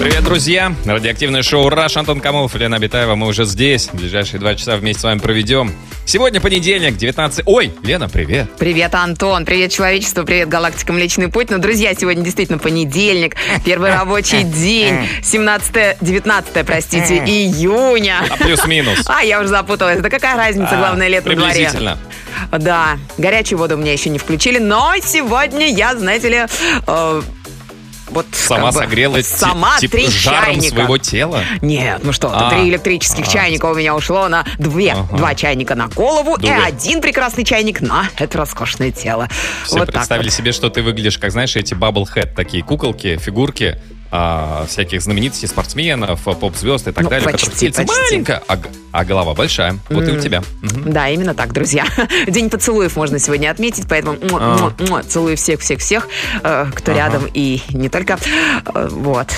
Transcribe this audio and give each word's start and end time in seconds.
Привет, 0.00 0.22
друзья! 0.22 0.72
Радиоактивное 0.84 1.42
шоу 1.42 1.68
«Раш» 1.68 1.96
Антон 1.96 2.20
Камов, 2.20 2.54
Лена 2.54 2.76
Абитаева. 2.76 3.16
Мы 3.16 3.26
уже 3.26 3.44
здесь. 3.44 3.88
Ближайшие 3.92 4.38
два 4.38 4.54
часа 4.54 4.76
вместе 4.76 5.00
с 5.00 5.04
вами 5.04 5.18
проведем. 5.18 5.72
Сегодня 6.04 6.40
понедельник, 6.40 6.96
19... 6.96 7.42
Ой, 7.46 7.72
Лена, 7.82 8.08
привет! 8.08 8.48
Привет, 8.58 8.94
Антон, 8.94 9.44
привет, 9.44 9.72
человечество, 9.72 10.22
привет, 10.22 10.48
галактика 10.48 10.92
Млечный 10.92 11.28
Путь. 11.28 11.50
Ну, 11.50 11.58
друзья, 11.58 11.94
сегодня 11.94 12.22
действительно 12.22 12.58
понедельник, 12.58 13.34
первый 13.64 13.90
рабочий 13.90 14.44
день, 14.44 15.08
17-19, 15.22 16.64
простите, 16.64 17.16
июня. 17.16 18.24
А 18.30 18.36
плюс-минус. 18.36 19.00
А, 19.08 19.22
я 19.24 19.40
уже 19.40 19.48
запуталась. 19.48 20.00
Да 20.00 20.10
какая 20.10 20.36
разница, 20.36 20.70
А, 20.72 20.78
главное, 20.78 21.08
лето 21.08 21.28
на 21.28 21.34
дворе. 21.34 21.52
Приблизительно. 21.54 21.98
Да, 22.52 22.98
горячую 23.18 23.58
воду 23.58 23.74
у 23.74 23.78
меня 23.78 23.92
еще 23.92 24.10
не 24.10 24.18
включили, 24.18 24.58
но 24.58 24.94
сегодня 25.02 25.66
я, 25.68 25.96
знаете 25.96 26.28
ли, 26.28 26.46
э, 26.86 27.22
вот 28.10 28.26
Сама 28.32 28.66
как 28.66 28.74
бы 28.74 28.80
согрела 28.80 29.22
сама 29.22 29.78
типа, 29.78 29.92
три 29.96 30.08
жаром 30.08 30.44
чайника. 30.46 30.74
своего 30.74 30.98
тела? 30.98 31.42
Нет, 31.62 32.00
ну 32.02 32.12
что, 32.12 32.30
А. 32.32 32.50
три 32.50 32.68
электрических 32.68 33.26
А. 33.26 33.30
чайника 33.30 33.66
у 33.66 33.74
меня 33.74 33.94
ушло 33.94 34.28
на 34.28 34.44
две. 34.58 34.92
Ага. 34.92 35.16
Два 35.16 35.34
чайника 35.34 35.74
на 35.74 35.88
голову 35.88 36.36
и 36.36 36.40
Две. 36.40 36.54
один 36.54 37.00
прекрасный 37.00 37.44
чайник 37.44 37.80
на 37.80 38.08
это 38.16 38.38
роскошное 38.38 38.90
тело. 38.90 39.28
Все 39.64 39.78
вот 39.78 39.92
представили 39.92 40.28
вот. 40.28 40.34
себе, 40.34 40.52
что 40.52 40.70
ты 40.70 40.82
выглядишь, 40.82 41.18
как, 41.18 41.30
знаешь, 41.32 41.56
эти 41.56 41.74
bobblehead, 41.74 42.34
такие 42.34 42.62
куколки, 42.62 43.16
фигурки 43.18 43.78
а, 44.10 44.64
всяких 44.68 45.02
знаменитостей, 45.02 45.46
спортсменов, 45.46 46.20
поп-звезд 46.22 46.88
и 46.88 46.92
так 46.92 47.04
Ну, 47.04 47.10
далее. 47.10 47.28
почти, 47.28 47.68
которых 47.70 47.74
почти. 47.88 48.02
маленькая, 48.12 48.42
а, 48.48 48.58
а 48.92 49.04
голова 49.04 49.34
большая. 49.34 49.78
Вот 49.90 50.08
и 50.08 50.12
у 50.12 50.20
тебя. 50.20 50.42
Мгм. 50.62 50.92
Да, 50.92 51.08
именно 51.08 51.34
так, 51.34 51.52
друзья. 51.52 51.84
День 52.26 52.50
поцелуев 52.50 52.96
можно 52.96 53.18
сегодня 53.18 53.50
отметить, 53.50 53.84
поэтому 53.88 54.16
А. 54.32 55.02
целую 55.06 55.36
всех-всех-всех, 55.36 56.08
э, 56.42 56.66
кто 56.74 56.92
Ага. 56.92 56.98
рядом 57.00 57.26
и 57.32 57.62
не 57.70 57.88
только. 57.88 58.18
Э, 58.74 58.88
Вот. 58.90 59.28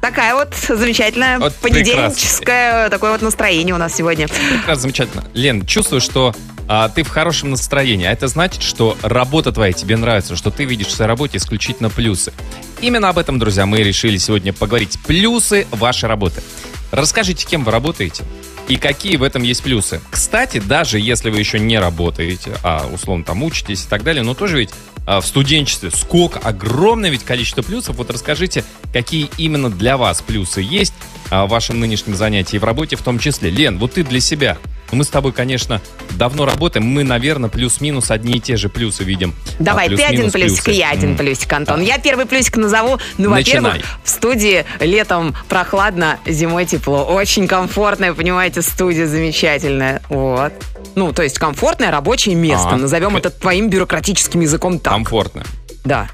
Такая 0.00 0.34
вот 0.34 0.54
замечательная 0.68 1.38
Вот 1.40 1.54
понедельническое 1.56 2.88
такое 2.90 3.12
вот 3.12 3.22
настроение 3.22 3.74
у 3.74 3.78
нас 3.78 3.94
сегодня. 3.94 4.28
Прекрасно, 4.28 4.82
замечательно. 4.82 5.24
Лен, 5.34 5.66
чувствую, 5.66 6.00
что 6.00 6.34
а, 6.68 6.88
ты 6.88 7.02
в 7.02 7.08
хорошем 7.08 7.50
настроении. 7.50 8.06
А 8.06 8.12
это 8.12 8.28
значит, 8.28 8.62
что 8.62 8.96
работа 9.02 9.52
твоя 9.52 9.72
тебе 9.72 9.96
нравится, 9.96 10.36
что 10.36 10.50
ты 10.50 10.64
видишь 10.64 10.88
в 10.88 10.90
своей 10.92 11.08
работе 11.08 11.38
исключительно 11.38 11.90
плюсы. 11.90 12.32
Именно 12.80 13.08
об 13.08 13.18
этом, 13.18 13.38
друзья, 13.38 13.66
мы 13.66 13.78
решили 13.78 14.18
сегодня 14.18 14.52
поговорить. 14.52 14.98
Плюсы 15.06 15.66
вашей 15.70 16.08
работы. 16.08 16.42
Расскажите, 16.90 17.46
кем 17.46 17.64
вы 17.64 17.72
работаете 17.72 18.24
и 18.68 18.76
какие 18.76 19.16
в 19.16 19.22
этом 19.22 19.42
есть 19.42 19.62
плюсы. 19.62 20.00
Кстати, 20.10 20.58
даже 20.58 20.98
если 20.98 21.30
вы 21.30 21.38
еще 21.38 21.58
не 21.58 21.78
работаете, 21.78 22.56
а 22.62 22.88
условно 22.92 23.24
там 23.24 23.42
учитесь 23.42 23.84
и 23.84 23.88
так 23.88 24.02
далее, 24.02 24.22
но 24.22 24.34
тоже 24.34 24.58
ведь 24.58 24.70
а, 25.06 25.20
в 25.20 25.26
студенчестве 25.26 25.90
сколько, 25.90 26.38
огромное 26.40 27.10
ведь 27.10 27.24
количество 27.24 27.62
плюсов. 27.62 27.96
Вот 27.96 28.10
расскажите, 28.10 28.64
какие 28.92 29.30
именно 29.38 29.70
для 29.70 29.96
вас 29.96 30.20
плюсы 30.20 30.60
есть 30.60 30.94
а, 31.30 31.46
в 31.46 31.50
вашем 31.50 31.80
нынешнем 31.80 32.14
занятии 32.14 32.56
и 32.56 32.58
в 32.58 32.64
работе 32.64 32.96
в 32.96 33.02
том 33.02 33.18
числе. 33.18 33.50
Лен, 33.50 33.78
вот 33.78 33.94
ты 33.94 34.02
для 34.02 34.20
себя. 34.20 34.58
Мы 34.92 35.04
с 35.04 35.08
тобой, 35.08 35.32
конечно, 35.32 35.80
давно 36.12 36.46
работаем. 36.46 36.86
Мы, 36.86 37.02
наверное, 37.04 37.50
плюс-минус 37.50 38.10
одни 38.10 38.34
и 38.38 38.40
те 38.40 38.56
же 38.56 38.68
плюсы 38.68 39.02
видим. 39.04 39.34
Давай, 39.58 39.86
А, 39.86 39.96
ты 39.96 40.02
один 40.02 40.30
плюсик, 40.30 40.64
плюсы. 40.64 40.78
я 40.78 40.90
один 40.90 41.16
плюсик, 41.16 41.52
Антон. 41.52 41.80
Я 41.82 41.98
первый 41.98 42.26
плюсик 42.26 42.56
назову. 42.56 42.98
Ну, 43.18 43.30
во-первых, 43.30 43.76
в 44.04 44.08
студии 44.08 44.64
летом 44.80 45.34
прохладно, 45.48 46.18
зимой 46.26 46.66
тепло. 46.66 47.04
Очень 47.04 47.48
комфортная, 47.48 48.14
понимаете, 48.14 48.62
студия 48.62 49.06
замечательная. 49.06 50.02
Вот. 50.08 50.52
Ну, 50.94 51.12
то 51.12 51.22
есть 51.22 51.38
комфортное 51.38 51.90
рабочее 51.90 52.34
место. 52.34 52.70
А, 52.70 52.76
Назовем 52.76 53.16
это 53.16 53.30
твоим 53.30 53.68
бюрократическим 53.68 54.40
языком 54.40 54.78
так. 54.78 54.92
Комфортно. 54.92 55.44
Да. 55.84 56.08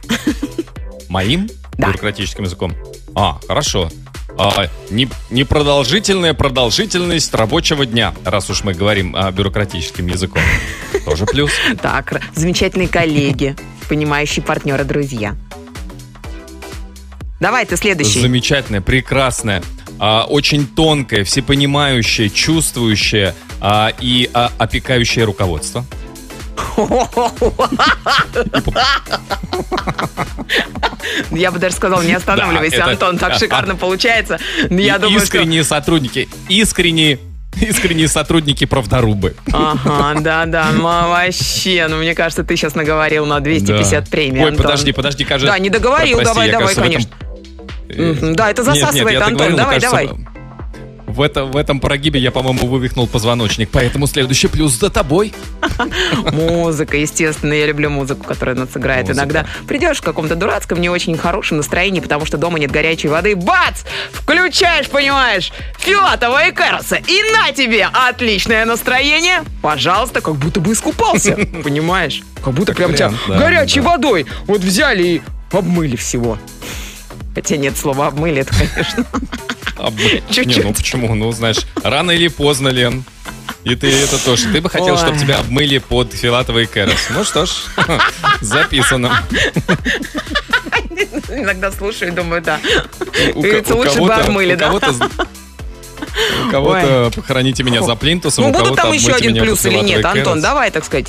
Моим 1.08 1.48
Да. 1.76 1.88
бюрократическим 1.88 2.44
языком? 2.44 2.74
А, 3.14 3.38
хорошо. 3.46 3.90
А, 4.38 4.66
не, 4.90 5.08
непродолжительная 5.30 6.34
продолжительность 6.34 7.34
рабочего 7.34 7.84
дня, 7.86 8.14
раз 8.24 8.50
уж 8.50 8.64
мы 8.64 8.74
говорим 8.74 9.14
а, 9.14 9.30
бюрократическим 9.30 10.06
языком. 10.06 10.42
Тоже 11.04 11.26
плюс. 11.26 11.50
Так, 11.80 12.20
замечательные 12.34 12.88
коллеги, 12.88 13.56
понимающие 13.88 14.42
партнеры, 14.42 14.84
друзья. 14.84 15.36
Давай 17.40 17.66
ты 17.66 17.76
следующий. 17.76 18.20
Замечательное, 18.20 18.80
прекрасное, 18.80 19.62
а, 19.98 20.24
очень 20.28 20.66
тонкое, 20.66 21.24
всепонимающее, 21.24 22.30
чувствующее 22.30 23.34
а, 23.60 23.92
и 24.00 24.30
а, 24.32 24.50
опекающее 24.58 25.24
руководство. 25.24 25.84
Я 31.30 31.50
бы 31.50 31.58
даже 31.58 31.76
сказал, 31.76 32.02
не 32.02 32.14
останавливайся, 32.14 32.84
Антон, 32.84 33.18
так 33.18 33.34
шикарно 33.34 33.76
получается. 33.76 34.38
Я 34.70 34.98
думаю, 34.98 35.22
искренние 35.22 35.64
сотрудники, 35.64 36.28
искренние, 36.48 37.18
искренние 37.60 38.08
сотрудники 38.08 38.64
правдорубы. 38.64 39.34
Ага, 39.52 40.20
да-да, 40.20 40.68
а 40.70 41.08
вообще, 41.08 41.86
ну 41.88 41.98
мне 41.98 42.14
кажется, 42.14 42.44
ты 42.44 42.56
сейчас 42.56 42.74
наговорил 42.74 43.26
на 43.26 43.40
250 43.40 44.04
Да. 44.04 44.10
премий, 44.10 44.40
Ой, 44.42 44.48
Антон. 44.50 44.64
подожди, 44.64 44.92
подожди, 44.92 45.24
кажется. 45.24 45.52
Да, 45.52 45.58
не 45.58 45.70
договорил, 45.70 46.18
Прости, 46.18 46.50
давай, 46.50 46.72
этом- 46.72 46.84
конечно. 46.84 47.10
Мгм, 47.88 48.36
да, 48.36 48.50
это 48.50 48.62
Нет, 48.62 48.74
нет, 48.74 48.80
засасывает, 48.82 49.18
я 49.18 49.24
Антон, 49.26 49.36
договорил, 49.36 49.50
но, 49.50 49.56
давай, 49.64 49.80
кажется, 49.80 49.96
давай. 49.96 50.31
В, 51.12 51.20
это, 51.20 51.44
в 51.44 51.56
этом 51.56 51.78
прогибе 51.78 52.18
я, 52.18 52.30
по-моему, 52.30 52.66
вывихнул 52.66 53.06
позвоночник, 53.06 53.68
поэтому 53.70 54.06
следующий 54.06 54.48
плюс 54.48 54.72
за 54.72 54.88
тобой. 54.88 55.34
Музыка, 56.32 56.96
естественно, 56.96 57.52
я 57.52 57.66
люблю 57.66 57.90
музыку, 57.90 58.24
которая 58.24 58.56
нас 58.56 58.70
играет. 58.74 59.08
Музыка. 59.08 59.18
Иногда 59.20 59.46
придешь 59.68 59.98
в 59.98 60.02
каком-то 60.02 60.36
дурацком, 60.36 60.80
не 60.80 60.88
очень 60.88 61.18
хорошем 61.18 61.58
настроении, 61.58 62.00
потому 62.00 62.24
что 62.24 62.38
дома 62.38 62.58
нет 62.58 62.70
горячей 62.70 63.08
воды. 63.08 63.36
Бац! 63.36 63.82
Включаешь, 64.12 64.88
понимаешь, 64.88 65.52
Филатова 65.78 66.48
и 66.48 66.52
Кэроса. 66.52 66.96
И 66.96 67.22
на 67.32 67.52
тебе 67.52 67.88
отличное 67.92 68.64
настроение. 68.64 69.42
Пожалуйста, 69.60 70.22
как 70.22 70.36
будто 70.36 70.60
бы 70.60 70.72
искупался. 70.72 71.36
Понимаешь? 71.64 72.22
Как 72.42 72.54
будто 72.54 72.72
прям 72.72 72.94
тебя 72.94 73.12
горячей 73.28 73.80
водой 73.80 74.26
вот 74.46 74.62
взяли 74.62 75.02
и 75.02 75.22
обмыли 75.50 75.96
всего. 75.96 76.38
Хотя 77.34 77.56
нет 77.56 77.76
слова 77.76 78.08
обмыли, 78.08 78.42
это, 78.42 78.54
конечно. 78.56 79.04
Б- 79.90 80.22
Чуть-чуть. 80.30 80.58
Не, 80.58 80.62
ну 80.64 80.74
почему? 80.74 81.14
Ну, 81.14 81.32
знаешь, 81.32 81.58
рано 81.82 82.10
или 82.10 82.28
поздно, 82.28 82.68
Лен. 82.68 83.04
И 83.64 83.74
ты 83.76 83.90
это 83.90 84.22
тоже. 84.24 84.48
Ты 84.52 84.60
бы 84.60 84.68
хотел, 84.68 84.98
чтобы 84.98 85.18
тебя 85.18 85.38
обмыли 85.38 85.78
под 85.78 86.12
Филатова 86.12 86.58
и 86.60 86.66
Кэрос. 86.66 87.08
Ну 87.10 87.24
что 87.24 87.46
ж, 87.46 87.50
записано. 88.40 89.22
Иногда 91.30 91.70
слушаю 91.72 92.12
и 92.12 92.14
думаю, 92.14 92.42
да. 92.42 92.60
У, 93.34 93.40
Говорится, 93.40 93.74
у 93.74 93.78
лучше 93.78 94.00
бы 94.00 94.08
кого-то- 94.08 94.24
обмыли, 94.26 94.54
да? 94.54 94.72
У 94.72 96.50
кого-то 96.50 97.10
похороните 97.14 97.62
меня 97.62 97.82
за 97.82 97.94
плинтусом, 97.94 98.44
Ну, 98.44 98.52
будут 98.52 98.76
там 98.76 98.92
еще 98.92 99.12
один 99.12 99.36
плюс 99.42 99.64
или 99.64 99.78
нет, 99.78 100.04
Антон? 100.04 100.40
Давай, 100.40 100.70
так 100.70 100.84
сказать. 100.84 101.06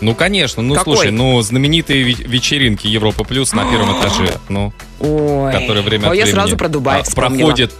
Ну, 0.00 0.14
конечно. 0.14 0.62
Ну, 0.62 0.74
Какой? 0.74 0.96
слушай, 0.96 1.10
ну, 1.10 1.40
знаменитые 1.40 2.04
ве- 2.04 2.26
вечеринки 2.26 2.86
Европа 2.86 3.24
Плюс 3.24 3.52
на 3.52 3.64
первом 3.70 3.92
этаже, 4.00 4.34
ну, 4.48 4.72
Ой. 5.00 5.52
которые 5.52 5.82
время 5.82 6.06
А 6.06 6.10
от 6.10 6.16
я 6.16 6.24
времени 6.24 6.32
сразу 6.34 6.56
про 6.56 6.68
Дубай 6.68 7.00
а, 7.00 7.14
проходит. 7.14 7.72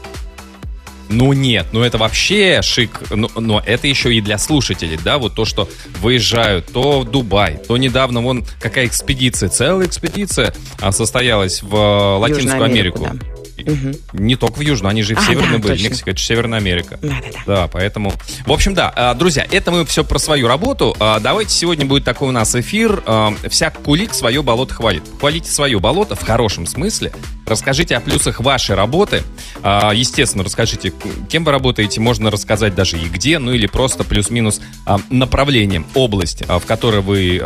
Ну 1.10 1.32
нет, 1.34 1.66
ну 1.72 1.82
это 1.82 1.98
вообще 1.98 2.60
шик, 2.62 3.02
но, 3.10 3.30
но 3.36 3.62
это 3.64 3.86
еще 3.86 4.14
и 4.14 4.22
для 4.22 4.38
слушателей, 4.38 4.98
да, 5.04 5.18
вот 5.18 5.34
то, 5.34 5.44
что 5.44 5.68
выезжают 6.00 6.66
то 6.72 7.00
в 7.00 7.10
Дубай, 7.10 7.58
то 7.68 7.76
недавно 7.76 8.22
вон 8.22 8.44
какая 8.58 8.86
экспедиция, 8.86 9.50
целая 9.50 9.86
экспедиция 9.86 10.54
а, 10.80 10.92
состоялась 10.92 11.62
в 11.62 11.74
э, 11.74 12.18
Латинскую 12.18 12.52
Южную 12.52 12.64
Америку, 12.64 13.04
Америку. 13.04 13.26
И- 13.56 13.64
Не 14.12 14.36
только 14.36 14.58
в 14.58 14.60
Южную, 14.60 14.90
они 14.90 15.02
же 15.02 15.12
и 15.12 15.16
в 15.16 15.18
А, 15.20 15.22
Северной 15.22 15.58
да, 15.58 15.58
были, 15.58 15.72
точно. 15.74 15.88
Мексика, 15.88 16.10
это 16.10 16.18
же 16.18 16.24
Северная 16.26 16.58
Америка. 16.58 16.98
Да-да-да. 17.02 17.38
Да, 17.46 17.68
поэтому... 17.68 18.12
В 18.46 18.52
общем, 18.52 18.74
да, 18.74 18.92
а, 18.94 19.14
друзья, 19.14 19.46
это 19.50 19.70
мы 19.70 19.84
все 19.86 20.04
про 20.04 20.18
свою 20.18 20.48
работу. 20.48 20.96
А, 21.00 21.20
Давайте 21.20 21.50
сегодня 21.52 21.86
будет 21.86 22.04
такой 22.04 22.28
у 22.28 22.32
нас 22.32 22.54
эфир. 22.54 23.02
а, 23.06 23.34
Всяк 23.48 23.78
кулик 23.82 24.14
свое 24.14 24.42
болото 24.42 24.74
хвалит. 24.74 25.02
Хвалите 25.20 25.50
свое 25.50 25.78
болото 25.78 26.14
в 26.16 26.22
хорошем 26.22 26.66
смысле. 26.66 27.12
Расскажите 27.46 27.96
о 27.96 28.00
плюсах 28.00 28.40
вашей 28.40 28.74
работы. 28.74 29.22
А, 29.62 29.92
Естественно, 29.92 30.44
расскажите, 30.44 30.92
кем 31.28 31.44
вы 31.44 31.52
работаете. 31.52 32.00
Можно 32.00 32.30
рассказать 32.30 32.74
даже 32.74 32.98
и 32.98 33.06
где, 33.08 33.38
ну 33.38 33.52
или 33.52 33.66
просто 33.66 34.04
плюс-минус 34.04 34.60
а, 34.86 34.98
направление, 35.10 35.84
область, 35.94 36.42
а, 36.48 36.58
в 36.58 36.66
которой 36.66 37.00
вы 37.00 37.42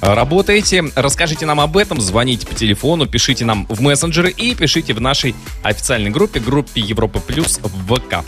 работаете. 0.00 0.84
Расскажите 0.96 1.46
нам 1.46 1.60
об 1.60 1.76
этом, 1.76 2.00
звоните 2.00 2.46
по 2.46 2.54
телефону, 2.54 3.06
пишите 3.06 3.44
нам 3.44 3.66
в 3.68 3.80
мессенджеры 3.80 4.30
и 4.30 4.54
пишите 4.54 4.94
в 4.94 5.00
нашей 5.00 5.34
официальной 5.62 6.10
группе, 6.10 6.40
группе 6.40 6.80
Европа 6.80 7.20
Плюс 7.20 7.60
в 7.62 7.94
ВК. 7.94 8.24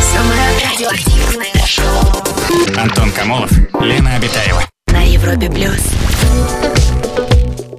Самое 0.00 0.48
радиоактивное 0.64 1.66
шоу 1.66 2.78
Антон 2.78 3.10
Камолов, 3.12 3.50
Лена 3.80 4.14
Обитаева. 4.16 4.62
на 4.88 5.02
Европе 5.02 5.50
плюс. 5.50 5.90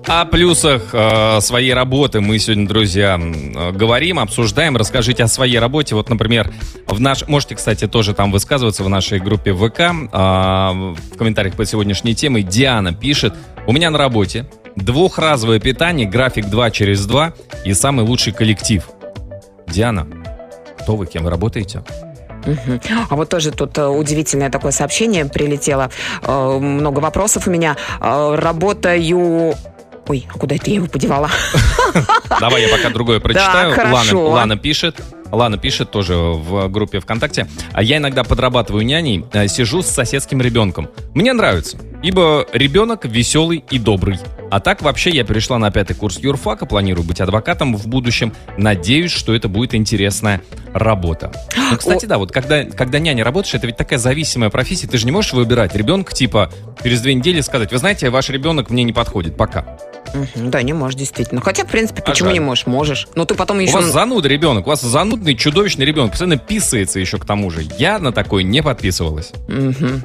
О 0.08 0.26
плюсах 0.26 0.90
э, 0.94 1.42
своей 1.42 1.74
работы 1.74 2.22
мы 2.22 2.38
сегодня, 2.38 2.68
друзья, 2.68 3.20
э, 3.20 3.72
говорим, 3.72 4.20
обсуждаем. 4.20 4.78
Расскажите 4.78 5.24
о 5.24 5.28
своей 5.28 5.58
работе. 5.58 5.96
Вот, 5.96 6.10
например, 6.10 6.54
в 6.86 7.00
наш... 7.02 7.28
можете, 7.28 7.56
кстати, 7.56 7.88
тоже 7.88 8.14
там 8.14 8.32
высказываться 8.32 8.84
в 8.84 8.90
нашей 8.90 9.20
группе 9.20 9.52
ВК. 9.54 9.80
Э, 9.80 9.94
в 10.14 11.18
комментариях 11.18 11.56
по 11.56 11.66
сегодняшней 11.66 12.14
теме 12.14 12.44
Диана 12.44 12.94
пишет. 12.94 13.34
У 13.66 13.74
меня 13.74 13.90
на 13.90 13.98
работе 13.98 14.46
двухразовое 14.76 15.60
питание, 15.60 16.08
график 16.08 16.46
2 16.46 16.70
через 16.70 17.06
2 17.08 17.34
и 17.66 17.74
самый 17.74 18.06
лучший 18.06 18.32
коллектив. 18.32 18.84
Диана, 19.68 20.08
кто 20.80 20.96
вы, 20.96 21.08
кем 21.08 21.24
вы 21.24 21.32
работаете? 21.32 21.84
А 23.10 23.16
вот 23.16 23.30
тоже 23.30 23.52
тут 23.52 23.76
э, 23.78 23.88
удивительное 23.88 24.52
такое 24.52 24.72
сообщение 24.72 25.26
прилетело. 25.26 25.90
Э, 26.22 26.60
Много 26.60 27.00
вопросов 27.00 27.48
у 27.48 27.52
меня. 27.52 27.76
Э, 28.00 28.36
Работаю... 28.36 29.56
Ой, 30.08 30.28
а 30.32 30.38
куда 30.38 30.56
это 30.56 30.70
я 30.70 30.76
его 30.78 30.88
подевала? 30.88 31.30
Давай 32.40 32.64
я 32.64 32.70
пока 32.70 32.90
другое 32.90 33.20
прочитаю. 33.20 33.74
Хорошо. 33.74 34.24
Лана, 34.24 34.36
Лана 34.36 34.58
пишет. 34.58 35.02
Лана 35.32 35.58
пишет 35.58 35.92
тоже 35.92 36.16
в 36.16 36.68
группе 36.70 37.00
ВКонтакте. 37.00 37.48
А 37.74 37.82
я 37.82 37.98
иногда 37.98 38.24
подрабатываю 38.24 38.86
няней, 38.86 39.26
э, 39.34 39.48
сижу 39.48 39.82
с 39.82 39.88
соседским 39.88 40.42
ребенком. 40.42 40.90
Мне 41.14 41.34
нравится, 41.34 41.78
ибо 42.04 42.46
ребенок 42.54 43.06
веселый 43.06 43.64
и 43.70 43.80
добрый. 43.80 44.20
А 44.52 44.60
так 44.60 44.82
вообще 44.82 45.10
я 45.10 45.24
перешла 45.24 45.58
на 45.58 45.72
пятый 45.72 45.96
курс 45.96 46.20
юрфака, 46.20 46.66
планирую 46.66 47.06
быть 47.06 47.20
адвокатом 47.20 47.76
в 47.76 47.88
будущем. 47.88 48.34
Надеюсь, 48.58 49.12
что 49.12 49.34
это 49.34 49.50
будет 49.50 49.74
интересная 49.74 50.42
работа. 50.74 51.32
Ну, 51.72 51.78
кстати, 51.78 52.06
да, 52.06 52.18
вот 52.18 52.32
когда, 52.32 52.64
когда 52.64 53.00
няня 53.00 53.24
работаешь, 53.24 53.56
это 53.56 53.66
ведь 53.66 53.78
такая 53.78 53.98
зависимая 53.98 54.50
профессия, 54.50 54.88
ты 54.88 54.98
же 54.98 55.06
не 55.06 55.12
можешь 55.12 55.34
выбирать 55.34 55.76
ребенка, 55.76 56.14
типа, 56.14 56.52
через 56.84 57.02
две 57.02 57.16
недели 57.16 57.42
сказать, 57.42 57.72
вы 57.72 57.80
знаете, 57.80 58.10
ваш 58.10 58.30
ребенок 58.30 58.70
мне 58.70 58.84
не 58.84 58.94
подходит, 58.94 59.36
пока. 59.36 59.75
Мгм, 60.16 60.50
Да, 60.52 60.62
не 60.64 60.74
можешь, 60.74 60.98
действительно. 60.98 61.42
Хотя, 61.42 61.64
в 61.64 61.68
принципе, 61.68 62.02
почему 62.02 62.30
жаль. 62.30 62.34
не 62.36 62.40
можешь? 62.40 62.66
Можешь. 62.68 63.08
Но 63.16 63.26
ты 63.26 63.36
потом 63.36 63.58
У 63.58 63.62
еще... 63.62 63.74
вас 63.74 63.86
зануда 63.86 64.28
ребенок, 64.30 64.66
у 64.68 64.70
вас 64.70 64.82
занудный, 64.82 65.36
чудовищный 65.36 65.86
ребенок, 65.86 66.12
постоянно 66.12 66.38
писается 66.38 67.00
еще 67.00 67.18
к 67.18 67.26
тому 67.26 67.50
же. 67.52 67.64
Я 67.78 68.00
на 68.00 68.12
такой 68.12 68.44
не 68.44 68.64
подписывалась. 68.64 69.32
Мгм. 69.48 70.04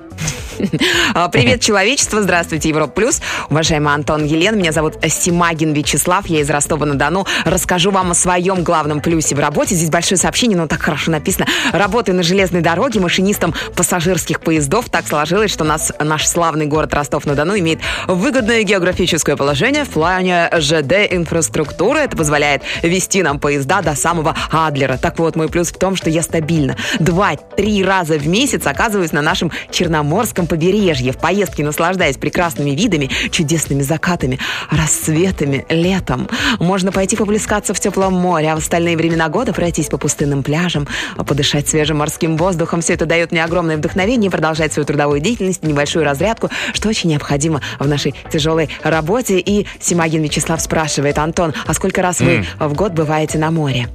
А, 1.15 1.29
Привет, 1.29 1.61
человечество. 1.71 2.23
Здравствуйте, 2.23 2.69
Европа 2.69 2.93
Плюс. 2.93 3.21
Уважаемый 3.49 3.95
Антон 3.95 4.25
Елен, 4.25 4.59
меня 4.59 4.73
зовут 4.73 4.95
Симагин 5.07 5.73
Вячеслав, 5.73 6.27
я 6.27 6.41
из 6.41 6.51
Ростова-на-Дону. 6.51 7.27
Расскажу 7.45 7.91
вам 7.91 8.11
о 8.11 8.15
своем 8.15 8.63
главном 8.63 9.01
плюсе 9.01 9.35
в 9.35 9.39
работе. 9.39 9.75
Здесь 9.75 9.91
большое 9.91 10.19
сообщение, 10.19 10.57
но 10.57 10.67
так 10.67 10.81
хорошо 10.81 11.11
написано. 11.11 11.47
Работаю 11.73 12.17
на 12.17 12.23
железной 12.23 12.61
дороге 12.61 13.01
машинистом 13.01 13.55
пассажирских 13.75 14.41
поездов. 14.41 14.89
Так 14.91 15.07
сложилось, 15.07 15.51
что 15.51 15.65
нас, 15.65 15.93
наш 15.99 16.27
славный 16.27 16.67
город 16.67 16.95
Ростов-на-Дону 16.95 17.59
имеет 17.59 17.81
выгодное 18.07 18.63
географическое 18.63 19.37
положение 19.37 19.85
в 19.85 19.91
плане 19.91 20.51
ЖД-инфраструктуры. 20.53 22.01
Это 22.01 22.17
позволяет 22.17 22.63
вести 22.83 23.23
нам 23.23 23.39
поезда 23.39 23.83
до 23.83 23.95
самого 23.95 24.37
Адлера. 24.51 24.97
Так 24.97 25.19
вот, 25.19 25.37
мой 25.37 25.49
плюс 25.49 25.69
в 25.69 25.79
том, 25.79 25.97
что 25.97 26.11
я 26.11 26.23
стабильно 26.23 26.77
два-три 26.99 27.85
раза 27.85 28.19
в 28.19 28.27
месяц 28.27 28.67
оказываюсь 28.67 29.13
на 29.13 29.23
нашем 29.23 29.51
Черноморском 29.71 30.47
побережье 30.51 31.13
в 31.13 31.17
поездке, 31.17 31.65
наслаждаясь 31.65 32.17
прекрасными 32.17 32.73
видами, 32.73 33.09
чудесными 33.31 33.83
закатами, 33.83 34.41
рассветами, 34.69 35.65
летом. 35.71 36.29
Можно 36.59 36.91
пойти 36.91 37.17
поплескаться 37.17 37.73
в 37.73 37.79
теплом 37.79 38.15
море, 38.15 38.51
а 38.51 38.57
в 38.57 38.59
остальные 38.59 38.97
времена 38.97 39.29
года 39.29 39.53
пройтись 39.53 39.87
по 39.87 39.97
пустынным 39.97 40.43
пляжам, 40.43 40.89
подышать 41.17 41.69
свежим 41.69 41.99
морским 41.99 42.37
воздухом. 42.37 42.81
Все 42.81 42.95
это 42.95 43.07
дает 43.07 43.31
мне 43.31 43.45
огромное 43.45 43.77
вдохновение 43.77 44.31
продолжать 44.31 44.73
свою 44.73 44.87
трудовую 44.87 45.21
деятельность, 45.21 45.63
небольшую 45.63 46.05
разрядку, 46.05 46.51
что 46.75 46.89
очень 46.89 47.11
необходимо 47.11 47.61
в 47.79 47.87
нашей 47.87 48.15
тяжелой 48.33 48.69
работе. 48.83 49.39
И 49.39 49.67
Симагин 49.81 50.23
Вячеслав 50.23 50.61
спрашивает, 50.61 51.19
Антон, 51.19 51.55
а 51.65 51.75
сколько 51.75 52.03
раз 52.03 52.21
вы 52.21 52.45
в 52.59 52.75
год 52.75 52.93
бываете 52.93 53.39
на 53.39 53.53
море? 53.53 53.89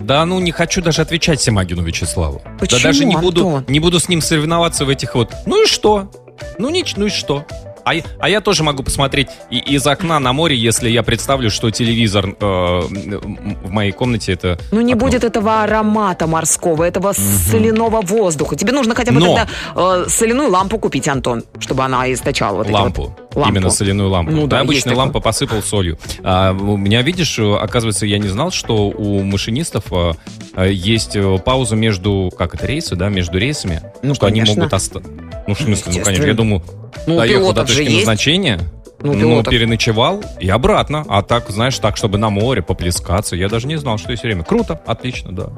Да 0.00 0.24
ну 0.26 0.40
не 0.40 0.52
хочу 0.52 0.80
даже 0.82 1.02
отвечать 1.02 1.40
Семагину 1.40 1.82
Вячеславу. 1.82 2.42
Почему, 2.58 2.80
да 2.80 2.88
даже 2.88 3.04
не 3.04 3.16
буду, 3.16 3.46
Антон? 3.46 3.64
не 3.68 3.80
буду 3.80 3.98
с 4.00 4.08
ним 4.08 4.20
соревноваться 4.20 4.84
в 4.84 4.88
этих 4.88 5.14
вот. 5.14 5.32
Ну 5.46 5.64
и 5.64 5.66
что? 5.66 6.10
Ну 6.58 6.70
нич, 6.70 6.94
ну 6.96 7.06
и 7.06 7.10
что? 7.10 7.44
А, 7.88 7.94
я- 7.94 8.02
а 8.20 8.28
я 8.28 8.40
тоже 8.40 8.62
могу 8.64 8.82
посмотреть 8.82 9.28
и- 9.50 9.58
из 9.58 9.86
окна 9.86 10.18
на 10.18 10.32
море, 10.34 10.56
если 10.56 10.90
я 10.90 11.02
представлю, 11.02 11.48
что 11.50 11.70
телевизор 11.70 12.26
э, 12.28 12.34
в 12.40 13.70
моей 13.70 13.92
комнате 13.92 14.32
это. 14.32 14.58
Ну 14.72 14.80
не 14.82 14.92
окно. 14.92 15.06
будет 15.06 15.24
этого 15.24 15.62
аромата 15.62 16.26
морского, 16.26 16.84
этого 16.84 17.12
соляного 17.14 18.02
воздуха. 18.02 18.56
Тебе 18.56 18.72
нужно 18.72 18.94
хотя 18.94 19.12
бы 19.12 19.20
Но- 19.20 19.26
тогда 19.34 19.48
э, 19.74 20.04
соляную 20.08 20.50
лампу 20.50 20.78
купить, 20.78 21.08
Антон, 21.08 21.44
чтобы 21.60 21.82
она 21.84 22.12
источала 22.12 22.58
вот 22.58 22.66
эти 22.66 22.72
лампу. 22.74 23.02
вот- 23.02 23.36
лампу. 23.36 23.50
Именно 23.50 23.70
соляную 23.70 24.10
лампу. 24.10 24.32
Ну 24.32 24.46
да, 24.46 24.62
да, 24.64 24.72
такое. 24.72 24.94
лампу 24.96 25.20
посыпал 25.20 25.62
солью. 25.62 25.98
А, 26.22 26.52
у 26.52 26.76
меня, 26.76 27.02
видишь, 27.02 27.38
оказывается, 27.38 28.04
я 28.04 28.18
не 28.18 28.28
знал, 28.28 28.50
что 28.50 28.88
у 28.88 29.22
машинистов 29.22 29.84
э, 29.92 30.70
есть 30.72 31.14
э, 31.16 31.38
пауза 31.38 31.76
между, 31.76 32.30
как 32.36 32.54
это, 32.54 32.66
рейсы, 32.66 32.96
да, 32.96 33.08
между 33.08 33.38
рейсами. 33.38 33.80
Ну, 34.02 34.14
что 34.14 34.26
они 34.26 34.40
конечно. 34.40 34.62
могут 34.62 34.74
остаться. 34.74 35.10
Ну, 35.48 35.54
в 35.54 35.60
смысле, 35.62 35.92
ну, 35.96 36.04
конечно, 36.04 36.26
я 36.26 36.34
думаю, 36.34 36.62
Ну, 37.06 37.16
доехал 37.16 37.54
до 37.54 37.64
точки 37.64 37.88
назначения, 37.88 38.60
Ну, 39.00 39.14
ну, 39.14 39.42
переночевал 39.42 40.22
и 40.38 40.48
обратно. 40.50 41.06
А 41.08 41.22
так, 41.22 41.48
знаешь, 41.48 41.78
так, 41.78 41.96
чтобы 41.96 42.18
на 42.18 42.28
море 42.28 42.60
поплескаться, 42.60 43.34
я 43.34 43.48
даже 43.48 43.66
не 43.66 43.76
знал, 43.76 43.96
что 43.96 44.10
есть 44.10 44.24
время. 44.24 44.44
Круто, 44.44 44.78
отлично, 44.84 45.32
да. 45.32 45.48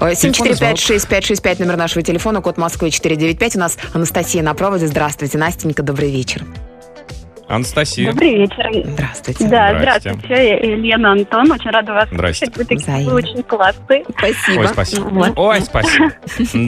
Э, 0.00 0.14
Телефонный 0.14 0.52
745-6565, 0.52 1.58
номер 1.58 1.76
нашего 1.76 2.02
телефона, 2.02 2.40
код 2.40 2.56
Москвы 2.56 2.92
495. 2.92 3.56
У 3.56 3.58
нас 3.58 3.78
Анастасия 3.94 4.44
на 4.44 4.54
проводе. 4.54 4.86
Здравствуйте, 4.86 5.38
Настенька, 5.38 5.82
добрый 5.82 6.12
вечер. 6.12 6.44
Анастасия. 7.48 8.10
Добрый 8.12 8.34
вечер. 8.38 8.70
Здравствуйте. 8.84 9.48
Да, 9.48 9.78
здравствуйте. 9.78 10.28
Я 10.28 10.76
Лена 10.76 11.12
Антон. 11.12 11.50
Очень 11.52 11.70
рада 11.70 11.92
вас 11.92 12.08
Здрасте. 12.10 12.46
слышать. 12.46 12.56
Вы 12.58 12.64
такие 12.64 12.84
Взаимно. 12.92 13.10
вы 13.12 13.16
очень 13.16 13.42
классные. 13.44 14.04
Спасибо. 14.18 14.60
Ой, 14.60 14.68
спасибо. 14.68 15.04
Вот. 15.04 15.32
Ой, 15.38 15.60
спасибо. 15.60 16.12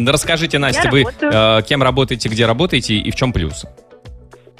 Расскажите, 0.13 0.59
Настя, 0.59 0.83
Я 0.85 0.91
вы 0.91 0.99
работаю. 1.05 1.33
э, 1.35 1.63
кем 1.67 1.83
работаете, 1.83 2.29
где 2.29 2.47
работаете 2.47 2.95
и 2.95 3.11
в 3.11 3.15
чем 3.17 3.33
плюс? 3.33 3.65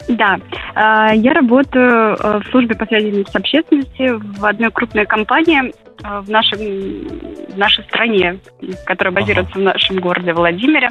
Да, 0.09 0.39
а, 0.75 1.13
я 1.15 1.33
работаю 1.35 2.17
э, 2.17 2.41
в 2.41 2.51
службе 2.51 2.75
по 2.75 2.87
связи 2.87 3.25
с 3.31 3.35
общественностью 3.35 4.21
в 4.39 4.45
одной 4.45 4.71
крупной 4.71 5.05
компании 5.07 5.73
э, 6.05 6.21
в, 6.21 6.31
нашем, 6.31 6.59
в 6.59 7.59
нашей 7.59 7.85
стране, 7.85 8.39
которая 8.87 9.13
базируется 9.15 9.55
в 9.59 9.63
нашем 9.63 9.99
городе 9.99 10.33
Владимире. 10.33 10.89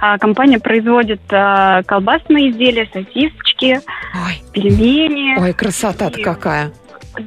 А, 0.00 0.16
Компания 0.18 0.58
производит 0.58 1.20
э, 1.30 1.82
колбасные 1.86 2.50
изделия, 2.50 2.88
сосисочки, 2.92 3.80
Ой, 4.14 4.42
пельмени. 4.52 5.38
ой, 5.38 5.52
красота-то 5.52 6.20
какая. 6.22 6.72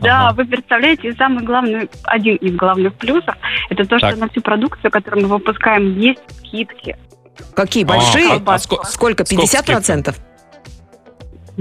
Да, 0.01 0.27
Ага. 0.29 0.35
вы 0.37 0.45
представляете, 0.45 1.13
самый 1.13 1.43
главный, 1.43 1.89
один 2.03 2.35
из 2.37 2.55
главных 2.55 2.93
плюсов, 2.93 3.35
это 3.71 3.85
то, 3.85 3.97
Так. 3.99 4.11
что 4.11 4.19
на 4.19 4.29
всю 4.29 4.41
продукцию, 4.41 4.91
которую 4.91 5.23
мы 5.23 5.29
выпускаем, 5.37 5.97
есть 5.99 6.21
скидки. 6.39 6.95
Какие 7.55 7.83
А, 7.85 7.87
большие? 7.87 8.33
а- 8.33 8.35
а 8.53 8.57
ско- 8.57 8.83
Сколько? 8.83 8.85
сколько 8.85 9.23
50 9.25 9.63
скидка? 9.63 10.13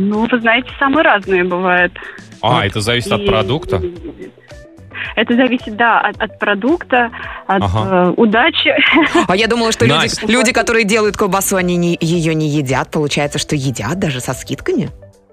Ну, 0.01 0.29
вы 0.31 0.41
знаете, 0.41 0.69
самые 0.79 1.03
разные 1.03 1.43
бывают. 1.43 1.93
А, 2.41 2.65
это 2.65 2.81
зависит 2.81 3.11
от 3.11 3.21
И- 3.23 3.27
продукта? 3.27 3.83
Это 5.17 5.35
зависит, 5.35 5.77
да, 5.77 6.01
от, 6.01 6.21
от 6.23 6.39
продукта, 6.39 7.11
от 7.49 7.63
Ага. 7.63 8.11
э, 8.11 8.15
удачи. 8.17 8.73
А 9.27 9.35
я 9.37 9.49
думала, 9.49 9.73
что 9.73 9.87
люди, 9.87 9.97
Настя. 9.97 10.27
люди, 10.27 10.53
которые 10.53 10.85
делают 10.85 11.17
колбасу, 11.17 11.57
они 11.57 11.77
не- 11.77 11.99
ее 12.01 12.33
не 12.37 12.49
едят. 12.49 12.91
Получается, 12.93 13.39
что 13.41 13.57
едят 13.57 13.99
даже 13.99 14.21
со 14.21 14.35
скидками. 14.35 14.89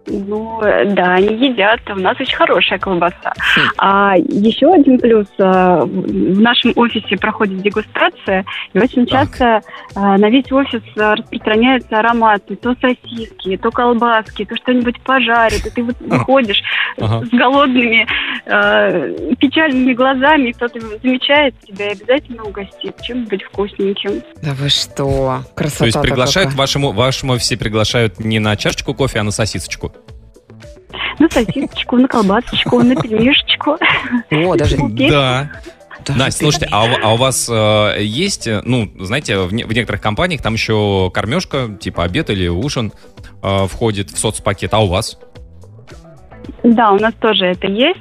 Ну, 0.08 0.60
да, 0.62 1.14
они 1.16 1.48
едят. 1.50 1.80
У 1.90 1.96
нас 1.96 2.20
очень 2.20 2.36
хорошая 2.36 2.80
колбаса. 2.80 3.34
Хм. 3.56 3.62
А 3.78 4.14
еще 4.18 4.72
один 4.74 5.00
плюс. 5.00 5.28
э, 5.40 5.82
В 5.86 6.40
нашем 6.40 6.74
офисе 6.76 7.18
проходит 7.18 7.62
дегустация, 7.62 8.46
и 8.74 8.80
очень 8.80 9.06
Так. 9.08 9.30
часто 9.30 9.62
э, 9.96 10.00
на 10.18 10.30
весь 10.30 10.52
офис 10.52 10.82
э, 10.96 11.14
распространяются 11.14 12.00
ароматы. 12.00 12.56
То 12.56 12.76
сосиски, 12.82 13.58
то 13.58 13.72
колбаски, 13.72 14.46
то 14.46 14.56
что-нибудь 14.58 15.00
пожарит. 15.02 15.66
И 15.66 15.70
ты 15.70 15.84
вот 15.84 15.96
выходишь 16.00 16.62
Ага. 17.00 17.26
с 17.26 17.30
голодными, 17.30 18.06
э, 18.46 19.36
печальными 19.40 19.94
глазами, 19.94 20.50
и 20.50 20.54
кто-то 20.54 20.80
замечает 20.80 21.56
тебя 21.62 21.88
и 21.90 21.92
обязательно 21.94 22.44
угостит 22.44 23.02
чем-нибудь 23.02 23.44
вкусненьким. 23.44 24.22
Да 24.42 24.52
вы 24.54 24.70
что? 24.70 25.42
Красота 25.56 25.80
То 25.80 25.86
есть 25.86 26.02
приглашают 26.02 26.52
в 26.52 26.56
вашем, 26.56 26.84
в 26.84 26.96
вашем 26.96 27.32
офисе 27.32 27.58
приглашают 27.58 28.20
не 28.20 28.40
на 28.40 28.56
чашечку 28.56 28.94
кофе, 28.94 29.20
а 29.20 29.24
на 29.24 29.32
сосисочку. 29.32 29.92
На 31.20 31.30
сосисочку, 31.30 31.98
на 31.98 32.08
колбасочку, 32.08 32.82
на 32.84 32.96
пельмешечку. 32.96 33.78
О, 34.32 34.56
даже... 34.56 34.78
Да. 34.78 35.52
даже 36.06 36.20
Настя, 36.20 36.40
слушайте, 36.44 36.68
а 36.72 36.84
у, 36.86 36.88
а 37.04 37.14
у 37.14 37.18
вас 37.18 37.50
э, 37.52 37.96
есть, 38.04 38.48
э, 38.48 38.62
ну, 38.64 38.90
знаете, 39.00 39.40
в, 39.40 39.54
не- 39.54 39.64
в 39.64 39.74
некоторых 39.74 40.02
компаниях 40.02 40.42
там 40.42 40.54
еще 40.54 41.10
кормежка, 41.14 41.70
типа 41.80 42.04
обед 42.04 42.30
или 42.30 42.48
ужин 42.48 42.92
э, 43.42 43.66
входит 43.68 44.12
в 44.12 44.18
соцпакет, 44.20 44.74
а 44.74 44.80
у 44.80 44.88
вас? 44.88 45.18
Да, 46.64 46.92
у 46.92 47.00
нас 47.00 47.14
тоже 47.16 47.46
это 47.46 47.68
есть. 47.68 48.00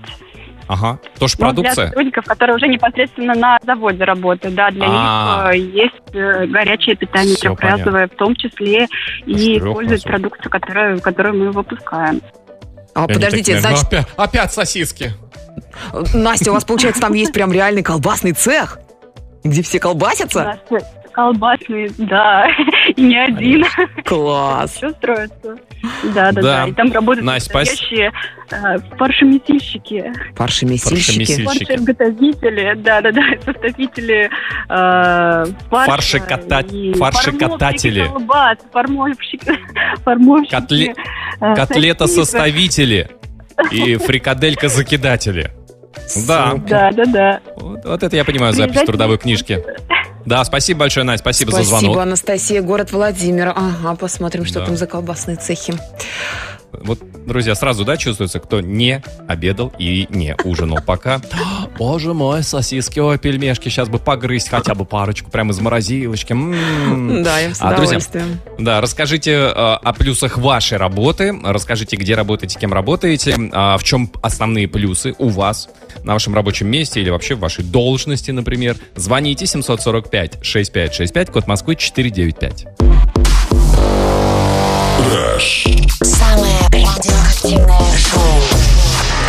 Ага, 0.66 0.98
тоже 1.18 1.36
Но 1.38 1.46
Ну, 1.48 1.52
для 1.52 1.62
продукция? 1.62 1.86
сотрудников, 1.88 2.24
которые 2.24 2.56
уже 2.56 2.68
непосредственно 2.68 3.34
на 3.34 3.58
заводе 3.64 4.02
работают, 4.04 4.54
да, 4.54 4.70
для 4.70 4.86
А. 4.88 5.52
них 5.54 5.62
э, 5.62 5.78
есть 5.78 6.14
э, 6.14 6.46
горячее 6.46 6.96
питание 6.96 7.36
Всё 7.36 7.54
трехразовое, 7.54 8.08
в 8.08 8.16
том 8.16 8.34
числе 8.34 8.86
и 9.26 9.58
используют 9.58 10.02
продукцию, 10.04 10.50
которую, 10.50 11.00
которую 11.02 11.34
мы 11.44 11.50
выпускаем. 11.52 12.22
А, 12.94 13.04
Они 13.04 13.14
подождите, 13.14 13.54
такие, 13.56 13.60
значит, 13.60 13.82
«Ну, 13.90 13.98
опять, 13.98 14.06
опять 14.16 14.52
сосиски. 14.52 15.12
Настя, 16.14 16.50
у 16.50 16.54
вас, 16.54 16.64
получается, 16.64 17.00
там 17.00 17.12
есть 17.14 17.32
прям 17.32 17.52
реальный 17.52 17.82
колбасный 17.82 18.32
цех, 18.32 18.78
где 19.42 19.62
все 19.62 19.78
колбасятся? 19.80 20.60
Колбасный, 21.12 21.92
да, 21.96 22.48
и 22.96 23.00
не 23.00 23.16
один. 23.16 23.64
Класс. 24.04 24.72
Все 24.72 24.90
строится. 24.90 25.56
Да, 26.12 26.32
Да. 26.32 26.32
да, 26.32 26.42
да. 26.42 26.64
И 26.68 26.72
там 26.72 26.90
работают 26.92 27.24
Настя, 27.24 27.56
настоящие 27.56 28.12
э, 28.50 28.78
фаршемесильщики, 28.98 30.12
Паршемесильщики. 30.34 31.20
Фаршемесиль- 31.20 31.26
Сильщики. 31.46 31.64
фаршеготовители, 31.66 32.74
да, 32.78 33.00
да, 33.00 33.12
да, 33.12 33.22
составители 33.44 34.28
э, 34.68 35.44
фарша 35.70 36.18
Фаршекота- 36.18 36.66
и 36.74 36.94
фаршекататели. 36.94 38.06
колбас, 38.08 38.58
формовщики, 38.72 39.52
Котле- 40.50 40.94
Котлета-составители 41.54 43.10
и 43.70 43.96
фрикаделька-закидатели. 43.96 45.50
Да. 46.26 46.54
Да, 46.66 46.90
да, 46.92 47.04
да. 47.06 47.40
вот, 47.56 47.84
вот 47.84 48.02
это 48.02 48.16
я 48.16 48.24
понимаю 48.24 48.52
запись 48.52 48.80
трудовой 48.84 49.18
книжке. 49.18 49.64
Да, 50.26 50.42
спасибо 50.44 50.80
большое, 50.80 51.04
Надь, 51.04 51.20
спасибо, 51.20 51.50
за 51.52 51.58
Спасибо, 51.58 51.80
звонок. 51.80 51.98
Анастасия, 51.98 52.62
город 52.62 52.92
Владимир. 52.92 53.48
Ага, 53.54 53.94
посмотрим, 53.94 54.44
что 54.44 54.60
Да. 54.60 54.66
там 54.66 54.76
за 54.76 54.86
колбасные 54.86 55.36
цехи. 55.36 55.74
Вот, 56.82 56.98
друзья, 57.26 57.54
сразу, 57.54 57.84
да, 57.84 57.96
чувствуется, 57.96 58.40
кто 58.40 58.60
не 58.60 59.02
обедал 59.28 59.72
и 59.78 60.06
не 60.10 60.34
ужинал 60.44 60.78
пока. 60.84 61.20
Боже 61.78 62.14
мой, 62.14 62.42
сосиски, 62.42 63.00
ой, 63.00 63.18
пельмешки, 63.18 63.68
сейчас 63.68 63.88
бы 63.88 63.98
погрызть 63.98 64.48
хотя 64.48 64.74
бы 64.74 64.84
парочку 64.84 65.30
прямо 65.30 65.52
из 65.52 65.60
морозилочки. 65.60 66.32
М. 66.32 66.54
Да, 67.24 67.38
я 67.38 67.54
с 67.54 67.60
А, 67.60 67.68
друзья, 67.74 67.98
удовольствием. 67.98 68.38
Да, 68.58 68.80
расскажите 68.80 69.32
э, 69.32 69.48
о 69.50 69.92
плюсах 69.92 70.36
вашей 70.38 70.78
работы, 70.78 71.34
расскажите, 71.42 71.96
где 71.96 72.14
работаете, 72.14 72.58
кем 72.58 72.72
работаете, 72.72 73.34
а, 73.52 73.78
в 73.78 73.84
чем 73.84 74.10
основные 74.22 74.68
плюсы 74.68 75.14
у 75.18 75.28
вас 75.28 75.68
на 76.02 76.12
вашем 76.12 76.34
рабочем 76.34 76.68
месте 76.68 77.00
или 77.00 77.10
вообще 77.10 77.34
в 77.34 77.40
вашей 77.40 77.64
должности, 77.64 78.30
например. 78.30 78.76
Звоните 78.96 79.46
745-6565, 79.46 81.30
код 81.30 81.46
Москвы 81.46 81.76
495. 81.76 83.33
Самое 85.40 86.60
радиоактивное 86.70 87.98
шоу. 87.98 88.22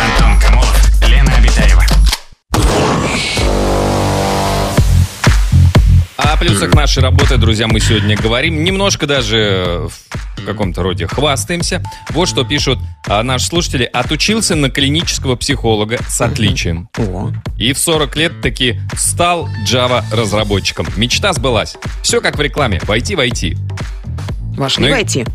Антон 0.04 0.38
Камолов, 0.40 1.00
Лена 1.08 1.34
Обитаева. 1.36 1.84
О 6.16 6.36
плюсах 6.36 6.74
нашей 6.74 7.02
работы, 7.02 7.38
друзья, 7.38 7.66
мы 7.66 7.80
сегодня 7.80 8.16
говорим. 8.16 8.62
Немножко 8.62 9.08
даже 9.08 9.88
в 10.36 10.44
каком-то 10.46 10.84
роде 10.84 11.08
хвастаемся. 11.08 11.82
Вот 12.10 12.28
что 12.28 12.44
пишут 12.44 12.78
а, 13.08 13.24
наши 13.24 13.46
слушатели. 13.46 13.82
Отучился 13.92 14.54
на 14.54 14.70
клинического 14.70 15.34
психолога 15.34 15.98
с 16.08 16.20
отличием. 16.20 16.88
И 17.58 17.72
в 17.72 17.78
40 17.78 18.14
лет 18.14 18.40
таки 18.42 18.78
стал 18.96 19.48
Java-разработчиком. 19.68 20.86
Мечта 20.96 21.32
сбылась. 21.32 21.74
Все 22.02 22.20
как 22.20 22.38
в 22.38 22.40
рекламе. 22.40 22.80
Войти, 22.84 23.16
войти. 23.16 23.56
вошли 24.56 24.84
Ну 24.84 24.88
и- 24.90 24.92
войти. 24.92 25.26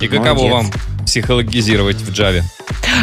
И 0.00 0.06
каково 0.06 0.48
Молодец. 0.48 0.52
вам 0.52 1.04
психологизировать 1.04 1.96
в 1.96 2.10
Java? 2.10 2.42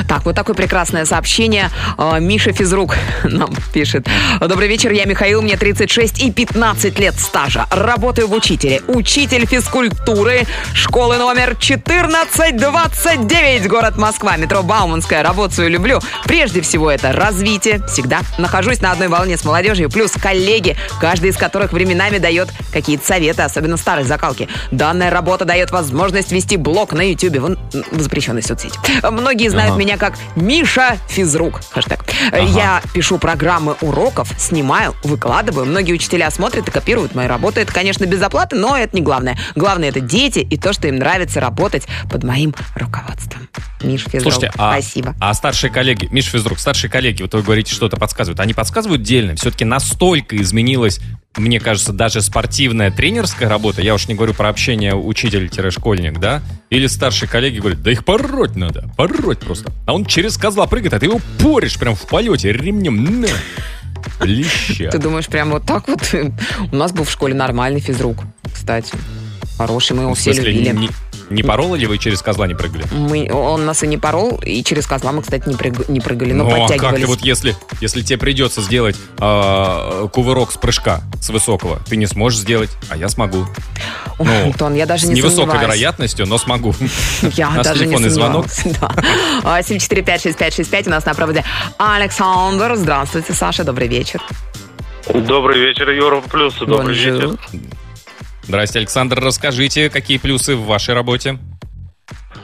Так, 0.08 0.26
вот 0.26 0.36
такое 0.36 0.56
прекрасное 0.56 1.06
сообщение. 1.06 1.70
А, 1.98 2.20
Миша 2.20 2.52
Физрук 2.52 2.96
нам 3.24 3.54
пишет. 3.74 4.08
Добрый 4.40 4.68
вечер, 4.68 4.92
я 4.92 5.06
Михаил, 5.06 5.42
мне 5.42 5.58
36 5.58 6.24
и 6.24 6.32
15 6.32 7.00
лет 7.00 7.20
стажа. 7.20 7.66
Работаю 7.70 8.28
в 8.28 8.34
учителе. 8.34 8.82
Учитель 8.88 9.46
физкультуры 9.46 10.46
школы 10.74 11.18
номер 11.18 11.52
1429, 11.52 13.68
город 13.68 13.98
Москва, 13.98 14.38
метро 14.38 14.64
Бауманская. 14.64 15.24
Работу 15.24 15.56
свою 15.56 15.70
люблю. 15.70 16.00
Прежде 16.26 16.62
всего 16.62 16.92
это 16.92 17.12
развитие. 17.12 17.82
Всегда 17.88 18.22
нахожусь 18.38 18.82
на 18.82 18.92
одной 18.92 19.08
волне 19.08 19.38
с 19.38 19.46
молодежью. 19.46 19.90
Плюс 19.90 20.12
коллеги, 20.12 20.78
каждый 21.00 21.30
из 21.30 21.38
которых 21.38 21.74
временами 21.74 22.18
дает 22.18 22.50
какие-то 22.72 23.06
советы, 23.06 23.44
особенно 23.44 23.78
старой 23.78 24.04
закалки. 24.04 24.48
Данная 24.72 25.10
работа 25.10 25.46
дает 25.46 25.72
возможность 25.72 26.32
вести 26.32 26.58
блог 26.58 26.94
на 26.94 27.02
YouTube 27.02 27.38
в, 27.38 28.00
запрещенной 28.00 28.42
соцсети. 28.42 28.78
Многие 29.04 29.50
знают 29.50 29.75
Ага. 29.76 29.84
меня 29.84 29.98
как 29.98 30.16
Миша 30.36 30.98
Физрук. 31.08 31.62
Хэштег. 31.72 32.04
Я 32.32 32.82
пишу 32.94 33.18
программы 33.18 33.76
уроков, 33.82 34.30
снимаю, 34.38 34.96
выкладываю. 35.04 35.66
Многие 35.66 35.94
учителя 35.94 36.32
смотрят 36.32 36.68
и 36.68 36.72
копируют 36.72 37.14
мои 37.16 37.28
работы. 37.28 37.62
Это, 37.62 37.74
конечно, 37.74 38.06
без 38.06 38.22
оплаты, 38.22 38.56
но 38.56 38.78
это 38.78 38.96
не 38.96 39.02
главное. 39.02 39.38
Главное 39.56 39.90
это 39.90 40.00
дети 40.00 40.40
и 40.40 40.58
то, 40.58 40.74
что 40.74 40.88
им 40.88 40.98
нравится 40.98 41.40
работать 41.40 41.88
под 42.10 42.24
моим 42.24 42.54
руководством. 42.76 43.50
Миша 43.82 44.10
Физрук, 44.10 44.34
Слушайте, 44.34 44.52
а, 44.58 44.72
спасибо. 44.74 45.16
а 45.20 45.34
старшие 45.34 45.72
коллеги, 45.72 46.08
Миша 46.12 46.32
Физрук, 46.32 46.60
старшие 46.60 46.90
коллеги, 46.90 47.22
вот 47.22 47.34
вы 47.34 47.42
говорите, 47.44 47.74
что-то 47.74 47.98
подсказывают. 47.98 48.40
Они 48.40 48.54
подсказывают 48.54 49.04
дельно. 49.04 49.36
Все-таки 49.36 49.66
настолько 49.66 50.38
изменилась, 50.42 51.00
мне 51.38 51.60
кажется, 51.60 51.92
даже 51.94 52.22
спортивная 52.22 52.92
тренерская 52.92 53.50
работа. 53.50 53.82
Я 53.82 53.94
уж 53.94 54.08
не 54.08 54.16
говорю 54.16 54.34
про 54.34 54.50
общение 54.50 54.96
учитель-школьник, 54.96 56.20
да? 56.20 56.42
Или 56.70 56.88
старшие 56.88 57.28
коллеги 57.30 57.60
говорят, 57.60 57.82
да 57.82 57.92
их 57.92 58.06
пороть 58.06 58.56
надо, 58.56 58.90
пороть 58.98 59.40
просто. 59.40 59.72
А 59.86 59.94
он 59.94 60.06
через 60.06 60.38
козла 60.38 60.66
прыгает, 60.68 60.94
а 60.94 61.00
ты 61.00 61.08
его 61.08 61.20
поришь 61.40 61.78
прям 61.78 61.96
в 61.96 62.08
полете 62.08 62.52
ремнем. 62.52 63.22
На. 63.22 63.28
Леща. 64.22 64.90
Ты 64.92 64.98
думаешь, 65.00 65.28
прям 65.28 65.52
вот 65.52 65.66
так 65.66 65.88
вот? 65.88 66.02
У 66.72 66.76
нас 66.76 66.92
был 66.92 67.04
в 67.04 67.12
школе 67.12 67.34
нормальный 67.34 67.80
физрук, 67.80 68.18
кстати. 68.54 68.94
Хороший, 69.58 69.96
мы 69.96 70.04
его 70.04 70.14
В 70.14 70.20
все 70.20 70.32
любили. 70.34 70.70
не, 70.70 70.90
не 71.30 71.44
пороли 71.44 71.80
ли 71.82 71.88
вы 71.88 71.98
через 71.98 72.22
козла 72.22 72.48
не 72.48 72.54
прыгали? 72.54 72.84
Мы, 72.92 73.32
он 73.32 73.66
нас 73.66 73.82
и 73.84 73.88
не 73.88 73.98
порол, 73.98 74.40
и 74.44 74.64
через 74.64 74.86
козла 74.88 75.12
мы, 75.12 75.22
кстати, 75.22 75.48
не, 75.50 75.56
прыг- 75.56 75.90
не 75.92 76.00
прыгали, 76.00 76.34
но 76.34 76.44
Ну, 76.44 76.50
а 76.50 76.54
как 76.54 76.62
подтягивались. 76.68 77.00
ты 77.02 77.08
вот 77.08 77.20
если, 77.22 77.56
если 77.82 78.02
тебе 78.02 78.18
придется 78.20 78.62
сделать 78.62 78.96
а, 79.18 80.08
кувырок 80.08 80.52
с 80.52 80.58
прыжка, 80.58 81.02
с 81.22 81.30
высокого, 81.30 81.80
ты 81.90 81.96
не 81.98 82.06
сможешь 82.06 82.40
сделать, 82.40 82.70
а 82.90 82.98
я 82.98 83.10
смогу. 83.10 83.46
Ой, 84.20 84.26
ну, 84.28 84.44
Антон, 84.46 84.76
я 84.76 84.86
даже 84.86 85.06
с 85.06 85.10
не 85.10 85.16
невысокой 85.16 85.38
сомневаюсь. 85.48 85.62
вероятностью, 85.64 86.26
но 86.28 86.38
смогу. 86.38 86.74
Я 87.36 87.50
У 87.50 87.54
нас 87.54 87.66
даже 87.66 87.80
не 87.82 87.86
телефонный 87.88 88.10
звонок. 88.10 88.50
сомневалась. 88.50 89.00
Да. 89.44 89.58
А, 89.58 89.60
7456565 89.62 90.88
у 90.88 90.90
нас 90.92 91.06
на 91.06 91.14
проводе 91.14 91.44
Александр. 91.78 92.76
Здравствуйте, 92.76 93.34
Саша, 93.34 93.64
добрый 93.64 93.88
вечер. 93.88 94.22
Добрый 95.14 95.60
вечер, 95.60 95.90
Юра 95.90 96.22
Плюс. 96.22 96.56
Добрый 96.60 96.78
Bonjour. 96.96 97.14
вечер. 97.14 97.30
Здрасте, 98.48 98.80
Александр. 98.80 99.20
Расскажите, 99.20 99.90
какие 99.90 100.18
плюсы 100.18 100.56
в 100.56 100.66
вашей 100.66 100.94
работе? 100.94 101.38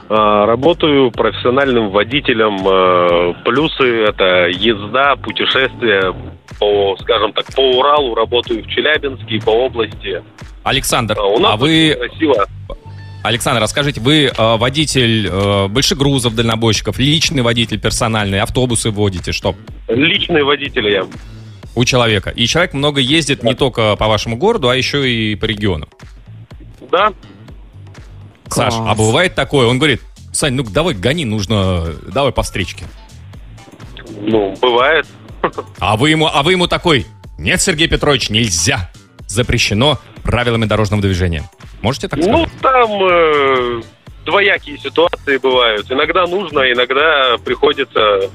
А, 0.08 0.46
Работаю 0.46 1.10
профессиональным 1.12 1.90
водителем. 1.90 2.58
Э, 2.66 3.34
Плюсы 3.44 4.04
это 4.04 4.48
езда, 4.48 5.16
путешествия 5.16 6.12
по, 6.58 6.96
скажем 7.00 7.32
так, 7.32 7.46
по 7.54 7.60
Уралу. 7.60 8.14
Работаю 8.14 8.64
в 8.64 8.66
Челябинске, 8.66 9.40
по 9.44 9.50
области. 9.50 10.22
Александр, 10.64 11.16
А 11.18 11.24
У 11.24 11.38
нас 11.38 11.54
а 11.54 11.56
вы, 11.56 11.96
красиво. 11.98 12.46
Александр, 13.22 13.62
расскажите, 13.62 14.00
вы 14.00 14.32
водитель 14.36 15.28
э, 15.28 15.68
большегрузов, 15.68 16.34
дальнобойщиков, 16.34 16.98
личный 16.98 17.42
водитель 17.42 17.78
персональный, 17.80 18.40
автобусы 18.40 18.90
водите, 18.90 19.30
что 19.30 19.54
Личный 19.88 20.42
водитель 20.42 20.88
я. 20.88 21.04
У 21.74 21.84
человека? 21.84 22.30
И 22.30 22.46
человек 22.46 22.72
много 22.74 23.00
ездит 23.00 23.42
не 23.42 23.54
только 23.54 23.96
по 23.96 24.08
вашему 24.08 24.36
городу, 24.36 24.68
а 24.68 24.76
еще 24.76 25.08
и 25.10 25.34
по 25.36 25.44
региону. 25.46 25.88
Да, 26.90 27.12
Саш, 28.48 28.74
Класс. 28.74 28.86
а 28.86 28.94
бывает 28.94 29.34
такое, 29.34 29.66
он 29.66 29.78
говорит, 29.78 30.02
Сань, 30.32 30.54
ну 30.54 30.62
давай 30.62 30.94
гони, 30.94 31.24
нужно, 31.24 31.94
давай 32.12 32.32
по 32.32 32.42
встречке. 32.42 32.84
ну, 34.20 34.54
бывает. 34.60 35.06
А 35.80 35.96
вы 35.96 36.10
ему, 36.10 36.28
а 36.32 36.42
вы 36.42 36.52
ему 36.52 36.66
такой, 36.68 37.06
нет, 37.38 37.60
Сергей 37.60 37.88
Петрович, 37.88 38.30
нельзя. 38.30 38.90
Запрещено 39.26 39.98
правилами 40.22 40.66
дорожного 40.66 41.00
движения. 41.02 41.48
Можете 41.80 42.08
так 42.08 42.20
Ну, 42.20 42.46
сказать? 42.46 42.50
там 42.60 42.90
э, 43.02 43.82
двоякие 44.26 44.76
ситуации 44.78 45.38
бывают. 45.38 45.90
Иногда 45.90 46.26
нужно, 46.26 46.60
иногда 46.70 47.38
приходится 47.44 48.30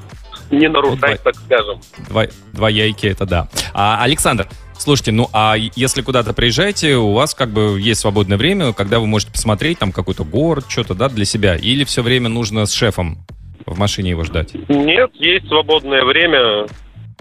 не 0.50 0.68
нарушать, 0.68 1.22
так 1.22 1.34
скажем. 1.34 1.80
Два, 2.08 2.26
два 2.52 2.70
яйки, 2.70 3.06
это 3.06 3.26
да. 3.26 3.48
А, 3.74 4.02
Александр, 4.02 4.48
слушайте, 4.78 5.12
ну 5.12 5.28
а 5.32 5.56
если 5.56 6.02
куда-то 6.02 6.32
приезжаете, 6.32 6.96
у 6.96 7.12
вас 7.12 7.34
как 7.34 7.50
бы 7.50 7.80
есть 7.80 8.00
свободное 8.00 8.38
время, 8.38 8.72
когда 8.72 9.00
вы 9.00 9.06
можете 9.06 9.32
посмотреть 9.32 9.78
там 9.78 9.92
какой-то 9.92 10.24
город, 10.24 10.66
что-то, 10.68 10.94
да, 10.94 11.08
для 11.08 11.24
себя? 11.24 11.56
Или 11.56 11.84
все 11.84 12.02
время 12.02 12.28
нужно 12.28 12.66
с 12.66 12.72
шефом 12.72 13.18
в 13.66 13.78
машине 13.78 14.10
его 14.10 14.24
ждать? 14.24 14.54
Нет, 14.68 15.10
есть 15.14 15.48
свободное 15.48 16.04
время. 16.04 16.66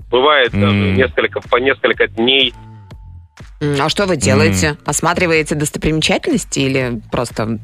Бывает 0.10 0.52
даже 0.52 0.72
М. 0.74 0.96
несколько, 0.96 1.42
по 1.42 1.58
несколько 1.58 2.08
дней. 2.08 2.54
А 3.80 3.90
что 3.90 4.06
вы 4.06 4.18
делаете? 4.18 4.78
Осматриваете 4.86 5.56
достопримечательности 5.56 6.60
или 6.60 7.02
просто... 7.12 7.60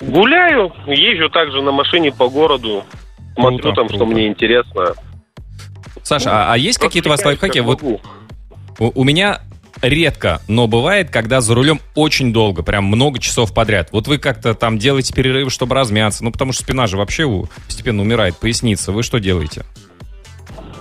Гуляю, 0.00 0.72
езжу 0.86 1.30
также 1.30 1.62
на 1.62 1.70
машине 1.70 2.10
по 2.10 2.28
городу. 2.28 2.84
Смотрю 3.34 3.58
Круто, 3.58 3.76
там, 3.76 3.88
что 3.88 3.98
круто. 3.98 4.12
мне 4.12 4.26
интересно. 4.26 4.94
Саша, 6.02 6.30
а, 6.30 6.54
а 6.54 6.56
есть 6.56 6.78
какие-то 6.78 7.08
у 7.08 7.12
вас 7.12 7.24
лайфхаки? 7.24 7.58
Вот 7.60 7.82
у, 7.82 8.00
у 8.78 9.04
меня 9.04 9.40
редко, 9.82 10.40
но 10.48 10.66
бывает, 10.66 11.10
когда 11.10 11.40
за 11.40 11.54
рулем 11.54 11.80
очень 11.94 12.32
долго, 12.32 12.62
прям 12.62 12.84
много 12.84 13.18
часов 13.18 13.54
подряд. 13.54 13.90
Вот 13.92 14.08
вы 14.08 14.18
как-то 14.18 14.54
там 14.54 14.78
делаете 14.78 15.14
перерывы, 15.14 15.50
чтобы 15.50 15.74
размяться, 15.74 16.24
ну 16.24 16.32
потому 16.32 16.52
что 16.52 16.62
спина 16.62 16.86
же 16.86 16.96
вообще 16.96 17.28
постепенно 17.66 18.02
умирает, 18.02 18.36
поясница. 18.36 18.92
Вы 18.92 19.02
что 19.02 19.18
делаете? 19.18 19.64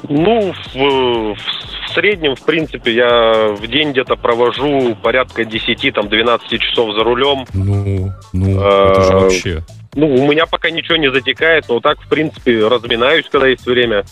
Ну, 0.08 0.54
в, 0.74 1.36
в 1.36 1.94
среднем, 1.94 2.36
в 2.36 2.42
принципе, 2.42 2.94
я 2.94 3.50
в 3.54 3.68
день 3.68 3.92
где-то 3.92 4.16
провожу 4.16 4.96
порядка 4.96 5.44
10-12 5.44 6.58
часов 6.58 6.96
за 6.96 7.04
рулем. 7.04 7.46
Ну, 7.54 8.12
ну, 8.34 8.62
Э, 8.62 8.92
это 8.92 9.04
же 9.04 9.14
вообще... 9.14 9.64
Ну, 9.96 10.08
у 10.14 10.32
меня 10.32 10.46
пока 10.46 10.70
ничего 10.70 10.98
не 10.98 11.12
затекает, 11.12 11.66
но 11.68 11.80
так, 11.80 12.00
в 12.02 12.08
принципе, 12.08 12.68
разминаюсь, 12.68 13.26
когда 13.32 13.48
есть 13.48 13.66
время. 13.66 14.04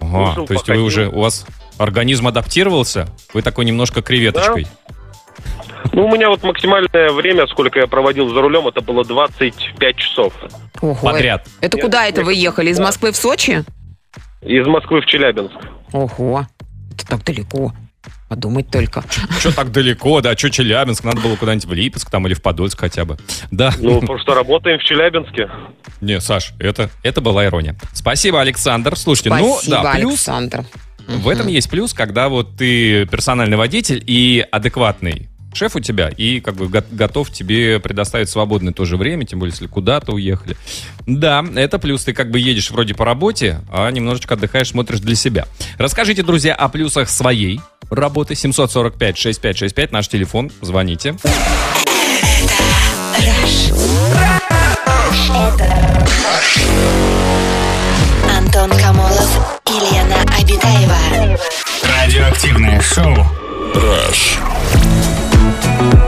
Ага, 0.00 0.18
вышел, 0.28 0.46
то 0.46 0.52
есть 0.54 0.68
вы 0.68 0.74
походил. 0.74 0.84
уже, 0.84 1.08
у 1.08 1.20
вас 1.20 1.46
организм 1.78 2.28
адаптировался? 2.28 3.08
Вы 3.34 3.42
такой 3.42 3.64
немножко 3.64 4.02
креветочкой. 4.02 4.66
Ну, 5.92 6.06
у 6.06 6.14
меня 6.14 6.28
вот 6.28 6.42
максимальное 6.42 7.10
время, 7.10 7.46
сколько 7.48 7.80
я 7.80 7.86
проводил 7.86 8.28
за 8.32 8.40
рулем, 8.40 8.68
это 8.68 8.80
было 8.80 9.04
25 9.04 9.96
часов. 9.96 10.32
Ого. 10.80 10.94
Подряд. 11.02 11.46
Это 11.60 11.76
Я- 11.78 11.82
куда 11.82 12.06
это 12.06 12.22
вы 12.22 12.34
ехали? 12.34 12.70
Из 12.70 12.76
Да. 12.78 12.84
Москвы 12.84 13.12
в 13.12 13.16
Сочи? 13.16 13.64
Из 14.42 14.66
Москвы 14.66 15.00
в 15.00 15.06
Челябинск. 15.06 15.56
Ого. 15.92 16.46
Это 16.94 17.06
так 17.06 17.24
далеко. 17.24 17.72
Подумать 18.30 18.70
только. 18.70 19.02
Что 19.40 19.52
так 19.52 19.72
далеко, 19.72 20.20
да? 20.20 20.36
Что 20.36 20.50
Челябинск? 20.50 21.02
Надо 21.02 21.20
было 21.20 21.34
куда-нибудь 21.34 21.66
в 21.66 21.72
Липецк 21.72 22.08
там 22.08 22.28
или 22.28 22.34
в 22.34 22.40
Подольск 22.40 22.78
хотя 22.78 23.04
бы. 23.04 23.18
Да. 23.50 23.74
Ну, 23.80 24.00
потому 24.00 24.20
что 24.20 24.34
работаем 24.34 24.78
в 24.78 24.84
Челябинске. 24.84 25.50
Не, 26.00 26.20
Саш, 26.20 26.52
это, 26.60 26.90
это 27.02 27.20
была 27.20 27.44
ирония. 27.44 27.74
Спасибо, 27.92 28.40
Александр. 28.40 28.96
Слушайте, 28.96 29.30
ну 29.30 29.54
Спасибо, 29.56 29.82
да, 29.82 29.92
плюс 29.94 30.12
Александр. 30.12 30.64
В 31.08 31.28
этом 31.28 31.48
есть 31.48 31.68
плюс, 31.68 31.92
когда 31.92 32.28
вот 32.28 32.56
ты 32.56 33.04
персональный 33.06 33.56
водитель 33.56 34.00
и 34.06 34.46
адекватный 34.52 35.28
шеф 35.52 35.74
у 35.74 35.80
тебя, 35.80 36.08
и 36.08 36.38
как 36.38 36.54
бы 36.54 36.68
го- 36.68 36.84
готов 36.92 37.32
тебе 37.32 37.80
предоставить 37.80 38.28
свободное 38.28 38.72
тоже 38.72 38.96
время, 38.96 39.24
тем 39.26 39.40
более, 39.40 39.52
если 39.52 39.66
куда-то 39.66 40.12
уехали. 40.12 40.56
Да, 41.06 41.44
это 41.56 41.80
плюс. 41.80 42.04
Ты 42.04 42.12
как 42.12 42.30
бы 42.30 42.38
едешь 42.38 42.70
вроде 42.70 42.94
по 42.94 43.04
работе, 43.04 43.58
а 43.72 43.90
немножечко 43.90 44.34
отдыхаешь, 44.34 44.68
смотришь 44.68 45.00
для 45.00 45.16
себя. 45.16 45.46
Расскажите, 45.78 46.22
друзья, 46.22 46.54
о 46.54 46.68
плюсах 46.68 47.08
своей 47.08 47.60
работы. 47.90 48.34
745-6565, 48.34 49.88
наш 49.90 50.08
телефон. 50.08 50.50
Звоните. 50.60 51.16
Антон 58.36 58.70
Камолов 58.78 59.60
и 59.66 59.94
Лена 59.94 60.22
Обитаева. 60.40 61.38
Радиоактивное 61.82 62.80
шоу. 62.80 63.14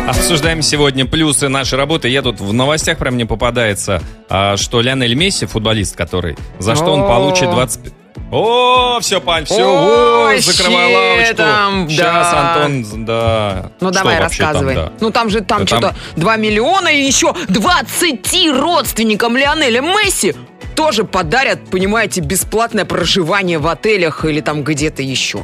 Обсуждаем 0.09 0.63
сегодня 0.63 1.07
плюсы 1.07 1.49
нашей 1.49 1.79
работы. 1.79 2.09
Я 2.09 2.23
тут 2.23 2.41
в 2.41 2.53
новостях 2.53 2.99
прям 2.99 3.15
мне 3.15 3.27
попадается, 3.27 4.03
а, 4.29 4.57
что 4.57 4.81
Лионель 4.81 5.15
Месси, 5.15 5.47
футболист 5.47 5.97
который, 5.97 6.37
за 6.59 6.75
что 6.75 6.93
он 6.93 7.03
получит 7.03 7.51
25... 7.51 8.02
О, 8.35 8.99
все, 9.01 9.21
пань, 9.21 9.45
все, 9.45 9.63
Ой, 9.63 10.39
закрывай 10.41 10.95
лавочку. 10.95 11.37
там, 11.37 11.89
Сейчас, 11.91 12.31
да. 12.33 12.65
Антон, 12.65 13.05
да. 13.05 13.71
Ну 13.79 13.89
Что 13.91 13.99
давай, 13.99 14.21
вообще 14.21 14.39
там, 14.39 14.47
рассказывай. 14.53 14.75
да? 14.75 14.93
Ну 15.01 15.11
там 15.11 15.29
же 15.29 15.41
там 15.43 15.61
Да 15.61 15.67
что-то 15.67 15.89
там- 15.89 15.97
2 16.17 16.37
миллиона 16.37 16.89
и 16.89 17.03
еще 17.03 17.35
20 17.49 18.51
родственникам 18.59 19.37
Лионеля 19.37 19.83
Месси 19.83 20.35
тоже 20.75 21.05
подарят, 21.05 21.67
понимаете, 21.71 22.23
бесплатное 22.23 22.87
проживание 22.87 23.59
в 23.59 23.67
отелях 23.69 24.25
или 24.25 24.41
там 24.41 24.65
где-то 24.65 25.03
еще. 25.03 25.39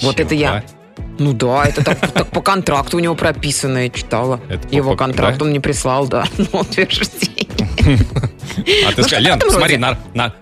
Вот 0.00 0.14
Чего? 0.16 0.24
это 0.26 0.34
я. 0.36 0.62
Ну 1.18 1.32
да, 1.32 1.64
это 1.64 1.84
так, 1.84 1.98
так 2.12 2.28
по 2.28 2.40
контракту 2.42 2.96
у 2.96 3.00
него 3.00 3.16
прописано, 3.16 3.78
я 3.84 3.88
читала. 3.90 4.40
Это 4.48 4.68
Его 4.70 4.92
по- 4.92 4.96
контракт 4.98 5.38
да? 5.38 5.44
он 5.46 5.52
не 5.52 5.58
прислал, 5.60 6.06
да, 6.06 6.24
на 6.52 6.60
утверждение. 6.60 7.33
А 7.76 8.92
ты 8.92 9.02
Ну, 9.02 9.08
что-то 9.08 9.18
Лен, 9.20 9.40
смотри, 9.48 9.78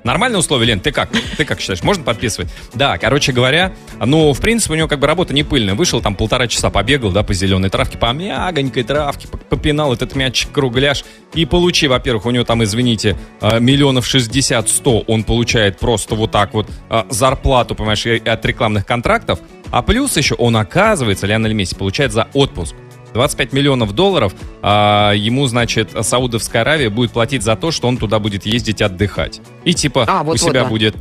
нормальные 0.05 0.39
условия, 0.39 0.67
Лен, 0.67 0.81
ты 0.81 0.93
как? 0.93 1.11
Ты 1.37 1.45
как 1.45 1.61
считаешь, 1.61 1.83
можно 1.83 2.05
подписывать? 2.05 2.51
Да, 2.75 2.99
короче 2.99 3.33
говоря, 3.33 3.73
ну, 4.05 4.33
в 4.33 4.41
принципе, 4.41 4.75
у 4.75 4.77
него 4.77 4.89
как 4.89 4.99
бы 4.99 5.07
работа 5.07 5.33
не 5.35 5.43
пыльная. 5.43 5.75
Вышел 5.75 6.01
там 6.01 6.15
полтора 6.15 6.47
часа 6.47 6.71
побегал, 6.71 7.11
да, 7.11 7.23
по 7.23 7.35
зеленой 7.35 7.71
травке, 7.71 7.99
по 7.99 8.13
мягонькой 8.13 8.83
травке, 8.83 9.29
по- 9.29 9.39
попинал 9.39 9.93
этот 9.93 10.15
мячик 10.15 10.53
кругляш. 10.53 11.05
И 11.35 11.47
получи, 11.47 11.89
во-первых, 11.89 12.27
у 12.27 12.31
него 12.31 12.45
там, 12.45 12.63
извините, 12.63 13.17
а, 13.41 13.59
миллионов 13.59 14.07
шестьдесят, 14.07 14.69
сто 14.69 15.01
он 15.01 15.25
получает 15.25 15.79
просто 15.79 16.15
вот 16.15 16.31
так 16.31 16.53
вот 16.55 16.69
а, 16.91 17.07
зарплату, 17.11 17.75
понимаешь, 17.75 18.05
от 18.07 18.45
рекламных 18.45 18.85
контрактов. 18.87 19.39
А 19.71 19.81
плюс 19.83 20.17
еще 20.17 20.35
он, 20.35 20.57
оказывается, 20.57 21.27
Лионель 21.27 21.55
Месси 21.55 21.75
получает 21.75 22.13
за 22.13 22.29
отпуск. 22.35 22.75
25 23.15 23.53
миллионов 23.53 23.93
долларов 23.95 24.35
а, 24.63 25.13
ему, 25.13 25.47
значит, 25.47 25.91
Саудовская 26.01 26.63
Аравия 26.63 26.91
будет 26.91 27.13
платить 27.13 27.43
за 27.43 27.57
то, 27.57 27.71
что 27.71 27.89
он 27.89 27.97
туда 27.97 28.19
будет 28.19 28.47
ездить 28.47 28.83
отдыхать. 28.83 29.41
И 29.65 29.75
типа 29.75 30.05
А, 30.09 30.23
у 30.23 30.25
вот-вот, 30.25 30.51
себя 30.51 30.65
да. 30.65 30.69
будет, 30.69 30.97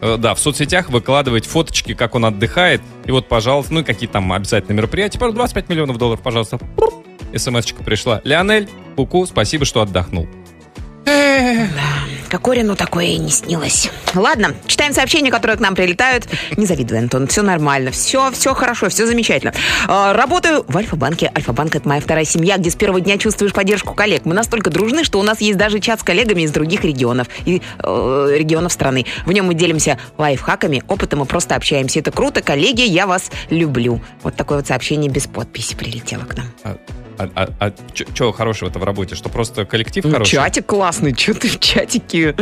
э, 0.00 0.16
да, 0.18 0.34
в 0.34 0.38
соцсетях 0.38 0.90
выкладывать 0.90 1.46
фоточки, 1.46 1.94
как 1.94 2.14
он 2.14 2.24
отдыхает. 2.24 2.80
И 3.04 3.10
вот, 3.10 3.28
пожалуйста, 3.28 3.74
ну 3.74 3.80
и 3.80 3.84
какие 3.84 4.08
там 4.08 4.32
обязательно 4.32 4.74
мероприятия. 4.74 5.18
Пожалуйста, 5.18 5.38
25 5.38 5.68
миллионов 5.68 5.98
долларов, 5.98 6.20
пожалуйста. 6.22 6.58
СМС-очка 7.34 7.82
пришла. 7.82 8.20
Леонель, 8.24 8.68
Куку, 8.94 9.26
спасибо, 9.26 9.64
что 9.64 9.82
отдохнул. 9.82 10.26
Кокорину 12.36 12.76
такое 12.76 13.06
и 13.06 13.16
не 13.16 13.30
снилось. 13.30 13.90
Ладно, 14.14 14.54
читаем 14.66 14.92
сообщения, 14.92 15.30
которые 15.30 15.56
к 15.56 15.60
нам 15.60 15.74
прилетают. 15.74 16.28
Не 16.58 16.66
завидуй, 16.66 16.98
Антон, 16.98 17.28
все 17.28 17.40
нормально, 17.40 17.90
все, 17.90 18.30
все 18.30 18.52
хорошо, 18.52 18.90
все 18.90 19.06
замечательно. 19.06 19.54
А, 19.88 20.12
Работаю 20.12 20.62
в 20.68 20.76
Альфа-банке. 20.76 21.32
Альфа-банк– 21.34 21.74
это 21.76 21.88
моя 21.88 22.02
вторая 22.02 22.26
семья, 22.26 22.58
где 22.58 22.70
с 22.70 22.76
первого 22.76 23.00
дня 23.00 23.16
чувствуешь 23.16 23.54
поддержку 23.54 23.94
коллег. 23.94 24.26
Мы 24.26 24.34
настолько 24.34 24.68
дружны, 24.68 25.02
что 25.02 25.18
у 25.18 25.22
нас 25.22 25.40
есть 25.40 25.56
даже 25.56 25.80
чат 25.80 26.00
с 26.00 26.02
коллегами 26.02 26.42
из 26.42 26.50
других 26.50 26.84
регионов 26.84 27.26
и 27.46 27.62
э, 27.78 28.34
регионов 28.36 28.70
страны. 28.70 29.06
В 29.24 29.32
нем 29.32 29.46
мы 29.46 29.54
делимся 29.54 29.98
лайфхаками, 30.18 30.82
опытом 30.88 31.22
и 31.22 31.24
просто 31.24 31.54
общаемся. 31.54 32.00
Это 32.00 32.10
круто, 32.10 32.42
коллеги, 32.42 32.82
я 32.82 33.06
вас 33.06 33.30
люблю. 33.48 34.02
Вот 34.22 34.36
такое 34.36 34.58
вот 34.58 34.66
сообщение 34.66 35.10
без 35.10 35.26
подписи 35.26 35.74
прилетело 35.74 36.24
к 36.24 36.36
нам. 36.36 36.76
А, 37.18 37.72
что 37.94 38.32
хорошего-то 38.32 38.78
в 38.78 38.84
работе? 38.84 39.14
Что 39.14 39.28
просто 39.28 39.64
коллектив 39.64 40.04
Ну, 40.04 40.10
хороший? 40.12 40.32
чатик 40.32 40.66
классный, 40.66 41.14
что 41.14 41.34
ты 41.34 41.48
в 41.48 41.58
чатике 41.60 42.34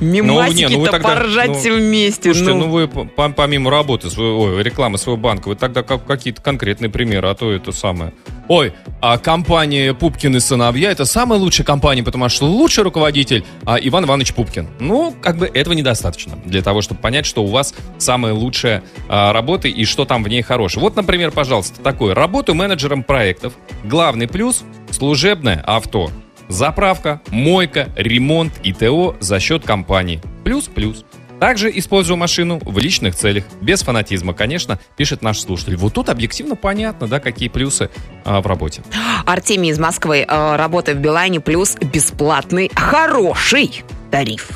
не, 0.00 0.22
ну 0.22 0.34
мимасики-то 0.34 0.90
тогда- 0.90 1.08
поржать 1.16 1.48
ну, 1.48 1.54
все 1.54 1.72
вместе. 1.74 2.32
Слушайте, 2.34 2.54
ну. 2.54 2.66
ну, 2.66 2.70
вы 2.72 2.88
по- 2.88 3.04
по- 3.04 3.28
помимо 3.30 3.70
работы, 3.70 4.10
своего, 4.10 4.40
ой, 4.42 4.62
рекламы 4.62 4.98
своего 4.98 5.20
банка, 5.20 5.48
вы 5.48 5.56
тогда 5.56 5.82
как, 5.82 6.06
какие-то 6.06 6.40
конкретные 6.42 6.90
примеры, 6.90 7.28
а 7.28 7.34
то 7.34 7.50
это 7.50 7.72
самое. 7.72 8.12
Ой, 8.48 8.72
а 9.00 9.16
компания 9.18 9.94
Пупкин 9.94 10.36
и 10.36 10.40
сыновья 10.40 10.90
это 10.90 11.04
самая 11.04 11.38
лучшая 11.38 11.64
компания, 11.64 12.02
потому 12.02 12.28
что 12.28 12.46
лучший 12.46 12.82
руководитель 12.82 13.44
а, 13.64 13.76
Иван 13.80 14.04
Иванович 14.06 14.34
Пупкин. 14.34 14.68
Ну, 14.80 15.14
как 15.20 15.36
бы 15.38 15.46
этого 15.46 15.74
недостаточно 15.74 16.36
для 16.44 16.60
того, 16.62 16.82
чтобы 16.82 17.00
понять, 17.00 17.26
что 17.26 17.44
у 17.44 17.46
вас 17.46 17.74
самая 17.98 18.32
лучшая 18.34 18.82
а, 19.08 19.32
работа 19.32 19.68
и 19.68 19.84
что 19.84 20.04
там 20.04 20.24
в 20.24 20.28
ней 20.28 20.42
хорошее. 20.42 20.82
Вот, 20.82 20.96
например, 20.96 21.30
пожалуйста, 21.30 21.80
такое. 21.80 22.14
Работаю 22.14 22.56
менеджером 22.56 23.04
проектов. 23.04 23.52
Главный 23.84 24.19
плюс– 24.28 24.62
служебное 24.90 25.62
авто. 25.66 26.10
Заправка, 26.48 27.20
мойка, 27.28 27.88
ремонт 27.96 28.52
и 28.64 28.72
ТО 28.72 29.16
за 29.20 29.38
счет 29.38 29.64
компании. 29.64 30.20
Плюс-плюс. 30.44 31.04
Также 31.38 31.70
использую 31.78 32.18
машину 32.18 32.60
в 32.62 32.76
личных 32.78 33.14
целях, 33.14 33.44
без 33.62 33.82
фанатизма, 33.82 34.34
конечно, 34.34 34.78
пишет 34.96 35.22
наш 35.22 35.38
слушатель. 35.40 35.76
Вот 35.76 35.94
тут 35.94 36.10
объективно 36.10 36.54
понятно, 36.54 37.06
да, 37.06 37.18
какие 37.18 37.48
плюсы 37.48 37.88
а, 38.26 38.42
в 38.42 38.46
работе. 38.46 38.82
Артемий 39.24 39.70
из 39.70 39.78
Москвы. 39.78 40.26
э, 40.28 40.56
Работа 40.56 40.92
в 40.92 40.98
Билайне 40.98 41.40
плюс 41.40 41.76
бесплатный 41.76 42.70
хороший 42.74 43.84
тариф. 44.10 44.50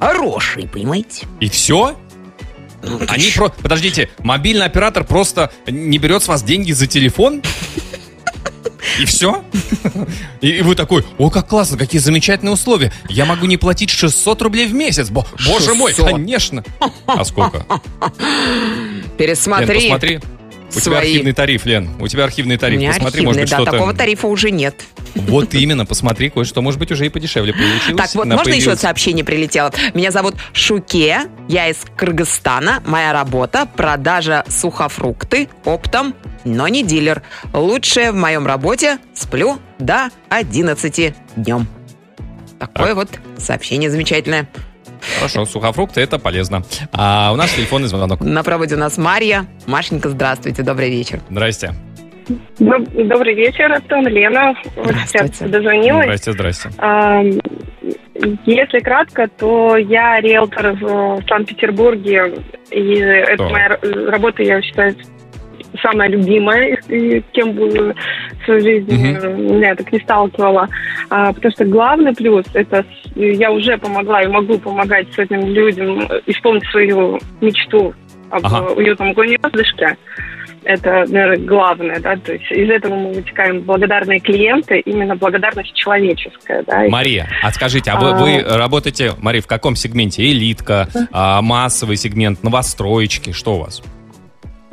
Хороший, 0.00 0.66
понимаете? 0.66 1.26
И 1.38 1.48
все? 1.48 1.94
Ну, 2.82 3.00
Они 3.08 3.30
про... 3.36 3.50
Подождите, 3.50 4.10
мобильный 4.18 4.66
оператор 4.66 5.04
просто 5.04 5.52
не 5.68 5.98
берет 5.98 6.22
с 6.24 6.28
вас 6.28 6.42
деньги 6.42 6.72
за 6.72 6.86
телефон? 6.88 7.42
И 9.00 9.04
все? 9.06 9.42
И, 10.40 10.48
и 10.48 10.62
вы 10.62 10.74
такой, 10.74 11.04
о, 11.18 11.30
как 11.30 11.48
классно, 11.48 11.76
какие 11.76 12.00
замечательные 12.00 12.52
условия. 12.52 12.92
Я 13.08 13.24
могу 13.24 13.46
не 13.46 13.56
платить 13.56 13.90
600 13.90 14.42
рублей 14.42 14.66
в 14.66 14.74
месяц. 14.74 15.08
Бо- 15.10 15.26
боже 15.46 15.74
мой, 15.74 15.90
600. 15.92 16.10
конечно. 16.10 16.64
А 17.06 17.24
сколько? 17.24 17.58
Лен, 17.58 19.02
Пересмотри. 19.16 19.80
посмотри. 19.82 20.20
У 20.68 20.72
тебя 20.72 20.80
свои. 20.80 20.98
архивный 20.98 21.32
тариф, 21.32 21.66
Лен. 21.66 21.90
У 22.00 22.08
тебя 22.08 22.24
архивный 22.24 22.56
У 22.56 22.58
тариф. 22.58 22.78
меня 22.78 22.90
Посмотри, 22.90 23.06
архивный, 23.08 23.26
может 23.26 23.40
быть, 23.42 23.50
да, 23.50 23.56
что-то... 23.56 23.70
такого 23.72 23.94
тарифа 23.94 24.26
уже 24.26 24.50
нет. 24.50 24.84
Вот 25.14 25.54
именно, 25.54 25.86
посмотри, 25.86 26.30
кое-что, 26.30 26.62
может 26.62 26.80
быть, 26.80 26.90
уже 26.90 27.06
и 27.06 27.08
подешевле 27.08 27.52
получилось. 27.52 27.96
Так, 27.96 28.14
вот, 28.14 28.26
можно 28.26 28.52
еще 28.52 28.76
сообщение 28.76 29.24
прилетело? 29.24 29.72
Меня 29.94 30.10
зовут 30.10 30.34
Шуке, 30.52 31.22
я 31.48 31.68
из 31.68 31.76
Кыргызстана. 31.96 32.82
Моя 32.86 33.12
работа– 33.12 33.68
продажа 33.76 34.44
сухофрукты 34.48 35.48
оптом, 35.64 36.14
но 36.44 36.68
не 36.68 36.82
дилер. 36.82 37.22
Лучшее 37.52 38.12
в 38.12 38.16
моем 38.16 38.46
работе– 38.46 38.98
сплю 39.14 39.58
до 39.78 40.10
11 40.30 41.14
днем. 41.36 41.68
Такое 42.58 42.94
вот 42.94 43.08
сообщение 43.38 43.90
замечательное. 43.90 44.48
Хорошо, 45.16 45.44
сухофрукты, 45.44 46.00
это 46.00 46.18
полезно. 46.18 46.62
А 46.92 47.30
у 47.32 47.36
нас 47.36 47.52
телефонный 47.52 47.88
звонок. 47.88 48.20
На 48.20 48.42
проводе 48.42 48.74
у 48.74 48.78
нас 48.78 48.98
Марья. 48.98 49.46
Машенька, 49.66 50.08
здравствуйте, 50.08 50.62
добрый 50.62 50.90
вечер. 50.90 51.20
Здрасте. 51.30 51.72
Доб- 52.58 52.88
Добрый 53.06 53.34
вечер, 53.34 53.70
Антон, 53.70 54.06
Лена. 54.08 54.54
Здравствуйте. 54.82 55.28
приятно, 55.28 55.48
дозвонилась. 55.48 56.04
Здрасте, 56.06 56.32
здрасте. 56.32 56.70
Ам, 56.78 57.30
Если 58.46 58.78
кратко, 58.80 59.28
то 59.28 59.76
я 59.76 60.20
риэлтор 60.20 60.72
в 60.72 61.20
Санкт-Петербурге, 61.28 62.32
и 62.70 62.94
это 62.94 63.36
Так. 63.44 63.50
моя 63.50 63.78
работа, 64.10 64.42
я 64.42 64.62
считаю, 64.62 64.94
самая 65.82 66.08
любимая, 66.08 66.76
и 66.88 67.22
кем 67.32 67.52
бы 67.52 67.68
в 67.68 68.44
своей 68.44 68.62
жизни 68.62 69.16
Мгм. 69.16 69.56
меня 69.58 69.74
так 69.74 69.92
не 69.92 69.98
сталкивала. 70.00 70.68
А, 71.10 71.32
потому 71.32 71.52
что 71.52 71.64
главный 71.64 72.14
плюс– 72.14 72.44
это 72.54 72.84
я 73.14 73.50
уже 73.50 73.76
помогла 73.78 74.22
и 74.22 74.26
могу 74.26 74.58
помогать 74.58 75.06
сотням 75.14 75.46
людям 75.46 76.00
исполнить 76.26 76.66
свою 76.70 77.18
мечту 77.40 77.94
об 78.30 78.44
Ага. 78.46 78.72
уютном 78.72 79.12
гнездышке. 79.12 79.96
Это, 80.66 81.04
наверное, 81.08 81.36
главное, 81.36 82.00
да, 82.00 82.16
то 82.16 82.32
есть 82.32 82.50
из 82.50 82.70
этого 82.70 82.94
мы 82.94 83.12
вытекаем 83.12 83.60
благодарные 83.60 84.18
клиенты, 84.18 84.80
именно 84.80 85.14
благодарность 85.14 85.74
человеческая, 85.74 86.62
да. 86.62 86.88
Мария, 86.88 87.28
а 87.42 87.50
скажите, 87.52 87.90
а 87.90 88.00
вы, 88.00 88.10
А. 88.12 88.14
вы 88.14 88.42
работаете, 88.56 89.12
Мария, 89.20 89.42
в 89.42 89.46
каком 89.46 89.76
сегменте? 89.76 90.22
Элитка, 90.24 90.88
а, 91.12 91.42
массовый 91.42 91.96
сегмент, 91.98 92.42
новостроечки, 92.42 93.32
что 93.32 93.56
у 93.56 93.58
вас? 93.60 93.82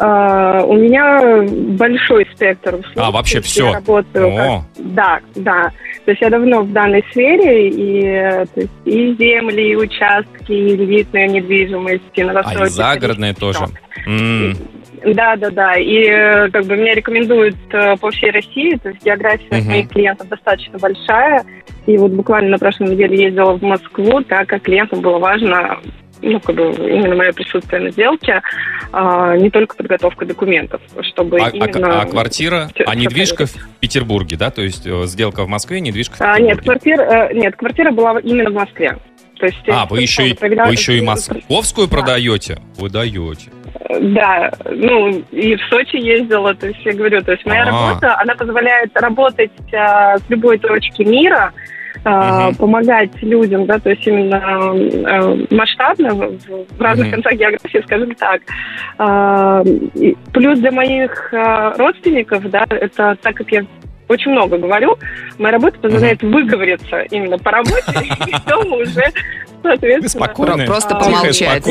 А, 0.04 0.64
у 0.64 0.74
меня 0.78 1.44
большой 1.78 2.28
спектр 2.34 2.74
услуг. 2.76 2.94
А, 2.98 3.12
вообще 3.12 3.40
всё? 3.42 3.68
Я 3.68 3.74
работаю 3.76 4.36
как-. 4.36 4.62
Да, 4.94 5.20
да. 5.36 5.72
То 6.06 6.12
есть 6.12 6.22
я 6.22 6.30
давно 6.32 6.62
в 6.64 6.72
данной 6.72 7.04
сфере, 7.12 7.70
и, 7.70 8.02
то 8.54 8.62
есть, 8.62 8.72
и 8.86 9.16
земли, 9.20 9.72
и 9.72 9.76
участки, 9.76 10.52
и 10.52 10.74
элитная 10.76 11.28
недвижимость, 11.28 12.02
и 12.16 12.22
А 12.22 12.26
новостройки. 12.26 12.72
и 12.72 12.74
загородные 12.74 13.34
тоже. 13.36 13.66
Да, 15.06 15.36
да, 15.36 15.50
да. 15.52 15.74
И 15.76 16.04
э, 16.06 16.50
как 16.50 16.66
бы 16.66 16.78
меня 16.78 16.94
рекомендуют 16.94 17.56
э, 17.72 17.96
по 17.98 18.10
всей 18.12 18.32
России, 18.32 18.76
то 18.82 18.90
есть 18.90 19.04
география 19.04 19.46
Мгм. 19.52 19.68
моих 19.68 19.90
клиентов 19.90 20.28
достаточно 20.30 20.78
большая. 20.80 21.44
И 21.88 21.98
вот 21.98 22.12
буквально 22.12 22.50
на 22.52 22.58
прошлой 22.60 22.90
неделе 22.92 23.24
ездила 23.26 23.54
в 23.58 23.62
Москву, 23.64 24.22
так 24.22 24.48
как 24.48 24.62
клиентам 24.64 25.02
было 25.02 25.18
важно 25.18 25.80
ну, 26.22 26.40
как 26.40 26.56
бы 26.56 26.64
именно 26.78 27.16
мое 27.16 27.32
присутствие 27.34 27.82
на 27.82 27.92
сделке, 27.92 28.42
а, 28.92 29.36
не 29.38 29.50
только 29.50 29.76
подготовка 29.76 30.26
документов, 30.26 30.82
чтобы 31.02 31.40
А, 31.40 31.48
а- 31.48 31.50
именно... 31.50 32.02
а 32.02 32.06
квартира, 32.06 32.70
всё- 32.76 32.84
а 32.88 32.96
недвижка 32.96 33.46
в 33.46 33.54
Петербурге, 33.80 34.38
да? 34.38 34.52
То 34.52 34.62
есть 34.62 34.86
э, 34.86 35.06
сделка 35.06 35.44
в 35.44 35.48
Москве, 35.48 35.80
недвижка 35.82 36.16
в 36.16 36.22
А, 36.22 36.40
нет, 36.40 36.60
Петербурге. 36.60 36.64
квартира, 36.96 37.30
э, 37.30 37.34
нет, 37.34 37.56
квартира 37.56 37.92
была 37.92 38.20
именно 38.20 38.50
в 38.50 38.54
Москве. 38.54 38.98
То 39.40 39.46
есть, 39.48 39.58
А, 39.70 39.86
э, 39.86 39.88
вы 39.90 40.02
еще, 40.02 40.30
и, 40.30 40.38
вы 40.40 40.72
еще 40.72 40.98
и 40.98 41.02
московскую 41.02 41.88
продаете? 41.88 42.60
Вы 42.78 42.90
даете. 42.90 43.50
Да, 44.00 44.52
ну 44.70 45.10
и 45.32 45.56
в 45.56 45.62
Сочи 45.70 45.96
ездила, 45.98 46.54
то 46.54 46.68
есть 46.68 46.80
я 46.86 46.94
говорю, 46.94 47.22
то 47.24 47.32
есть 47.32 47.46
моя 47.46 47.64
А. 47.64 47.66
работа, 47.66 48.16
она 48.20 48.36
позволяет 48.36 48.96
работать 48.96 49.52
а, 49.74 50.18
с 50.18 50.24
любой 50.30 50.60
точки 50.60 51.02
мира, 51.02 51.52
Мгм. 52.04 52.56
помогать 52.56 53.12
людям, 53.22 53.66
да, 53.68 53.80
то 53.80 53.90
есть 53.92 54.06
именно 54.08 54.42
а, 54.44 55.38
масштабно 55.52 56.16
в, 56.16 56.82
разных 56.82 57.08
Мгм. 57.08 57.22
концах 57.22 57.34
географии, 57.34 57.84
скажем 57.86 58.16
так. 58.16 58.42
И 59.96 60.18
плюс 60.34 60.60
для 60.60 60.72
моих 60.72 61.32
родственников, 61.78 62.50
да, 62.50 62.66
это 62.70 63.18
так 63.22 63.36
как 63.36 63.52
я 63.52 63.66
очень 64.12 64.32
много 64.32 64.58
говорю, 64.58 64.98
моя 65.38 65.54
работа 65.54 65.80
позволяет 65.80 66.22
выговориться 66.22 67.02
именно 67.12 67.38
по 67.38 67.52
работе, 67.52 67.82
и 68.28 68.50
дома 68.50 68.78
уже, 68.78 69.04
соответственно... 69.64 70.02
Вы 70.02 70.10
спокойная, 70.10 70.68
Просто 70.68 70.96
помолчать. 70.96 71.64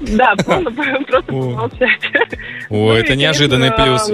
Да, 0.00 0.34
просто, 0.44 0.70
помолчать. 0.70 2.00
О, 2.68 2.74
Ну, 2.74 2.92
это 2.92 3.16
неожиданный 3.16 3.72
плюс. 3.72 4.10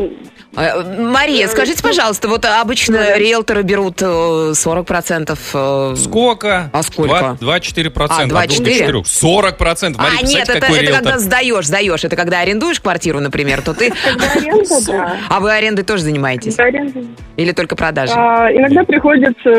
Э, 0.57 0.83
Мария, 0.99 1.45
Э, 1.47 1.49
скажите, 1.49 1.81
ну, 1.83 1.89
пожалуйста, 1.91 2.29
вот 2.29 2.45
обычно 2.45 3.17
риэлторы 3.19 3.63
берут 3.63 4.01
э, 4.03 4.53
40%. 4.55 5.39
э, 5.55 5.95
Сколько? 5.97 6.71
А 6.73 6.83
сколько? 6.83 7.37
2-4 7.41 7.87
А, 7.87 7.91
процента. 7.91 8.35
2,4? 8.35 9.03
40 9.05 9.57
процентов. 9.59 10.03
А, 10.05 10.23
нет, 10.25 10.49
это, 10.49 10.67
это 10.67 10.93
когда 10.93 11.19
сдаешь, 11.19 11.67
сдаешь. 11.67 12.05
Это 12.05 12.17
когда 12.17 12.41
арендуешь 12.41 12.81
квартиру, 12.81 13.21
например, 13.21 13.63
то 13.63 13.75
ты... 13.75 13.93
Когда 14.05 14.33
аренда, 14.33 14.87
да. 14.87 15.17
А 15.29 15.41
вы 15.41 15.53
арендой 15.53 15.85
тоже 15.85 16.03
занимаетесь? 16.05 16.57
Или 17.37 17.53
только 17.53 17.77
продажей? 17.77 18.15
А, 18.17 18.51
Иногда 18.53 18.85
приходится 18.85 19.51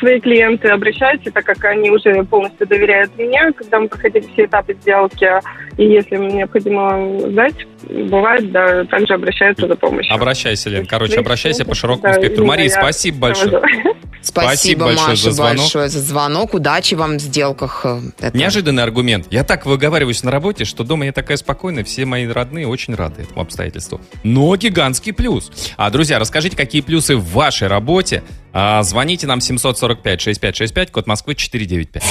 свои 0.00 0.20
клиенты 0.20 0.68
обращаются, 0.68 1.30
так 1.30 1.44
как 1.44 1.64
они 1.64 1.90
уже 1.90 2.24
полностью 2.24 2.66
доверяют 2.66 3.16
мне, 3.16 3.52
когда 3.56 3.80
мы 3.80 3.88
проходили 3.88 4.26
все 4.32 4.44
этапы 4.44 4.74
сделки, 4.74 5.28
и 5.76 5.84
если 5.84 6.16
им 6.16 6.28
необходимо 6.28 7.20
сдать, 7.30 7.54
бывает, 7.90 8.50
да, 8.52 8.84
также 8.84 9.14
обращаются 9.14 9.66
за 9.66 9.76
помощью. 9.76 10.14
Обращайся, 10.14 10.70
Лен. 10.70 10.86
Короче, 10.86 11.18
обращайся 11.18 11.64
по 11.64 11.74
широкому 11.74 12.12
да, 12.12 12.18
спектру. 12.20 12.44
Мария, 12.46 12.66
я 12.66 12.70
спасибо 12.70 13.18
большое. 13.18 13.50
провожу. 13.50 13.96
спасибо 14.22 14.84
большое 14.86 15.08
Маша, 15.08 15.22
за 15.22 15.30
звонок. 15.32 15.56
большое 15.58 15.88
за 15.88 16.00
звонок. 16.00 16.54
Удачи 16.54 16.94
вам 16.94 17.16
в 17.16 17.20
сделках. 17.20 17.80
э, 17.84 18.00
Это- 18.20 18.36
Неожиданный 18.36 18.82
аргумент. 18.82 19.26
Я 19.30 19.44
так 19.44 19.66
выговариваюсь 19.66 20.22
на 20.22 20.30
работе, 20.30 20.64
что 20.64 20.84
дома 20.84 21.06
я 21.06 21.12
такая 21.12 21.36
спокойная, 21.36 21.84
все 21.84 22.04
мои 22.04 22.26
родные 22.26 22.66
очень 22.66 22.94
рады 22.94 23.22
этому 23.22 23.42
обстоятельству. 23.42 24.00
Но 24.22 24.54
гигантский 24.56 25.12
плюс. 25.12 25.50
А, 25.76 25.90
друзья, 25.90 26.18
расскажите, 26.18 26.56
какие 26.56 26.82
плюсы 26.82 27.16
в 27.16 27.24
вашей 27.32 27.68
работе. 27.68 28.22
А, 28.52 28.82
звоните 28.82 29.26
нам 29.26 29.38
745-6565, 29.38 30.90
код 30.90 31.06
Москвы 31.06 31.34
495. 31.34 32.02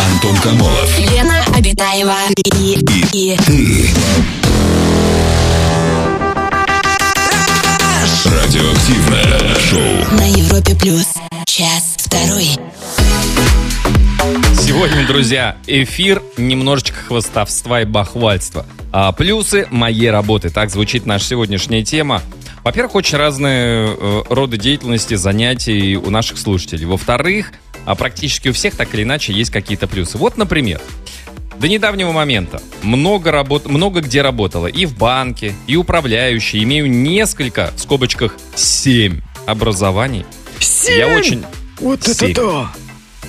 Антон 0.00 0.36
Камолов. 0.38 0.98
Лена 0.98 1.44
Обитаева 1.64 2.12
и, 2.44 2.78
и 3.14 3.36
Радиоактивное 8.26 9.54
шоу. 9.60 10.14
на 10.14 10.28
Европе 10.28 10.76
плюс. 10.78 11.14
Час 11.46 11.94
второй. 11.96 12.48
Сегодня, 14.60 15.06
друзья, 15.06 15.56
эфир 15.66 16.22
немножечко 16.36 16.98
хвостовства 16.98 17.80
и 17.80 17.86
бахвальства. 17.86 18.66
А 18.92 19.12
плюсы 19.12 19.66
моей 19.70 20.10
работы. 20.10 20.50
Так 20.50 20.68
звучит 20.68 21.06
наша 21.06 21.24
сегодняшняя 21.24 21.82
тема. 21.82 22.20
Во-первых, 22.62 22.94
очень 22.94 23.16
разные 23.16 23.88
э, 23.88 24.22
роды 24.28 24.58
деятельности, 24.58 25.14
занятий 25.14 25.96
у 25.96 26.10
наших 26.10 26.36
слушателей. 26.36 26.84
Во-вторых, 26.84 27.52
а 27.86 27.94
практически 27.94 28.48
у 28.48 28.52
всех 28.52 28.76
так 28.76 28.94
или 28.94 29.02
иначе 29.02 29.32
есть 29.32 29.50
какие-то 29.50 29.86
плюсы. 29.86 30.18
Вот, 30.18 30.36
например, 30.36 30.80
до 31.58 31.68
недавнего 31.68 32.12
момента 32.12 32.60
много, 32.82 33.30
работ... 33.30 33.66
много 33.66 34.00
где 34.00 34.22
работала. 34.22 34.66
И 34.66 34.86
в 34.86 34.96
банке, 34.96 35.54
и 35.66 35.76
управляющий. 35.76 36.62
Имею 36.62 36.90
несколько, 36.90 37.70
в 37.74 37.80
скобочках, 37.80 38.36
семь 38.54 39.20
образований. 39.46 40.24
Я 40.88 41.08
очень... 41.08 41.44
Вот 41.80 42.06
это 42.06 42.34
да! 42.34 42.72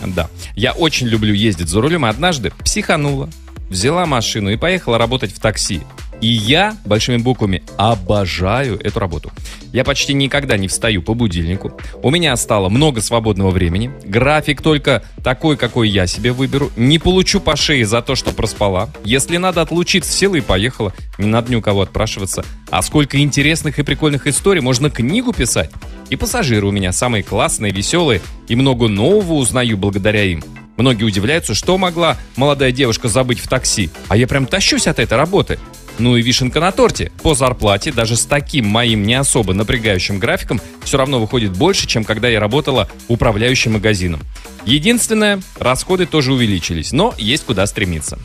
Да. 0.06 0.30
Я 0.56 0.74
очень 0.74 1.08
люблю 1.08 1.34
ездить 1.34 1.68
за 1.68 1.82
рулем, 1.82 2.06
и 2.06 2.10
однажды 2.10 2.52
психанула, 2.64 3.30
взяла 3.70 4.06
машину 4.06 4.50
и 4.52 4.58
поехала 4.58 4.98
работать 4.98 5.32
в 5.32 5.40
такси. 5.40 5.82
И 6.22 6.28
я, 6.28 6.76
большими 6.86 7.18
буквами, 7.18 7.64
обожаю 7.78 8.80
эту 8.80 9.00
работу. 9.00 9.32
Я 9.74 9.84
почти 9.84 10.14
никогда 10.14 10.58
не 10.58 10.68
встаю 10.68 11.02
по 11.02 11.14
будильнику. 11.14 11.74
У 12.02 12.10
меня 12.10 12.36
стало 12.38 12.70
много 12.70 13.02
свободного 13.02 13.52
времени. 13.52 13.92
График 14.06 14.62
только 14.62 15.04
такой, 15.24 15.58
какой 15.58 15.90
я 15.90 16.08
себе 16.08 16.32
выберу. 16.32 16.72
Не 16.78 16.98
получу 16.98 17.42
по 17.42 17.56
шее 17.56 17.86
за 17.86 18.02
то, 18.02 18.16
что 18.16 18.32
проспала. 18.32 18.90
Если 19.04 19.38
надо 19.38 19.62
отлучиться, 19.62 20.12
села 20.12 20.36
и 20.36 20.42
поехала. 20.42 20.94
Не 21.18 21.28
надо 21.28 21.52
ни 21.52 21.56
у 21.58 21.62
кого 21.62 21.82
отпрашиваться. 21.82 22.46
А 22.70 22.82
сколько 22.82 23.20
интересных 23.20 23.78
и 23.80 23.84
прикольных 23.84 24.28
историй. 24.28 24.62
Можно 24.62 24.90
книгу 24.90 25.34
писать. 25.34 25.72
И 26.10 26.16
пассажиры 26.16 26.68
у 26.68 26.72
меня 26.72 26.94
самые 26.94 27.24
классные, 27.24 27.74
веселые. 27.74 28.22
И 28.48 28.56
много 28.56 28.88
нового 28.88 29.34
узнаю 29.34 29.78
благодаря 29.78 30.24
им. 30.24 30.42
Многие 30.78 31.04
удивляются, 31.04 31.54
что 31.54 31.78
могла 31.78 32.18
молодая 32.36 32.72
девушка 32.72 33.08
забыть 33.08 33.40
в 33.40 33.48
такси. 33.48 33.90
А 34.08 34.18
я 34.18 34.28
прям 34.28 34.46
тащусь 34.46 34.88
от 34.88 35.00
этой 35.00 35.18
работы. 35.18 35.60
Ну 35.98 36.18
и 36.18 36.22
вишенка 36.22 36.60
на 36.60 36.72
торте. 36.72 37.12
По 37.24 37.36
зарплате, 37.36 37.92
даже 37.92 38.16
с 38.16 38.26
таким 38.26 38.66
моим 38.66 39.04
не 39.04 39.16
особо 39.16 39.54
напрягающим 39.54 40.20
графиком, 40.20 40.62
все 40.84 40.98
равно 40.98 41.20
выходит 41.20 41.52
больше, 41.56 41.88
чем 41.88 42.04
когда 42.04 42.28
я 42.28 42.40
работала 42.40 42.90
управляющим 43.08 43.74
магазином. 43.74 44.22
Единственное, 44.66 45.42
расходы 45.60 46.06
тоже 46.06 46.34
увеличились, 46.34 46.92
но 46.92 47.14
есть 47.18 47.46
куда 47.46 47.66
стремиться. 47.66 48.20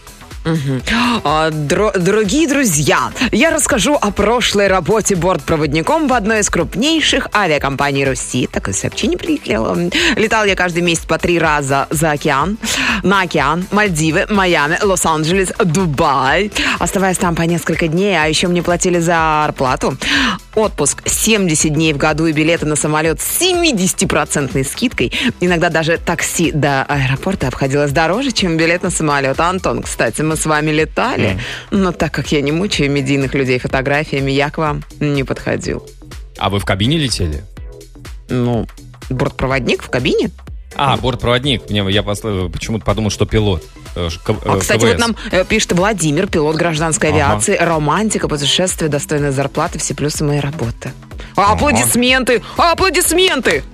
Дро- 0.44 1.98
дорогие 1.98 2.48
друзья, 2.48 3.12
я 3.30 3.50
расскажу 3.50 3.94
о 4.00 4.10
прошлой 4.10 4.68
работе 4.68 5.14
бортпроводником 5.14 6.08
в 6.08 6.14
одной 6.14 6.40
из 6.40 6.48
крупнейших 6.48 7.28
авиакомпаний 7.34 8.04
Руси. 8.06 8.48
Такое 8.50 8.72
сообщение 8.72 9.18
прилетело. 9.18 9.76
Летал 10.16 10.46
я 10.46 10.56
каждый 10.56 10.82
месяц 10.82 11.04
по 11.04 11.18
три 11.18 11.38
раза 11.38 11.86
за 11.90 12.12
океан. 12.12 12.56
На 13.02 13.22
океан, 13.22 13.66
Мальдивы, 13.70 14.26
Майами, 14.30 14.78
Лос-Анджелес, 14.82 15.52
Дубай. 15.62 16.50
Оставаясь 16.78 17.18
там 17.18 17.34
по 17.34 17.42
несколько 17.42 17.88
дней, 17.88 18.16
а 18.18 18.26
еще 18.26 18.48
мне 18.48 18.62
платили 18.62 18.98
зарплату. 18.98 19.96
отпуск 20.54 21.02
70 21.06 21.72
дней 21.72 21.92
в 21.92 21.96
году 21.96 22.26
и 22.26 22.32
билеты 22.32 22.66
на 22.66 22.76
самолет 22.76 23.20
с 23.20 23.40
70% 23.40 24.64
скидкой. 24.64 25.12
Иногда 25.40 25.68
даже 25.68 25.98
такси 25.98 26.50
до 26.52 26.82
аэропорта 26.84 27.48
обходилось 27.48 27.92
дороже, 27.92 28.32
чем 28.32 28.56
билет 28.56 28.82
на 28.82 28.90
самолет. 28.90 29.38
Антон, 29.38 29.82
кстати, 29.82 30.22
мы 30.30 30.36
с 30.36 30.46
вами 30.46 30.70
летали, 30.70 31.38
но 31.70 31.90
так 31.92 32.12
как 32.12 32.30
я 32.32 32.40
не 32.40 32.52
мучаю 32.52 32.90
медийных 32.90 33.34
людей 33.34 33.58
фотографиями, 33.58 34.30
я 34.30 34.50
к 34.50 34.58
вам 34.58 34.82
не 35.00 35.24
подходил. 35.24 35.84
А 36.38 36.48
вы 36.50 36.58
в 36.60 36.64
кабине 36.64 36.96
летели? 36.98 37.42
Ну, 38.28 38.66
бортпроводник 39.10 39.82
в 39.82 39.90
кабине? 39.90 40.30
А, 40.76 40.96
бортпроводник. 40.96 41.68
Мне, 41.68 41.84
я 41.90 42.02
почему-то 42.04 42.84
подумал, 42.84 43.10
что 43.10 43.26
пилот. 43.26 43.64
Э, 43.96 44.08
К- 44.24 44.30
А, 44.44 44.56
э, 44.56 44.60
кстати, 44.60 44.78
КВС. 44.82 44.88
вот 44.92 44.98
нам 45.00 45.16
э, 45.32 45.44
пишет 45.44 45.72
Владимир, 45.72 46.28
пилот 46.28 46.54
гражданской 46.54 47.10
Ага. 47.10 47.16
авиации, 47.32 47.56
романтика, 47.56 48.28
путешествие, 48.28 48.88
достойная 48.88 49.32
зарплаты, 49.32 49.80
все 49.80 49.94
плюсы 49.94 50.24
моей 50.24 50.40
работы. 50.40 50.92
А, 51.36 51.52
Аплодисменты! 51.54 52.40
Аплодисменты! 52.56 53.64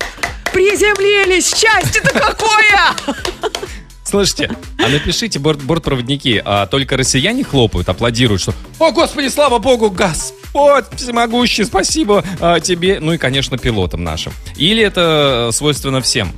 Приземлились! 0.54 1.54
Счастье-то 1.54 2.18
какое! 2.18 3.16
Слышите, 4.16 4.50
а 4.78 4.88
напишите, 4.88 5.38
борт, 5.38 5.62
бортпроводники, 5.62 6.40
а 6.42 6.66
только 6.66 6.96
россияне 6.96 7.44
хлопают, 7.44 7.90
аплодируют, 7.90 8.40
что 8.40 8.54
«О, 8.78 8.90
Господи, 8.90 9.28
слава 9.28 9.58
Богу, 9.58 9.90
Господь 9.90 10.86
всемогущий, 10.96 11.64
спасибо 11.64 12.24
а, 12.40 12.58
тебе!» 12.58 12.98
Ну 12.98 13.12
и, 13.12 13.18
конечно, 13.18 13.58
пилотам 13.58 14.02
нашим. 14.04 14.32
Или 14.56 14.82
это 14.82 15.50
свойственно 15.52 16.00
всем 16.00 16.32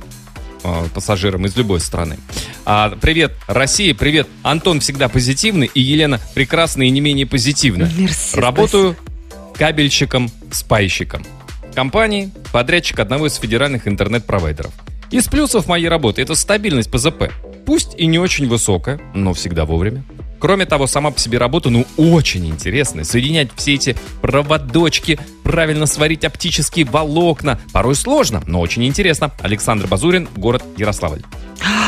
а, 0.61 0.89
пассажирам 0.93 1.45
из 1.45 1.55
любой 1.55 1.79
страны. 1.79 2.17
А, 2.65 2.97
привет, 2.99 3.31
Россия, 3.47 3.95
привет. 3.95 4.27
Антон 4.43 4.81
всегда 4.81 5.07
позитивный, 5.07 5.71
и 5.73 5.79
Елена 5.79 6.19
прекрасная 6.33 6.87
и 6.87 6.89
не 6.89 6.99
менее 6.99 7.27
позитивная. 7.27 7.89
Мерси, 7.95 8.35
Работаю 8.35 8.97
кабельщиком-спайщиком. 9.55 11.25
Компании, 11.73 12.29
подрядчик 12.51 12.99
одного 12.99 13.27
из 13.27 13.35
федеральных 13.35 13.87
интернет-провайдеров. 13.87 14.73
Из 15.11 15.27
плюсов 15.27 15.67
моей 15.67 15.87
работы 15.87 16.21
это 16.21 16.35
стабильность 16.35 16.91
ПЗП. 16.91 17.31
Пусть 17.69 17.93
и 17.99 18.07
не 18.07 18.17
очень 18.17 18.47
высокая, 18.47 18.99
но 19.13 19.35
всегда 19.35 19.63
вовремя. 19.63 20.03
Кроме 20.39 20.65
того, 20.65 20.87
сама 20.87 21.11
по 21.11 21.19
себе 21.19 21.37
работа, 21.37 21.69
ну, 21.69 21.85
очень 21.97 22.47
интересная. 22.47 23.03
Соединять 23.03 23.49
все 23.55 23.75
эти 23.75 23.95
проводочки, 24.23 25.19
правильно 25.43 25.85
сварить 25.85 26.25
оптические 26.25 26.85
волокна. 26.85 27.59
Порой 27.71 27.93
сложно, 27.93 28.41
но 28.47 28.59
очень 28.59 28.85
интересно. 28.85 29.31
Александр 29.41 29.85
Базурин, 29.85 30.27
город 30.35 30.63
Ярославль. 30.77 31.21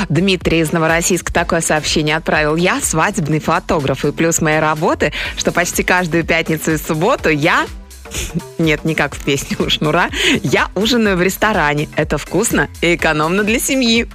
Дмитрий 0.08 0.60
из 0.60 0.72
Новороссийска 0.72 1.34
такое 1.34 1.62
сообщение 1.62 2.16
отправил. 2.16 2.56
Я 2.58 2.80
свадебный 2.80 3.40
фотограф, 3.40 4.06
и 4.06 4.12
плюс 4.12 4.40
моей 4.40 4.60
работы, 4.60 5.12
что 5.36 5.52
почти 5.52 5.82
каждую 5.82 6.24
пятницу 6.24 6.74
и 6.74 6.78
субботу 6.78 7.30
я 7.30 7.66
нет, 8.60 8.86
не 8.86 8.94
как 8.94 9.16
в 9.16 9.26
песне 9.26 9.58
у 9.60 9.68
Шнура. 9.68 10.12
Я 10.44 10.70
ужинаю 10.76 11.18
в 11.18 11.24
ресторане. 11.24 11.90
Это 11.96 12.20
вкусно 12.20 12.70
и 12.82 12.94
экономно 12.94 13.44
для 13.44 13.58
семьи. 13.58 14.08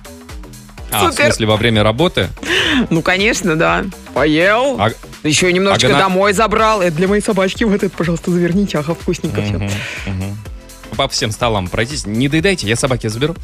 А, 0.90 1.10
в 1.10 1.14
смысле, 1.14 1.46
во 1.46 1.56
время 1.56 1.82
работы? 1.82 2.28
Ну, 2.90 3.02
конечно, 3.02 3.56
да. 3.56 3.84
Поел. 4.14 4.76
А- 4.78 4.90
Еще 5.22 5.52
немножечко 5.52 5.88
а 5.88 5.90
гана- 5.90 6.02
домой 6.04 6.32
забрал. 6.32 6.82
Это 6.82 6.96
для 6.96 7.08
моей 7.08 7.22
собачки. 7.22 7.64
Вот 7.64 7.82
это, 7.82 7.88
пожалуйста, 7.96 8.30
заверните. 8.30 8.78
Ага, 8.78 8.94
вкусненько 8.94 9.42
все. 9.42 9.54
Мгм, 9.54 9.70
мгм. 10.06 10.38
По 10.96 11.08
всем 11.08 11.30
столам 11.32 11.68
пройтись. 11.68 12.06
Не 12.06 12.28
доедайте, 12.28 12.66
я 12.68 12.76
собаки 12.76 13.08
заберу. 13.08 13.34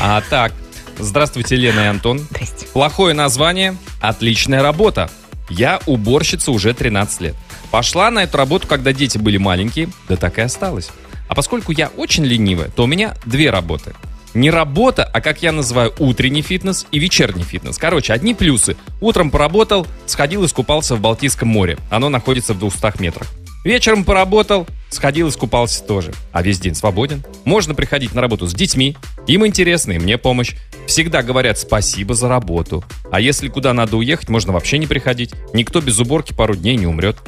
А 0.00 0.22
так, 0.30 0.52
здравствуйте, 0.98 1.56
Лена 1.56 1.80
и 1.80 1.86
Антон. 1.86 2.20
Здрасте. 2.30 2.66
Плохое 2.72 3.14
название, 3.14 3.76
отличная 4.00 4.62
работа. 4.62 5.10
Я 5.50 5.80
уборщица 5.86 6.52
уже 6.52 6.72
13 6.72 7.20
лет. 7.20 7.34
Пошла 7.70 8.10
на 8.10 8.20
эту 8.22 8.36
работу, 8.38 8.66
когда 8.66 8.92
дети 8.92 9.18
были 9.18 9.36
маленькие, 9.36 9.88
да 10.08 10.16
так 10.16 10.38
и 10.38 10.42
осталось. 10.42 10.90
А 11.28 11.34
поскольку 11.34 11.72
я 11.72 11.88
очень 11.96 12.24
ленивая, 12.24 12.68
то 12.68 12.84
у 12.84 12.86
меня 12.86 13.14
две 13.24 13.50
работы. 13.50 13.94
Не 14.34 14.50
работа, 14.50 15.04
а 15.04 15.20
как 15.20 15.42
я 15.42 15.52
называю 15.52 15.92
утренний 15.98 16.42
фитнес 16.42 16.86
и 16.90 16.98
вечерний 16.98 17.42
фитнес. 17.42 17.76
Короче, 17.76 18.12
одни 18.14 18.34
плюсы. 18.34 18.76
Утром 19.00 19.30
поработал, 19.30 19.86
сходил 20.06 20.44
искупался 20.46 20.96
в 20.96 21.00
Балтийском 21.00 21.48
море. 21.48 21.78
Оно 21.90 22.08
находится 22.08 22.54
в 22.54 22.58
200 22.58 23.02
метрах. 23.02 23.28
Вечером 23.64 24.04
поработал, 24.04 24.66
сходил 24.90 25.28
искупался 25.28 25.84
тоже. 25.84 26.12
А 26.32 26.42
весь 26.42 26.58
день 26.58 26.74
свободен. 26.74 27.22
Можно 27.44 27.74
приходить 27.74 28.14
на 28.14 28.20
работу 28.20 28.46
с 28.46 28.54
детьми. 28.54 28.96
Им 29.26 29.46
интересно, 29.46 29.92
и 29.92 29.98
мне 29.98 30.18
помощь. 30.18 30.54
Всегда 30.86 31.22
говорят 31.22 31.58
спасибо 31.58 32.14
за 32.14 32.28
работу. 32.28 32.82
А 33.10 33.20
если 33.20 33.48
куда 33.48 33.72
надо 33.72 33.96
уехать, 33.98 34.30
можно 34.30 34.52
вообще 34.52 34.78
не 34.78 34.86
приходить. 34.86 35.32
Никто 35.52 35.80
без 35.80 35.98
уборки 36.00 36.32
пару 36.32 36.56
дней 36.56 36.76
не 36.76 36.86
умрет. 36.86 37.18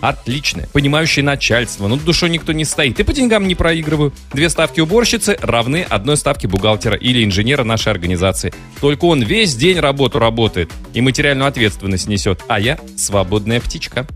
Отличное, 0.00 0.68
понимающее 0.72 1.24
начальство, 1.24 1.88
но 1.88 1.96
душой 1.96 2.30
никто 2.30 2.52
не 2.52 2.64
стоит. 2.64 3.00
И 3.00 3.02
по 3.02 3.12
деньгам 3.12 3.46
не 3.48 3.54
проигрываю. 3.54 4.12
Две 4.32 4.50
ставки 4.50 4.80
уборщицы 4.80 5.38
равны 5.40 5.86
одной 5.88 6.16
ставке 6.16 6.48
бухгалтера 6.48 6.96
или 6.96 7.24
инженера 7.24 7.64
нашей 7.64 7.90
организации. 7.92 8.52
Только 8.80 9.06
он 9.06 9.22
весь 9.22 9.54
день 9.54 9.78
работу 9.78 10.18
работает 10.18 10.70
и 10.92 11.00
материальную 11.00 11.48
ответственность 11.48 12.08
несет, 12.08 12.42
а 12.48 12.60
я 12.60 12.78
свободная 12.96 13.60
птичка. 13.60 14.06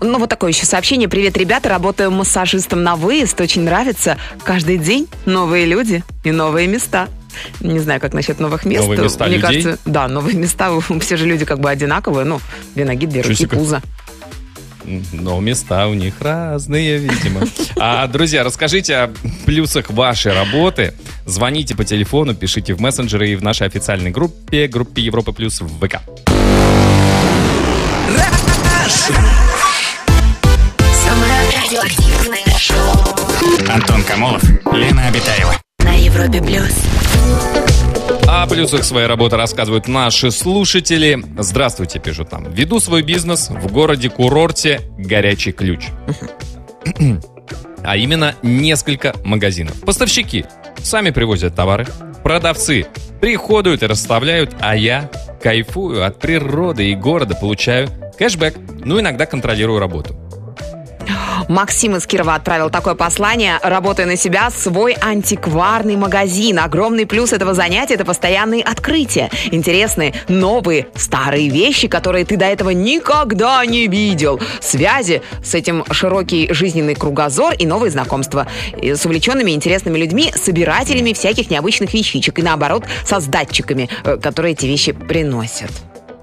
Ну, 0.00 0.18
вот 0.18 0.28
такое 0.30 0.50
еще 0.50 0.64
сообщение. 0.66 1.08
Привет, 1.08 1.36
ребята, 1.36 1.68
работаю 1.68 2.10
массажистом 2.10 2.82
на 2.82 2.96
выезд. 2.96 3.40
Очень 3.40 3.62
нравится. 3.62 4.16
Каждый 4.44 4.78
день 4.78 5.08
новые 5.26 5.66
люди 5.66 6.02
и 6.24 6.30
новые 6.30 6.66
места. 6.66 7.08
Не 7.60 7.78
знаю, 7.78 8.00
как 8.00 8.12
насчет 8.12 8.40
новых 8.40 8.64
мест. 8.64 8.82
Новые 8.82 9.02
места 9.02 9.26
Мне 9.26 9.36
людей? 9.36 9.62
кажется, 9.62 9.78
да, 9.84 10.08
новые 10.08 10.36
места. 10.36 10.70
Все 11.00 11.16
же 11.16 11.26
люди 11.26 11.44
как 11.44 11.60
бы 11.60 11.70
одинаковые. 11.70 12.24
Ну, 12.24 12.40
две 12.74 12.84
ноги, 12.84 13.06
две 13.06 13.20
руки, 13.20 13.34
Чусика. 13.34 13.56
пузо. 13.56 13.82
Но 15.12 15.40
места 15.40 15.86
у 15.88 15.94
них 15.94 16.14
разные, 16.20 16.98
видимо. 16.98 17.42
А, 17.76 18.06
друзья, 18.06 18.44
расскажите 18.44 18.96
о 18.96 19.12
плюсах 19.46 19.90
вашей 19.90 20.32
работы. 20.32 20.94
Звоните 21.26 21.74
по 21.74 21.84
телефону, 21.84 22.34
пишите 22.34 22.74
в 22.74 22.80
мессенджеры 22.80 23.30
и 23.30 23.36
в 23.36 23.42
нашей 23.42 23.66
официальной 23.66 24.10
группе, 24.10 24.66
группе 24.66 25.02
Европа 25.02 25.32
Плюс 25.32 25.60
в 25.60 25.68
ВК. 25.78 26.00
Антон 33.68 34.02
Камолов, 34.02 34.42
Лена 34.72 35.06
Обитаева. 35.08 35.54
на 35.78 35.94
Европе 35.94 36.40
плюс. 36.40 37.69
О 38.40 38.46
плюсах 38.46 38.84
своей 38.84 39.06
работы 39.06 39.36
рассказывают 39.36 39.86
наши 39.86 40.30
слушатели. 40.30 41.22
Здравствуйте, 41.36 41.98
пишут 41.98 42.32
нам. 42.32 42.50
Веду 42.50 42.80
свой 42.80 43.02
бизнес 43.02 43.50
в 43.50 43.70
городе-курорте 43.70 44.80
«Горячий 44.96 45.52
ключ». 45.52 45.88
А 47.84 47.96
именно 47.98 48.34
несколько 48.40 49.14
магазинов. 49.24 49.78
Поставщики 49.82 50.46
сами 50.78 51.10
привозят 51.10 51.54
товары. 51.54 51.86
Продавцы 52.22 52.86
приходят 53.20 53.82
и 53.82 53.86
расставляют, 53.86 54.56
а 54.60 54.74
я 54.74 55.10
кайфую 55.42 56.06
от 56.06 56.18
природы 56.18 56.92
и 56.92 56.94
города, 56.94 57.34
получаю 57.34 57.90
кэшбэк. 58.18 58.56
Ну, 58.86 59.00
иногда 59.00 59.26
контролирую 59.26 59.80
работу. 59.80 60.16
Максим 61.50 61.96
из 61.96 62.06
Кирова 62.06 62.36
отправил 62.36 62.70
такое 62.70 62.94
послание. 62.94 63.58
Работая 63.60 64.06
на 64.06 64.14
себя, 64.14 64.50
свой 64.50 64.92
антикварный 64.92 65.96
магазин. 65.96 66.60
Огромный 66.60 67.06
плюс 67.06 67.32
этого 67.32 67.54
занятия– 67.54 67.94
это 67.96 68.04
постоянные 68.04 68.62
открытия. 68.62 69.30
Интересные, 69.50 70.14
новые, 70.28 70.86
старые 70.94 71.48
вещи, 71.48 71.88
которые 71.88 72.24
ты 72.24 72.36
до 72.36 72.44
этого 72.44 72.70
никогда 72.70 73.66
не 73.66 73.88
видел. 73.88 74.38
Связи 74.60 75.22
с 75.42 75.52
этим 75.56 75.84
широкий 75.90 76.52
жизненный 76.52 76.94
кругозор 76.94 77.54
и 77.54 77.66
новые 77.66 77.90
знакомства. 77.90 78.46
С 78.80 79.04
увлеченными 79.04 79.50
интересными 79.50 79.98
людьми, 79.98 80.32
собирателями 80.32 81.12
всяких 81.12 81.50
необычных 81.50 81.92
вещичек. 81.92 82.38
И 82.38 82.42
наоборот, 82.42 82.84
создатчиками, 83.04 83.88
э, 84.04 84.18
которые 84.18 84.52
эти 84.52 84.66
вещи 84.66 84.92
приносят. 84.92 85.72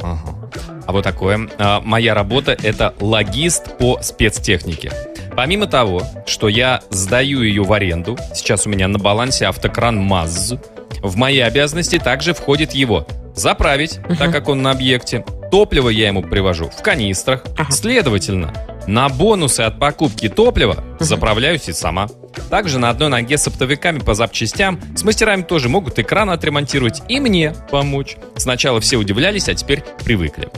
Ага. 0.02 0.77
А 0.88 0.91
вот 0.91 1.04
такое. 1.04 1.50
А, 1.60 1.82
Моя 1.82 2.13
работа– 2.13 2.58
это 2.63 2.95
логист 3.00 3.78
по 3.78 4.00
спецтехнике. 4.02 4.91
Помимо 5.36 5.67
того, 5.67 6.02
что 6.26 6.47
я 6.47 6.82
сдаю 6.89 7.43
ее 7.43 7.63
в 7.63 7.71
аренду, 7.73 8.17
сейчас 8.34 8.65
у 8.65 8.69
меня 8.69 8.88
на 8.88 8.97
балансе 8.97 9.45
автокран 9.45 9.97
МАЗ, 9.97 10.56
в 11.04 11.15
мои 11.15 11.39
обязанности 11.39 12.00
также 12.00 12.34
входит 12.34 12.71
его 12.71 13.06
заправить, 13.36 14.00
так 14.17 14.32
как 14.32 14.50
он 14.50 14.63
на 14.63 14.71
объекте. 14.71 15.23
Топливо 15.52 15.89
я 15.89 16.08
ему 16.08 16.23
привожу 16.23 16.69
в 16.69 16.82
канистрах. 16.82 17.43
Следовательно, 17.69 18.54
на 18.88 19.10
бонусы 19.10 19.62
от 19.62 19.80
покупки 19.80 20.28
топлива 20.28 20.84
заправляюсь 21.00 21.69
и 21.69 21.73
сама. 21.73 22.08
Также 22.50 22.80
на 22.80 22.89
одной 22.89 23.10
ноге 23.10 23.38
с 23.38 23.47
оптовиками 23.47 24.00
по 24.00 24.13
запчастям 24.13 24.80
с 24.95 25.04
мастерами 25.04 25.43
тоже 25.43 25.69
могут 25.69 26.00
экран 26.00 26.30
отремонтировать 26.30 27.02
и 27.08 27.19
мне 27.19 27.54
помочь. 27.71 28.17
Сначала 28.36 28.80
все 28.80 28.97
удивлялись, 28.97 29.50
а 29.50 29.54
теперь 29.54 29.84
привыкли. 30.04 30.50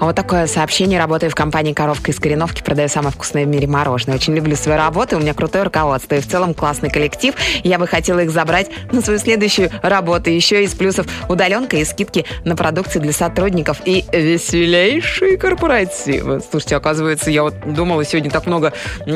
А 0.00 0.04
вот 0.06 0.14
такое 0.16 0.46
сообщение. 0.46 0.98
Работаю 0.98 1.30
в 1.30 1.34
компании 1.34 1.72
«Коровка 1.72 2.10
из 2.10 2.18
Кореновки», 2.18 2.62
продаю 2.62 2.88
самое 2.88 3.12
вкусное 3.12 3.44
в 3.44 3.48
мире 3.48 3.66
мороженое. 3.66 4.16
Очень 4.16 4.34
люблю 4.34 4.56
свою 4.56 4.78
работу, 4.78 5.16
у 5.16 5.20
меня 5.20 5.34
крутое 5.34 5.64
руководство 5.64 6.14
и 6.14 6.20
в 6.20 6.26
целом 6.26 6.54
классный 6.54 6.90
коллектив. 6.90 7.34
Я 7.62 7.78
бы 7.78 7.86
хотела 7.86 8.20
их 8.20 8.30
забрать 8.30 8.70
на 8.92 9.00
свою 9.00 9.18
следующую 9.18 9.70
работу. 9.82 10.30
Еще 10.30 10.64
из 10.64 10.74
плюсов 10.74 11.06
удаленка 11.28 11.76
и 11.76 11.84
скидки 11.84 12.24
на 12.44 12.56
продукцию 12.56 13.02
для 13.02 13.12
сотрудников 13.12 13.78
и 13.84 14.04
веселейшие 14.12 15.36
корпоративы. 15.36 16.40
Слушайте, 16.50 16.76
оказывается, 16.76 17.30
я 17.30 17.42
вот 17.42 17.54
думала 17.66 18.04
сегодня 18.04 18.30
так 18.30 18.46
много 18.46 18.72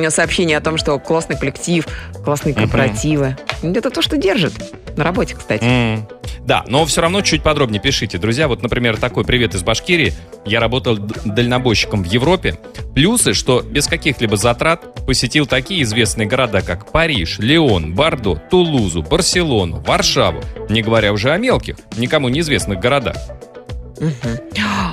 сообщений 0.08 0.56
о 0.56 0.60
том, 0.60 0.76
что 0.76 0.98
классный 0.98 1.38
коллектив, 1.38 1.86
классные 2.24 2.54
корпоративы. 2.54 3.36
Это 3.62 3.90
то, 3.90 4.02
что 4.02 4.16
держит. 4.16 4.52
На 4.96 5.04
работе, 5.04 5.36
кстати. 5.36 5.62
М, 5.64 6.08
Да, 6.40 6.64
но 6.66 6.84
все 6.86 7.02
равно 7.02 7.20
чуть 7.20 7.42
подробнее 7.42 7.80
пишите. 7.80 8.16
Друзья, 8.18 8.48
вот, 8.48 8.62
например, 8.62 8.96
такой 8.96 9.24
привет 9.24 9.54
из 9.54 9.62
Башкирии. 9.62 10.14
Я 10.48 10.60
работал 10.60 10.98
дальнобойщиком 10.98 12.02
в 12.02 12.06
Европе. 12.06 12.58
Плюсы, 12.94 13.34
что 13.34 13.60
без 13.60 13.86
каких-либо 13.86 14.36
затрат 14.36 15.04
посетил 15.06 15.46
такие 15.46 15.82
известные 15.82 16.26
города, 16.26 16.62
как 16.62 16.90
Париж, 16.90 17.38
Лион, 17.38 17.94
Бордо, 17.94 18.40
Тулузу, 18.50 19.02
Барселону, 19.02 19.80
Варшаву. 19.86 20.40
Не 20.68 20.82
говоря 20.82 21.12
уже 21.12 21.30
о 21.30 21.38
мелких, 21.38 21.76
никому 21.96 22.28
неизвестных 22.28 22.80
городах. 22.80 23.16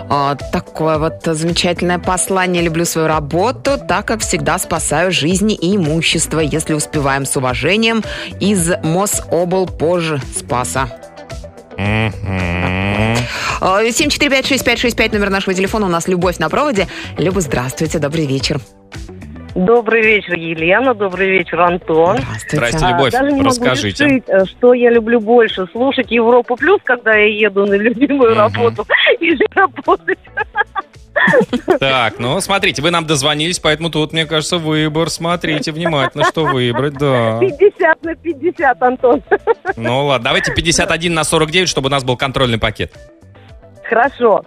А, 0.09 0.35
такое 0.35 0.97
вот 0.97 1.23
замечательное 1.23 1.99
послание. 1.99 2.61
Люблю 2.61 2.85
свою 2.85 3.07
работу, 3.07 3.77
так 3.77 4.05
как 4.07 4.21
всегда 4.21 4.59
спасаю 4.59 5.11
жизни 5.11 5.55
и 5.55 5.75
имущество, 5.75 6.39
если 6.39 6.73
успеваем 6.73 7.25
с 7.25 7.35
уважением. 7.37 8.03
Из 8.39 8.71
Мособл 8.83 9.67
позже 9.67 10.21
Спаса. 10.35 10.89
А, 11.77 13.83
7456565 13.83 15.13
номер 15.13 15.29
нашего 15.29 15.53
телефона. 15.53 15.85
У 15.85 15.89
нас 15.89 16.07
Любовь 16.07 16.39
на 16.39 16.49
проводе. 16.49 16.87
Люба, 17.17 17.41
здравствуйте, 17.41 17.99
добрый 17.99 18.25
вечер. 18.25 18.59
Добрый 19.55 20.01
вечер, 20.01 20.33
Елена. 20.33 20.93
Добрый 20.93 21.29
вечер, 21.29 21.61
Антон. 21.61 22.17
Здравствуйте. 22.17 22.57
Здрасте, 22.57 22.87
Любовь. 22.89 23.13
А, 23.13 23.19
даже 23.21 23.31
не 23.31 23.41
Расскажите. 23.41 24.03
могу 24.03 24.15
решить, 24.15 24.29
э, 24.29 24.45
что 24.45 24.73
я 24.73 24.89
люблю 24.89 25.21
больше. 25.21 25.65
Слушать 25.71 26.11
Европу 26.11 26.57
Плюс, 26.57 26.81
когда 26.83 27.15
я 27.15 27.27
еду 27.27 27.65
на 27.65 27.75
любимую 27.75 28.31
Мгм. 28.31 28.37
работу, 28.39 28.85
или 29.21 29.45
работать. 29.55 30.19
Так, 31.79 32.19
ну, 32.19 32.41
смотрите, 32.41 32.81
вы 32.81 32.91
нам 32.91 33.05
дозвонились, 33.07 33.59
поэтому 33.59 33.89
тут, 33.89 34.11
мне 34.11 34.25
кажется, 34.25 34.57
выбор. 34.57 35.09
Смотрите 35.09 35.71
внимательно, 35.71 36.25
что 36.25 36.43
выбрать, 36.43 36.95
да. 36.97 37.39
50 37.39 38.03
на 38.03 38.15
50, 38.15 38.83
Антон. 38.83 39.23
Ну 39.77 40.05
ладно, 40.07 40.25
давайте 40.25 40.53
51 40.53 41.13
на 41.13 41.23
49, 41.23 41.69
чтобы 41.69 41.87
у 41.87 41.91
нас 41.91 42.03
был 42.03 42.17
контрольный 42.17 42.59
пакет. 42.59 42.91
Хорошо. 43.87 44.43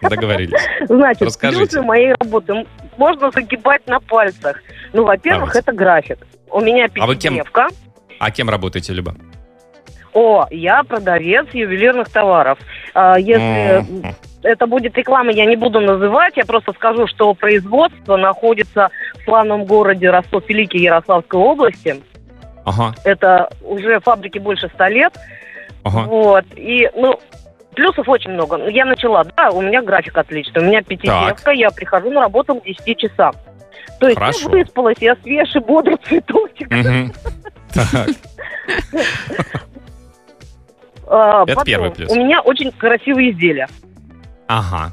Договорились. 0.00 0.58
Значит, 0.88 1.22
Расскажите. 1.22 1.58
плюсы 1.64 1.82
моей 1.82 2.14
работы 2.14 2.64
можно 2.98 3.30
загибать 3.30 3.86
на 3.86 4.00
пальцах. 4.00 4.60
Ну, 4.92 5.04
во-первых, 5.04 5.50
Давайте. 5.52 5.58
это 5.60 5.72
график. 5.72 6.18
У 6.50 6.60
меня 6.60 6.88
А 6.98 7.06
вы 7.06 7.16
кем? 7.16 7.34
пятидневка. 7.34 7.68
А 8.18 8.30
кем 8.30 8.50
работаете, 8.50 8.92
Люба? 8.92 9.14
О, 10.12 10.46
я 10.50 10.82
продавец 10.82 11.46
ювелирных 11.52 12.08
товаров. 12.08 12.58
А, 12.94 13.18
Если 13.18 14.14
это 14.42 14.66
будет 14.66 14.96
реклама, 14.96 15.30
я 15.30 15.44
не 15.44 15.56
буду 15.56 15.80
называть, 15.80 16.36
я 16.36 16.44
просто 16.44 16.72
скажу, 16.72 17.06
что 17.06 17.34
производство 17.34 18.16
находится 18.16 18.88
в 19.20 19.24
славном 19.24 19.64
городе 19.64 20.10
Ростов-Великий 20.10 20.78
Ярославской 20.78 21.38
области. 21.40 22.02
Ага, 22.64 22.94
Это 23.04 23.50
уже 23.62 24.00
фабрике 24.00 24.40
больше 24.40 24.68
ста 24.74 24.88
лет. 24.88 25.12
ага. 25.84 26.02
Вот. 26.08 26.44
И, 26.56 26.90
ну, 26.96 27.18
плюсов 27.78 28.08
очень 28.08 28.32
много. 28.32 28.56
Ну, 28.56 28.68
Я 28.68 28.84
начала, 28.84 29.24
да, 29.36 29.50
у 29.50 29.62
меня 29.62 29.80
график 29.82 30.18
отличный. 30.18 30.62
У 30.62 30.64
меня 30.64 30.82
пятидневка, 30.82 31.52
я 31.52 31.70
прихожу 31.70 32.10
на 32.10 32.22
работу 32.22 32.56
к 32.56 32.64
10 32.64 32.98
часам. 32.98 33.32
То 34.00 34.06
есть 34.08 34.18
Хорошо. 34.18 34.40
я 34.42 34.48
выспалась, 34.48 34.96
я 35.00 35.16
свежий, 35.22 35.60
бодрый 35.60 35.96
цветочек. 36.04 36.68
А, 41.10 41.44
Это 41.46 41.64
первый 41.64 41.90
плюс. 41.90 42.10
У 42.10 42.16
меня 42.16 42.40
очень 42.42 42.70
красивые 42.72 43.30
изделия. 43.32 43.66
ага. 44.46 44.92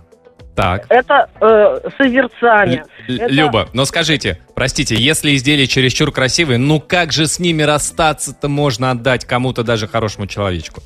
Так. 0.55 0.85
Это 0.87 1.29
э, 1.41 1.89
созерцание. 1.97 2.85
Л- 3.09 3.15
Это- 3.17 3.27
Люба, 3.33 3.67
но 3.73 3.83
скажите, 3.83 4.39
простите, 4.55 4.95
если 4.95 5.35
изделия 5.35 5.67
чересчур 5.67 6.13
красивые, 6.13 6.57
ну 6.57 6.79
как 6.79 7.11
же 7.11 7.27
с 7.27 7.39
ними 7.39 7.61
расстаться-то 7.63 8.47
можно 8.47 8.91
отдать 8.91 9.25
кому-то 9.25 9.63
даже 9.63 9.85
хорошему 9.89 10.27
человечку? 10.27 10.81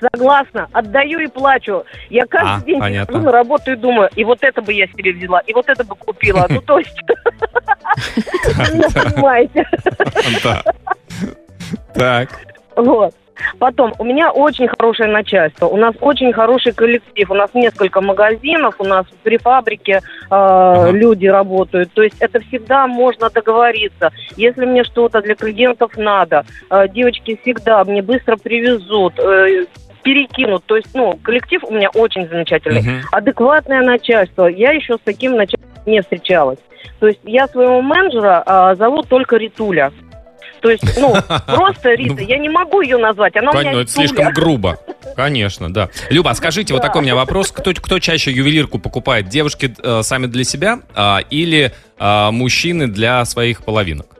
Согласна, 0.00 0.68
отдаю 0.72 1.18
и 1.20 1.26
плачу. 1.26 1.84
Я 2.08 2.26
каждый 2.26 2.62
А, 2.62 2.66
день 2.66 2.80
понятно. 2.80 3.20
на 3.20 3.32
работу 3.32 3.72
и 3.72 3.76
думаю, 3.76 4.08
и 4.16 4.24
вот 4.24 4.38
это 4.42 4.62
бы 4.62 4.72
я 4.72 4.86
себе 4.86 5.12
взяла, 5.12 5.40
и 5.40 5.52
вот 5.52 5.68
это 5.68 5.84
бы 5.84 5.94
купила. 5.94 6.46
Ну, 6.48 6.60
то 6.62 6.78
есть, 6.78 6.96
вы 8.72 8.82
понимаете. 8.92 9.66
Так. 11.94 12.28
Вот. 12.76 13.14
Потом, 13.58 13.94
у 13.98 14.04
меня 14.04 14.30
очень 14.30 14.68
хорошее 14.68 15.10
начальство, 15.10 15.66
у 15.66 15.76
нас 15.76 15.94
очень 16.00 16.32
хороший 16.32 16.72
коллектив, 16.72 17.30
у 17.30 17.34
нас 17.34 17.50
несколько 17.54 18.00
магазинов, 18.02 18.74
у 18.78 18.84
нас 18.84 19.06
при 19.22 19.38
фабрике 19.38 20.00
э, 20.30 20.88
люди 20.92 21.26
работают, 21.26 21.90
то 21.94 22.02
есть 22.02 22.16
это 22.20 22.40
всегда 22.40 22.86
можно 22.86 23.30
договориться. 23.30 24.10
Если 24.36 24.66
мне 24.66 24.84
что-то 24.84 25.22
для 25.22 25.34
клиентов 25.34 25.96
надо, 25.96 26.44
э, 26.70 26.88
девочки 26.88 27.38
всегда 27.42 27.82
мне 27.84 28.02
быстро 28.02 28.36
привезут, 28.36 29.18
э, 29.18 29.64
перекинут, 30.02 30.64
то 30.66 30.76
есть, 30.76 30.88
ну, 30.94 31.18
коллектив 31.22 31.62
у 31.64 31.72
меня 31.72 31.90
очень 31.90 32.28
замечательный. 32.28 32.82
Мгм. 32.82 33.02
Адекватное 33.12 33.82
начальство, 33.82 34.46
я 34.46 34.72
еще 34.72 34.96
с 34.96 35.00
таким 35.04 35.36
начальством 35.36 35.70
не 35.86 36.00
встречалась. 36.00 36.58
То 36.98 37.08
есть 37.08 37.20
я 37.24 37.46
своего 37.48 37.82
менеджера 37.82 38.42
а, 38.44 38.74
зову 38.74 39.02
только 39.02 39.36
Ритуля. 39.36 39.92
То 40.60 40.70
есть, 40.70 40.84
ну, 40.98 41.14
просто 41.46 41.94
Рита, 41.94 42.22
я 42.22 42.38
не 42.38 42.48
могу 42.48 42.82
ее 42.82 42.98
назвать, 42.98 43.36
она 43.36 43.50
у 43.50 43.52
Кон- 43.52 43.62
меня 43.62 43.72
ну, 43.72 43.80
это 43.80 43.90
слишком 43.90 44.32
грубо. 44.32 44.78
Конечно, 45.16 45.72
да. 45.72 45.88
Люба, 46.10 46.32
скажите, 46.34 46.74
вот 46.74 46.82
такой 46.82 47.00
у 47.00 47.02
меня 47.02 47.14
вопрос. 47.14 47.50
Кто, 47.50 47.72
кто 47.72 47.98
чаще 47.98 48.30
ювелирку 48.30 48.78
покупает? 48.78 49.28
Девушки 49.28 49.74
э, 49.82 50.02
сами 50.02 50.26
для 50.26 50.44
себя 50.44 50.80
а, 50.94 51.20
или 51.30 51.72
а, 51.98 52.30
мужчины 52.30 52.86
для 52.86 53.24
своих 53.24 53.64
половинок? 53.64 54.19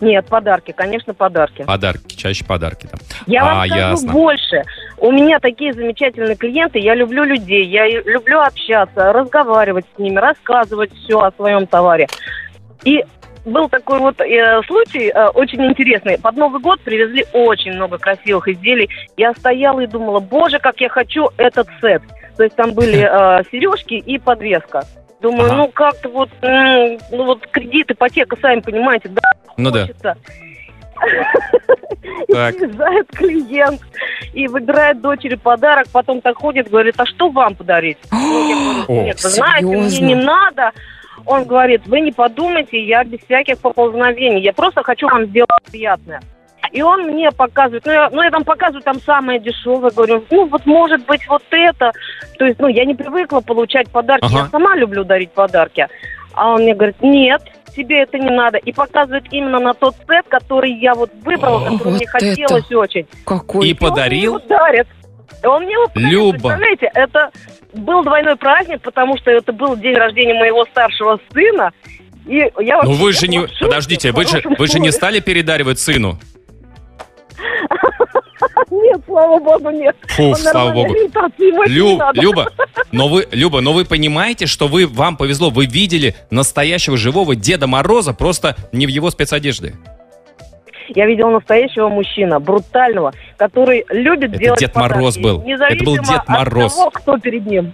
Нет, 0.00 0.26
подарки, 0.26 0.72
конечно, 0.72 1.12
подарки. 1.14 1.62
Подарки, 1.64 2.14
чаще 2.14 2.44
подарки. 2.44 2.88
Да. 2.90 2.98
Я 3.26 3.44
вам 3.44 3.60
А, 3.60 3.66
скажу 3.66 3.80
ясно. 3.80 4.12
больше. 4.12 4.62
У 4.98 5.10
меня 5.12 5.38
такие 5.40 5.72
замечательные 5.72 6.36
клиенты, 6.36 6.78
я 6.78 6.94
люблю 6.94 7.24
людей, 7.24 7.64
я 7.66 7.86
люблю 7.88 8.40
общаться, 8.40 9.12
разговаривать 9.12 9.86
с 9.94 9.98
ними, 9.98 10.16
рассказывать 10.18 10.92
все 10.94 11.20
о 11.20 11.32
своем 11.32 11.66
товаре. 11.66 12.06
И 12.84 13.04
был 13.44 13.68
такой 13.68 13.98
вот 13.98 14.20
э, 14.20 14.60
случай 14.66 15.10
э, 15.12 15.28
очень 15.28 15.64
интересный. 15.64 16.18
Под 16.18 16.36
Новый 16.36 16.60
год 16.60 16.80
привезли 16.80 17.24
очень 17.32 17.72
много 17.72 17.98
красивых 17.98 18.46
изделий. 18.48 18.88
Я 19.16 19.32
стояла 19.34 19.80
и 19.80 19.86
думала, 19.86 20.20
боже, 20.20 20.58
как 20.58 20.80
я 20.80 20.88
хочу 20.88 21.28
этот 21.38 21.66
сет. 21.80 22.02
То 22.36 22.44
есть 22.44 22.54
там 22.56 22.72
были 22.72 22.98
э, 23.40 23.42
сережки 23.50 23.94
и 23.94 24.18
подвеска. 24.18 24.82
Думаю, 25.20 25.46
Ага. 25.46 25.56
ну 25.56 25.68
как-то 25.68 26.08
вот, 26.10 26.28
ну 26.42 27.24
вот 27.24 27.44
кредит, 27.48 27.90
ипотека, 27.90 28.36
сами 28.40 28.60
понимаете, 28.60 29.08
да, 29.08 29.20
Ну 29.58 29.70
да. 29.70 29.80
хочется. 29.82 30.16
Так. 32.28 32.54
И 32.54 32.58
приезжает 32.58 33.08
клиент 33.10 33.80
и 34.34 34.48
выбирает 34.48 35.00
дочери 35.00 35.36
подарок, 35.36 35.86
потом 35.92 36.20
так 36.20 36.36
ходит, 36.36 36.68
говорит, 36.68 36.94
а 36.98 37.06
что 37.06 37.30
вам 37.30 37.54
подарить? 37.54 37.96
Ну, 38.10 38.48
я 38.48 38.54
говорю, 38.54 38.84
О, 38.88 39.04
Нет, 39.04 39.22
вы 39.22 39.28
знаете, 39.30 39.66
мне 39.66 39.98
не 40.00 40.14
надо. 40.14 40.72
Он 41.24 41.44
говорит, 41.44 41.86
вы 41.86 42.00
не 42.00 42.12
подумайте, 42.12 42.82
я 42.84 43.04
без 43.04 43.20
всяких 43.20 43.58
поползновений, 43.58 44.42
я 44.42 44.52
просто 44.52 44.82
хочу 44.82 45.08
вам 45.08 45.26
сделать 45.26 45.48
приятное. 45.70 46.20
И 46.72 46.82
он 46.82 47.04
мне 47.04 47.30
показывает, 47.30 47.86
ну 47.86 47.92
я, 47.92 48.10
ну, 48.10 48.22
я 48.22 48.30
там 48.30 48.44
показываю 48.44 48.82
там 48.82 49.00
самое 49.00 49.40
дешевое, 49.40 49.90
говорю, 49.90 50.24
ну 50.30 50.46
вот 50.46 50.66
может 50.66 51.06
быть 51.06 51.26
вот 51.28 51.42
это. 51.50 51.92
То 52.38 52.44
есть, 52.44 52.58
ну 52.58 52.68
я 52.68 52.84
не 52.84 52.94
привыкла 52.94 53.40
получать 53.40 53.88
подарки, 53.90 54.26
Ага. 54.26 54.38
я 54.38 54.46
сама 54.46 54.76
люблю 54.76 55.04
дарить 55.04 55.32
подарки. 55.32 55.88
А 56.34 56.52
он 56.52 56.62
мне 56.62 56.74
говорит, 56.74 56.96
нет, 57.00 57.42
тебе 57.68 58.02
это 58.02 58.18
не 58.18 58.30
надо. 58.30 58.58
И 58.58 58.72
показывает 58.72 59.24
именно 59.30 59.58
на 59.58 59.74
тот 59.74 59.94
сет, 60.08 60.26
который 60.28 60.72
я 60.72 60.94
вот 60.94 61.10
выбрала, 61.22 61.58
О, 61.58 61.64
который 61.64 61.84
вот 61.84 61.94
мне 61.94 62.06
хотелось 62.06 62.70
очень. 62.72 63.06
Какой 63.24 63.68
И 63.68 63.70
И 63.70 63.72
он 63.72 63.78
мне 63.80 63.90
подарил? 63.90 64.36
его 64.36 64.48
дарит. 64.48 64.86
Он 65.44 65.62
мне 65.62 65.72
его 65.72 65.86
подарил. 65.88 66.10
Люба. 66.10 66.32
Представляете, 66.32 66.90
это 66.94 67.30
был 67.74 68.02
двойной 68.02 68.36
праздник, 68.36 68.82
потому 68.82 69.16
что 69.18 69.30
это 69.30 69.52
был 69.52 69.76
день 69.76 69.94
рождения 69.94 70.34
моего 70.34 70.64
старшего 70.66 71.20
сына. 71.32 71.72
И 72.26 72.50
я 72.60 72.82
Ну 72.82 72.92
вы 72.92 73.12
же 73.12 73.28
не... 73.28 73.46
Подождите, 73.60 74.12
вы 74.12 74.24
же, 74.26 74.42
вы 74.58 74.66
же 74.66 74.80
не 74.80 74.90
стали 74.90 75.20
передаривать 75.20 75.78
сыну? 75.78 76.18
Нет, 78.70 79.00
слава 79.06 79.38
богу, 79.40 79.70
нет. 79.70 79.96
Фу, 80.08 80.34
слава 80.34 80.72
богу. 80.72 80.94
надо. 81.96 82.20
Люба, 82.20 82.52
но 82.92 83.08
вы, 83.08 83.26
Люба, 83.32 83.60
но 83.60 83.72
вы 83.72 83.84
понимаете, 83.84 84.46
что 84.46 84.68
вы, 84.68 84.86
вам 84.86 85.16
повезло, 85.16 85.50
вы 85.50 85.66
видели 85.66 86.14
настоящего 86.30 86.96
живого 86.96 87.34
Деда 87.34 87.66
Мороза, 87.66 88.12
просто 88.12 88.56
не 88.72 88.86
в 88.86 88.90
его 88.90 89.10
спецодежде. 89.10 89.74
Я 90.88 91.06
видела 91.06 91.30
настоящего 91.30 91.88
мужчина, 91.88 92.40
брутального, 92.40 93.12
который 93.36 93.84
любит 93.90 94.30
Это 94.30 94.38
делать 94.38 94.60
Дед 94.60 94.74
Мороз 94.74 95.16
подарки, 95.16 95.22
был. 95.22 95.42
Это 95.42 95.84
был 95.84 95.98
Дед 95.98 96.28
Мороз. 96.28 96.74
Того, 96.74 96.90
кто 96.90 97.18
перед 97.18 97.46
ним. 97.46 97.72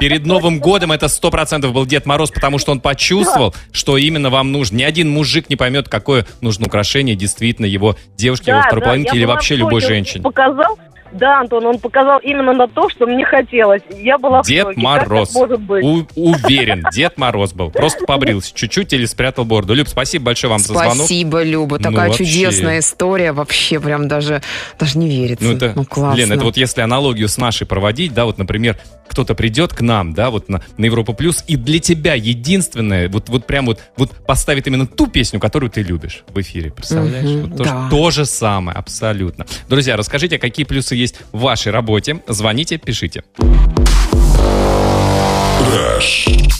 Перед 0.00 0.26
Новым 0.26 0.58
годом 0.58 0.92
это 0.92 1.08
сто 1.08 1.30
процентов 1.30 1.72
был 1.72 1.86
Дед 1.86 2.06
Мороз, 2.06 2.30
потому 2.30 2.58
что 2.58 2.72
он 2.72 2.80
почувствовал, 2.80 3.54
что 3.72 3.96
именно 3.96 4.30
вам 4.30 4.52
нужно. 4.52 4.76
Ни 4.76 4.82
один 4.82 5.10
мужик 5.10 5.48
не 5.48 5.56
поймет, 5.56 5.88
какое 5.88 6.26
нужно 6.40 6.66
украшение 6.66 7.16
действительно 7.16 7.66
его 7.66 7.96
девушке, 8.16 8.50
его 8.50 8.60
Да, 8.60 8.66
второй 8.66 8.80
да, 8.80 8.86
половинке 8.86 9.16
или 9.16 9.24
вообще 9.24 9.56
любой 9.56 9.80
женщине. 9.80 10.22
Показал, 10.22 10.78
да, 11.12 11.40
Антон, 11.40 11.64
он 11.66 11.78
показал 11.78 12.18
именно 12.20 12.52
на 12.52 12.68
то, 12.68 12.88
что 12.88 13.06
мне 13.06 13.24
хотелось. 13.24 13.82
Я 13.96 14.18
была 14.18 14.42
в 14.42 14.46
Дед 14.46 14.66
шоке. 14.66 14.80
Мороз. 14.80 15.28
Как 15.28 15.36
может 15.36 15.60
быть? 15.60 15.84
У- 15.84 16.06
уверен, 16.16 16.84
Дед 16.92 17.16
Мороз 17.18 17.52
был. 17.52 17.70
Просто 17.70 18.04
побрился 18.04 18.52
чуть-чуть 18.54 18.92
или 18.92 19.04
спрятал 19.06 19.44
бороду. 19.44 19.74
Люб, 19.74 19.88
спасибо 19.88 20.26
большое 20.26 20.50
вам 20.50 20.60
за 20.60 20.72
звонок. 20.74 20.94
Спасибо, 20.96 21.42
Люба. 21.42 21.78
Ну, 21.78 21.82
Такая 21.90 22.08
вообще. 22.08 22.24
чудесная 22.24 22.78
история. 22.80 23.32
Вообще 23.32 23.80
прям 23.80 24.08
даже, 24.08 24.42
даже 24.78 24.98
не 24.98 25.08
верится. 25.08 25.44
Ну, 25.44 25.52
это, 25.52 25.74
классно. 25.84 26.18
Лен, 26.18 26.32
это 26.32 26.44
вот 26.44 26.56
если 26.56 26.80
аналогию 26.80 27.28
с 27.28 27.38
нашей 27.38 27.66
проводить, 27.66 28.14
да, 28.14 28.24
вот, 28.24 28.38
например, 28.38 28.76
кто-то 29.08 29.34
придет 29.34 29.72
к 29.72 29.80
нам, 29.80 30.12
да, 30.12 30.30
вот 30.30 30.48
на, 30.48 30.62
на 30.76 30.84
Европу 30.84 31.14
Плюс, 31.14 31.42
и 31.46 31.56
для 31.56 31.78
тебя 31.80 32.14
единственное, 32.14 33.08
вот, 33.08 33.28
вот 33.28 33.46
прям 33.46 33.66
вот, 33.66 33.80
вот 33.96 34.10
поставит 34.26 34.66
именно 34.66 34.86
ту 34.86 35.06
песню, 35.06 35.40
которую 35.40 35.70
ты 35.70 35.82
любишь 35.82 36.24
в 36.28 36.40
эфире, 36.40 36.70
представляешь? 36.70 37.24
Мгм, 37.28 37.50
Вот 37.50 37.56
то, 37.58 37.64
же- 37.64 37.70
да. 37.70 37.88
то 37.90 38.10
же 38.10 38.24
самое, 38.26 38.76
абсолютно. 38.76 39.46
Друзья, 39.68 39.96
расскажите, 39.96 40.38
какие 40.38 40.64
плюсы 40.66 40.94
есть 40.98 41.16
в 41.32 41.40
вашей 41.40 41.72
работе. 41.72 42.22
Звоните, 42.26 42.78
пишите. 42.78 43.22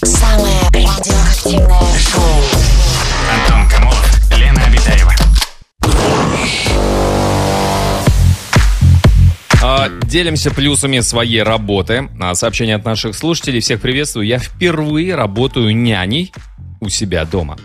Самое 0.04 0.60
радиоактивное 0.72 1.98
шоу. 1.98 2.22
Антон 3.32 3.68
Камолов, 3.70 4.38
Лена 4.38 4.64
Обитаева. 4.64 5.12
А, 9.62 9.88
делимся 9.88 10.50
плюсами 10.50 11.00
своей 11.00 11.42
работы. 11.42 12.08
А, 12.20 12.34
сообщение 12.34 12.76
от 12.76 12.84
наших 12.84 13.16
слушателей. 13.16 13.60
Всех 13.60 13.80
приветствую. 13.80 14.26
Я 14.26 14.38
впервые 14.38 15.14
работаю 15.14 15.74
няней 15.76 16.32
у 16.80 16.88
себя 16.88 17.24
дома. 17.24 17.56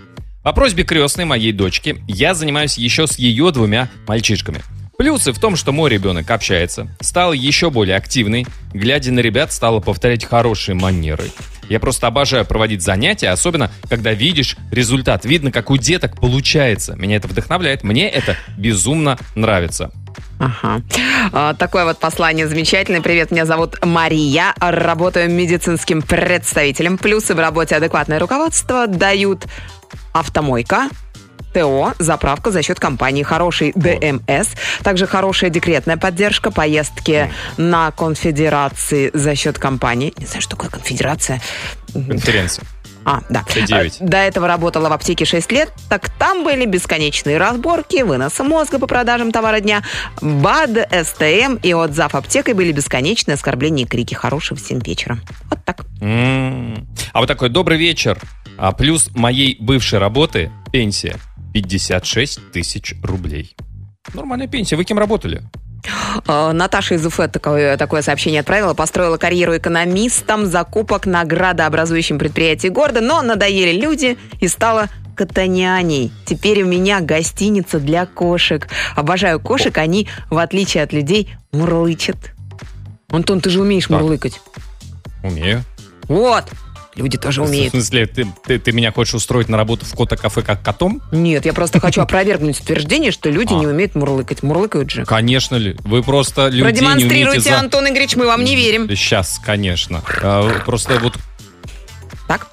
По 0.43 0.53
просьбе 0.53 0.83
крестной 0.83 1.25
моей 1.25 1.51
дочки 1.51 2.03
я 2.07 2.33
занимаюсь 2.33 2.77
еще 2.77 3.07
с 3.07 3.17
ее 3.17 3.51
двумя 3.51 3.89
мальчишками. 4.07 4.61
Плюсы 4.97 5.31
в 5.33 5.39
том, 5.39 5.55
что 5.55 5.71
мой 5.71 5.89
ребенок 5.89 6.29
общается, 6.29 6.87
стал 7.01 7.33
еще 7.33 7.69
более 7.69 7.95
активный, 7.95 8.45
глядя 8.73 9.11
на 9.11 9.19
ребят, 9.21 9.51
стала 9.51 9.79
повторять 9.79 10.23
хорошие 10.23 10.75
манеры. 10.75 11.25
Я 11.69 11.79
просто 11.79 12.07
обожаю 12.07 12.45
проводить 12.45 12.81
занятия, 12.81 13.29
особенно 13.29 13.71
когда 13.89 14.13
видишь 14.13 14.57
результат. 14.71 15.25
Видно, 15.25 15.51
как 15.51 15.71
у 15.71 15.77
деток 15.77 16.15
получается. 16.17 16.95
Меня 16.95 17.15
это 17.15 17.27
вдохновляет. 17.27 17.83
Мне 17.83 18.09
это 18.09 18.35
безумно 18.57 19.17
нравится. 19.35 19.91
Ага. 20.39 20.81
А, 21.31 21.53
Такое 21.53 21.85
вот 21.85 21.99
послание 21.99 22.47
замечательное. 22.47 23.01
Привет, 23.01 23.31
меня 23.31 23.45
зовут 23.45 23.83
Мария. 23.83 24.53
Работаю 24.59 25.29
медицинским 25.29 26.01
представителем. 26.01 26.97
Плюсы 26.97 27.33
в 27.33 27.39
работе 27.39 27.75
адекватное 27.75 28.19
руководство 28.19 28.87
дают 28.87 29.45
автомойка, 30.11 30.89
ТО, 31.53 31.93
заправка 31.99 32.51
за 32.51 32.61
счет 32.61 32.79
компании, 32.79 33.23
хороший 33.23 33.71
ДМС, 33.75 34.49
также 34.83 35.07
хорошая 35.07 35.49
декретная 35.49 35.97
поддержка, 35.97 36.51
поездки 36.51 37.31
на 37.57 37.91
конфедерации 37.91 39.11
за 39.13 39.35
счет 39.35 39.59
компании. 39.59 40.13
Не 40.17 40.25
знаю, 40.25 40.41
что 40.41 40.51
такое 40.51 40.69
конфедерация. 40.69 41.41
Конференция. 41.93 42.65
А, 43.05 43.21
да. 43.29 43.43
Т9. 43.47 43.97
А, 43.99 44.05
До 44.05 44.17
этого 44.17 44.47
работала 44.47 44.89
в 44.89 44.93
аптеке 44.93 45.25
6 45.25 45.51
лет, 45.51 45.71
так 45.89 46.09
там 46.09 46.43
были 46.43 46.65
бесконечные 46.65 47.37
разборки, 47.37 48.01
вынос 48.01 48.39
мозга 48.39 48.79
по 48.79 48.87
продажам 48.87 49.31
товара 49.31 49.59
дня, 49.59 49.83
БАД, 50.21 50.89
СТМ 51.05 51.55
и 51.61 51.73
от 51.73 51.93
зав. 51.93 52.15
аптекой 52.15 52.53
были 52.53 52.71
бесконечные 52.71 53.35
оскорбления 53.35 53.85
и 53.85 53.87
крики. 53.87 54.13
Хорошего 54.13 54.57
всем 54.59 54.79
вечера. 54.79 55.17
Вот 55.49 55.63
так. 55.65 55.85
М. 56.01 56.87
А 57.11 57.19
вот 57.19 57.27
такой 57.27 57.49
добрый 57.49 57.77
вечер. 57.77 58.19
А 58.57 58.71
плюс 58.71 59.09
моей 59.15 59.57
бывшей 59.59 59.99
работы 59.99 60.51
пенсия 60.71 61.15
56 61.53 62.51
тысяч 62.51 62.95
рублей. 63.03 63.55
Нормальная 64.13 64.47
пенсия. 64.47 64.75
Вы 64.75 64.83
кем 64.83 64.99
работали? 64.99 65.43
Э, 66.27 66.51
Наташа 66.51 66.95
из 66.95 67.05
Уфы 67.05 67.27
такое, 67.27 67.77
такое 67.77 68.01
сообщение 68.01 68.41
отправила. 68.41 68.73
Построила 68.73 69.17
карьеру 69.17 69.55
экономистом 69.57 70.45
закупок 70.45 71.05
на 71.05 71.23
градообразующем 71.23 72.17
предприятии 72.19 72.67
города, 72.67 73.01
но 73.01 73.21
надоели 73.21 73.79
люди 73.79 74.17
и 74.39 74.47
стала 74.47 74.89
катаняней. 75.15 76.11
Теперь 76.25 76.63
у 76.63 76.67
меня 76.67 76.99
гостиница 76.99 77.79
для 77.79 78.05
кошек. 78.05 78.67
Обожаю 78.95 79.39
кошек, 79.39 79.77
они, 79.77 80.07
в 80.29 80.37
отличие 80.39 80.83
от 80.83 80.91
людей, 80.91 81.33
мурлычат. 81.51 82.17
Антон, 83.09 83.41
ты 83.41 83.49
же 83.51 83.61
умеешь 83.61 83.85
Так. 83.87 84.01
мурлыкать. 84.01 84.41
Умею. 85.21 85.63
Вот. 86.07 86.45
Люди 86.95 87.17
тоже 87.17 87.41
В 87.41 87.45
умеют. 87.45 87.71
смысле, 87.71 88.05
ты, 88.05 88.27
ты, 88.45 88.59
ты 88.59 88.71
меня 88.71 88.91
хочешь 88.91 89.15
устроить 89.15 89.49
на 89.49 89.57
работу 89.57 89.85
в 89.85 89.93
кота-кафе 89.95 90.41
как 90.43 90.61
котом? 90.63 91.01
Нет, 91.11 91.45
я 91.45 91.53
просто 91.53 91.79
хочу 91.79 92.01
опровергнуть 92.03 92.59
утверждение, 92.61 93.11
что 93.11 93.29
люди 93.29 93.53
А. 93.53 93.55
не 93.57 93.65
умеют 93.67 93.95
мурлыкать. 93.95 94.43
Мурлыкают 94.43 94.91
же. 94.91 95.05
Конечно 95.05 95.55
ли. 95.55 95.75
Вы 95.83 96.03
просто 96.03 96.47
людей 96.49 96.61
не 96.61 96.63
умеете 96.63 96.79
Продемонстрируйте, 96.81 97.49
за... 97.49 97.59
Антон 97.59 97.87
Игоревич, 97.89 98.15
мы 98.15 98.27
вам 98.27 98.43
не 98.43 98.55
верим. 98.55 98.87
Сейчас, 98.89 99.39
конечно. 99.43 100.03
А, 100.21 100.59
просто 100.65 100.99
вот, 100.99 101.17
Так? 102.27 102.47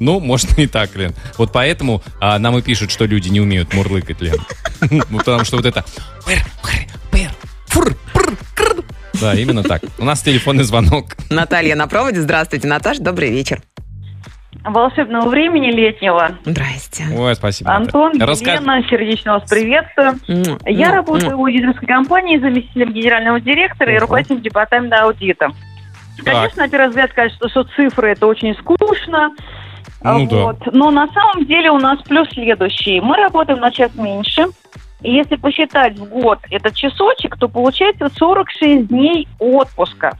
ну, 0.00 0.20
можно 0.20 0.60
и 0.60 0.66
так, 0.66 0.94
Лен. 0.96 1.14
Вот 1.36 1.52
поэтому 1.52 2.02
а, 2.20 2.38
нам 2.38 2.56
и 2.58 2.62
пишут, 2.62 2.90
что 2.90 3.04
люди 3.04 3.28
не 3.28 3.40
умеют 3.40 3.74
мурлыкать, 3.74 4.20
Лен. 4.20 4.36
Ну, 4.90 5.18
потому 5.18 5.44
что 5.44 5.56
вот 5.56 5.66
это... 5.66 5.84
пыр, 6.24 6.38
пыр, 6.62 6.86
пыр, 7.10 7.30
фур, 7.66 7.96
пр, 8.14 8.36
кр. 8.54 8.84
Да, 9.20 9.34
именно 9.34 9.62
так. 9.62 9.82
У 9.98 10.04
нас 10.04 10.22
телефонный 10.22 10.64
звонок. 10.64 11.06
Наталья 11.30 11.74
на 11.76 11.86
проводе. 11.86 12.20
Здравствуйте, 12.20 12.68
Наташа. 12.68 13.02
Добрый 13.02 13.30
вечер. 13.30 13.60
волшебного 14.64 15.28
времени 15.28 15.70
летнего. 15.70 16.32
Здрасте. 16.44 17.04
Ой, 17.16 17.34
спасибо. 17.34 17.74
Антон. 17.74 18.12
Раска- 18.20 18.56
Елена, 18.56 18.82
сердечно 18.88 19.34
вас 19.38 19.48
приветствую. 19.48 20.18
Я 20.66 20.88
м, 20.88 20.94
работаю 20.94 21.36
в 21.36 21.40
аудиторской 21.40 21.88
компании 21.88 22.38
заместителем 22.38 22.92
генерального 22.92 23.40
директора 23.40 23.90
и 23.92 23.94
Ого. 23.96 24.02
руководителем 24.02 24.42
департамента 24.42 25.02
аудита. 25.02 25.48
Конечно, 26.24 26.64
на 26.64 26.68
первый 26.68 26.88
взгляд 26.88 27.12
кажется, 27.12 27.48
что 27.48 27.64
цифры 27.76 28.10
это 28.10 28.26
очень 28.26 28.54
скучно. 28.56 29.30
Ну 30.02 30.26
да. 30.28 30.36
вот. 30.36 30.58
Но 30.72 30.90
на 30.90 31.06
самом 31.08 31.46
деле 31.46 31.70
у 31.70 31.78
нас 31.78 32.00
плюс 32.02 32.28
следующий. 32.30 33.00
Мы 33.00 33.16
работаем 33.16 33.60
на 33.60 33.70
час 33.70 33.90
меньше. 33.94 34.46
И 35.02 35.12
если 35.12 35.36
посчитать 35.36 35.96
в 35.96 36.04
год 36.06 36.38
этот 36.50 36.74
часочек, 36.74 37.36
то 37.38 37.48
получается 37.48 38.10
46 38.16 38.88
дней 38.88 39.28
отпуска 39.38 40.16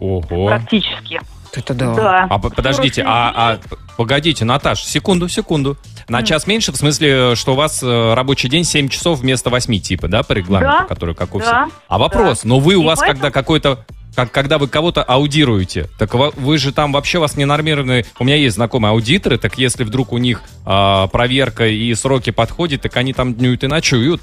Ого. 0.00 0.48
практически. 0.48 1.20
Это 1.54 1.74
да. 1.74 1.94
Да. 1.94 2.26
А 2.30 2.38
подождите, 2.38 3.02
46 3.02 3.06
а, 3.06 3.32
а 3.36 3.58
погодите, 3.96 4.44
Наташ, 4.44 4.82
секунду, 4.82 5.28
секунду. 5.28 5.76
На 6.08 6.22
час 6.22 6.46
меньше, 6.46 6.72
в 6.72 6.76
смысле, 6.76 7.34
что 7.36 7.52
у 7.52 7.56
вас 7.56 7.82
э, 7.82 8.14
рабочий 8.14 8.48
день 8.48 8.64
7 8.64 8.88
часов 8.88 9.20
вместо 9.20 9.50
8, 9.50 9.80
типа, 9.80 10.08
да, 10.08 10.22
по 10.22 10.32
регламенту, 10.32 10.78
Да, 10.80 10.84
который 10.86 11.14
как 11.14 11.34
у 11.34 11.38
да, 11.38 11.44
всех. 11.66 11.80
А 11.88 11.98
вопрос, 11.98 12.44
но 12.44 12.58
вы 12.58 12.74
у 12.76 12.82
И 12.82 12.86
вас, 12.86 12.98
поэтому- 13.00 13.20
когда 13.20 13.30
какой-то 13.30 13.84
как, 14.14 14.30
когда 14.30 14.58
вы 14.58 14.68
кого-то 14.68 15.02
аудируете, 15.02 15.88
так 15.98 16.14
вы 16.14 16.58
же 16.58 16.72
там 16.72 16.92
вообще 16.92 17.18
вас 17.18 17.36
ненормированные... 17.36 18.04
У 18.18 18.24
меня 18.24 18.36
есть 18.36 18.56
знакомые 18.56 18.90
аудиторы, 18.92 19.38
так 19.38 19.56
если 19.58 19.84
вдруг 19.84 20.12
у 20.12 20.18
них 20.18 20.42
а, 20.66 21.06
проверка 21.08 21.66
и 21.66 21.94
сроки 21.94 22.30
подходят, 22.30 22.82
так 22.82 22.96
они 22.96 23.12
там 23.12 23.34
днюют 23.34 23.64
и 23.64 23.66
ночуют. 23.66 24.20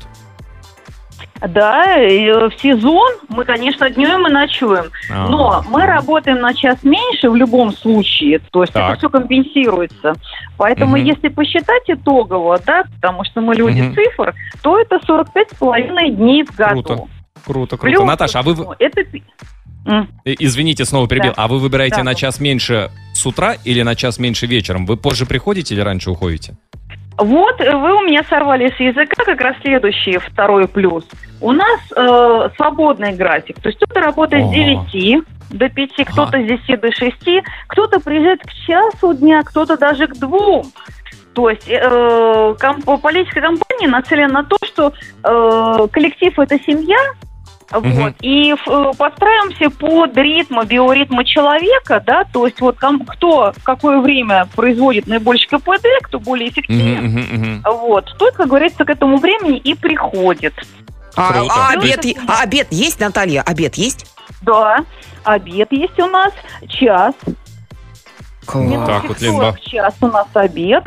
Да, 1.42 1.98
э, 1.98 2.50
в 2.50 2.54
сезон 2.62 3.14
мы, 3.30 3.46
конечно, 3.46 3.90
днем 3.90 4.28
и 4.28 4.30
ночуем. 4.30 4.92
А. 5.10 5.28
Но 5.30 5.64
мы 5.70 5.86
работаем 5.86 6.42
на 6.42 6.54
час 6.54 6.84
меньше 6.84 7.30
в 7.30 7.36
любом 7.36 7.72
случае, 7.72 8.40
то 8.52 8.62
есть 8.62 8.74
Так. 8.74 8.90
это 8.90 9.00
все 9.00 9.10
компенсируется. 9.10 10.14
Поэтому 10.58 10.98
Мгм. 10.98 11.06
если 11.06 11.30
посчитать 11.30 11.84
итогово, 11.88 12.60
да, 12.66 12.84
потому 12.96 13.24
что 13.24 13.40
мы 13.40 13.56
люди 13.56 13.82
Мгм. 13.82 13.96
цифр, 13.96 14.36
то 14.62 14.80
это 14.80 15.00
45,5 15.08 16.10
дней 16.10 16.44
в 16.44 16.54
году. 16.56 16.84
Круто. 16.84 17.08
Круто, 17.46 17.78
круто. 17.78 17.96
Плюс 17.96 18.06
Наташа, 18.06 18.40
а 18.40 18.42
вы... 18.42 18.76
Это... 18.80 19.02
Извините, 20.26 20.86
снова 20.86 21.08
перебил. 21.08 21.34
Да. 21.36 21.44
А 21.44 21.48
вы 21.48 21.60
выбираете 21.60 21.98
Да. 21.98 22.04
на 22.04 22.16
час 22.16 22.40
меньше 22.40 22.92
с 23.14 23.26
утра 23.26 23.56
или 23.64 23.82
на 23.82 23.96
час 23.96 24.20
меньше 24.20 24.46
вечером? 24.46 24.86
Вы 24.86 24.98
позже 24.98 25.26
приходите 25.26 25.74
или 25.74 25.82
раньше 25.82 26.12
уходите? 26.12 26.56
Вот 27.18 27.60
э, 27.60 27.76
вы 27.76 27.96
у 27.98 28.02
меня 28.02 28.24
сорвали 28.30 28.70
с 28.70 28.80
языка 28.80 29.26
как 29.26 29.42
раз 29.42 29.56
следующий, 29.62 30.18
второй 30.20 30.68
плюс. 30.68 31.04
У 31.42 31.52
нас 31.52 31.80
э, 31.96 32.50
свободный 32.56 33.14
график. 33.14 33.60
То 33.60 33.70
есть 33.70 33.78
кто-то 33.80 34.00
работает 34.00 34.44
Ага. 34.46 34.88
с 34.88 34.92
9 34.92 35.24
до 35.50 35.70
5, 35.70 35.90
Ага. 35.98 36.12
кто-то 36.12 36.38
с 36.42 36.46
10 36.48 36.80
до 36.80 36.92
6, 36.92 37.16
кто-то 37.68 38.00
приезжает 38.00 38.42
к 38.42 38.54
часу 38.68 39.14
дня, 39.14 39.42
кто-то 39.44 39.78
даже 39.78 40.08
к 40.08 40.16
двум. 40.18 40.72
То 41.34 41.50
есть 41.50 41.68
э, 41.68 42.56
комп- 42.60 43.02
политика 43.02 43.42
компании 43.42 43.88
нацелена 43.88 44.42
на 44.42 44.44
то, 44.44 44.56
что 44.66 44.94
э, 45.24 45.88
коллектив 45.92 46.38
это 46.40 46.58
семья, 46.60 46.98
Вот. 47.72 48.14
И 48.22 48.52
э, 48.54 48.92
подстраиваемся 48.98 49.70
под 49.70 50.18
ритмы, 50.18 50.66
биоритмы 50.66 51.24
человека, 51.24 52.02
да, 52.06 52.24
то 52.24 52.48
есть 52.48 52.60
вот 52.62 52.80
ком- 52.80 53.06
кто 53.06 53.54
в 53.56 53.64
какое 53.64 54.00
время 54.00 54.48
производит 54.56 55.06
наибольший 55.06 55.48
КПД, 55.50 55.86
кто 56.02 56.20
более 56.20 56.50
эффективен, 56.50 57.06
Мгм, 57.06 57.20
мгм, 57.20 57.42
мгм. 57.60 57.64
вот, 57.66 58.16
тот, 58.18 58.34
как 58.36 58.48
говорится, 58.48 58.86
к 58.86 58.90
этому 58.90 59.18
времени 59.18 59.58
и 59.60 59.76
приходит. 59.76 60.54
А, 61.16 61.34
Круто. 61.34 61.54
а 61.56 61.70
обед, 61.74 62.06
а 62.28 62.42
обед 62.42 62.68
есть, 62.72 63.00
Наталья? 63.00 63.42
Обед 63.44 63.76
есть? 63.76 64.06
Да, 64.42 64.78
обед 65.24 65.72
есть 65.72 66.00
у 66.00 66.08
нас, 66.08 66.34
час, 66.70 67.14
минут 68.56 68.88
Так, 68.88 69.04
вот, 69.06 69.22
Лен, 69.22 69.34
40 69.36 69.54
ба- 69.56 69.62
час 69.62 69.94
у 70.02 70.08
нас 70.08 70.28
обед. 70.34 70.84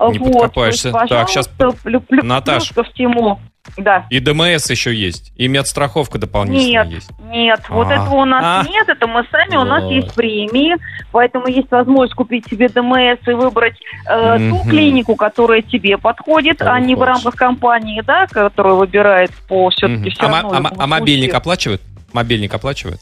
Не 0.00 0.18
вот, 0.18 0.32
подкопаешься. 0.32 0.88
есть, 0.88 1.08
Так, 1.08 1.26
пожалуйста, 1.26 1.68
плю- 1.84 2.00
плю- 2.00 2.22
Наташ. 2.24 2.70
плюшка 2.70 2.82
в 2.82 2.92
тему. 2.94 3.40
Да. 3.76 4.06
И 4.10 4.20
ДМС 4.20 4.68
еще 4.70 4.94
есть, 4.94 5.32
и 5.36 5.48
медстраховка 5.48 6.18
дополнительно 6.18 6.84
Нет, 6.84 6.86
есть. 6.88 7.10
нет, 7.30 7.60
вот 7.68 7.88
А. 7.88 7.94
этого 7.94 8.14
у 8.16 8.24
нас 8.24 8.42
А. 8.44 8.68
нет, 8.68 8.88
это 8.88 9.06
мы 9.06 9.24
сами, 9.30 9.56
у 9.56 9.64
нас 9.64 9.82
Вот. 9.82 9.92
есть 9.92 10.14
премии, 10.14 10.76
поэтому 11.12 11.46
есть 11.48 11.70
возможность 11.70 12.14
купить 12.14 12.46
себе 12.48 12.68
ДМС 12.68 13.26
и 13.26 13.32
выбрать 13.32 13.76
э, 14.06 14.36
ту 14.38 14.56
Мгм. 14.56 14.68
клинику, 14.70 15.16
которая 15.16 15.62
тебе 15.62 15.96
подходит, 15.98 16.58
Кого 16.58 16.70
а 16.72 16.80
не 16.80 16.94
в 16.94 17.02
рамках 17.02 17.34
компании, 17.36 18.02
да, 18.02 18.26
которая 18.26 18.74
выбирает 18.74 19.30
по 19.48 19.70
все-таки 19.70 20.00
Мгм. 20.00 20.10
все 20.10 20.26
А, 20.26 20.42
равно 20.42 20.68
а 20.68 20.72
а 20.82 20.86
мобильник 20.86 21.30
случаю. 21.30 21.36
оплачивает? 21.38 21.80
Мобильник 22.12 22.54
оплачивает? 22.54 23.00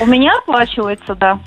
У 0.00 0.06
меня 0.06 0.32
оплачивается, 0.38 1.14
да. 1.14 1.38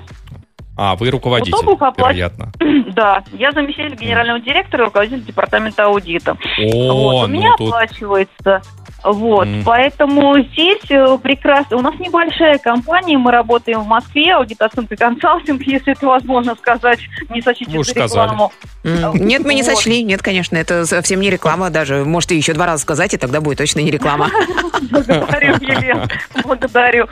А, 0.82 0.96
вы 0.96 1.10
руководитель, 1.10 1.52
Удобно 1.52 1.88
оплачивать. 1.88 2.16
вероятно. 2.16 2.52
Да, 2.94 3.22
я 3.32 3.52
заместитель 3.52 3.94
генерального 3.96 4.40
директора, 4.40 4.86
руководитель 4.86 5.22
департамента 5.24 5.84
аудита. 5.84 6.36
О, 6.58 6.92
вот, 6.92 7.24
у 7.24 7.26
ну 7.26 7.28
меня 7.28 7.54
тут... 7.56 7.68
оплачивается. 7.68 8.62
Вот, 9.02 9.46
М. 9.46 9.62
поэтому 9.64 10.38
здесь 10.40 10.90
э, 10.90 11.18
прекрасно. 11.22 11.78
У 11.78 11.80
нас 11.80 11.94
небольшая 11.98 12.58
компания, 12.58 13.16
мы 13.16 13.30
работаем 13.30 13.80
в 13.80 13.86
Москве, 13.86 14.34
аудит 14.34 14.60
оценка 14.60 14.96
консалтинг, 14.96 15.62
если 15.66 15.92
это 15.92 16.06
возможно 16.06 16.54
сказать, 16.54 17.00
не 17.30 17.40
сочтите 17.40 17.70
Вы 17.70 17.78
уж 17.78 17.86
за 17.86 18.04
рекламу. 18.04 18.52
Нет, 18.82 19.44
мы 19.44 19.54
не 19.54 19.62
Вот. 19.62 19.74
сочли. 19.74 20.02
Нет, 20.02 20.22
конечно, 20.22 20.56
это 20.56 20.84
совсем 20.86 21.20
не 21.20 21.30
реклама 21.30 21.70
даже. 21.70 22.04
Можете 22.04 22.36
еще 22.36 22.52
два 22.52 22.66
раза 22.66 22.82
сказать, 22.82 23.14
и 23.14 23.16
тогда 23.16 23.40
будет 23.40 23.58
точно 23.58 23.80
не 23.80 23.90
реклама. 23.90 24.28
Благодарю, 24.90 25.54
Елена, 25.60 26.08
благодарю. 26.44 27.06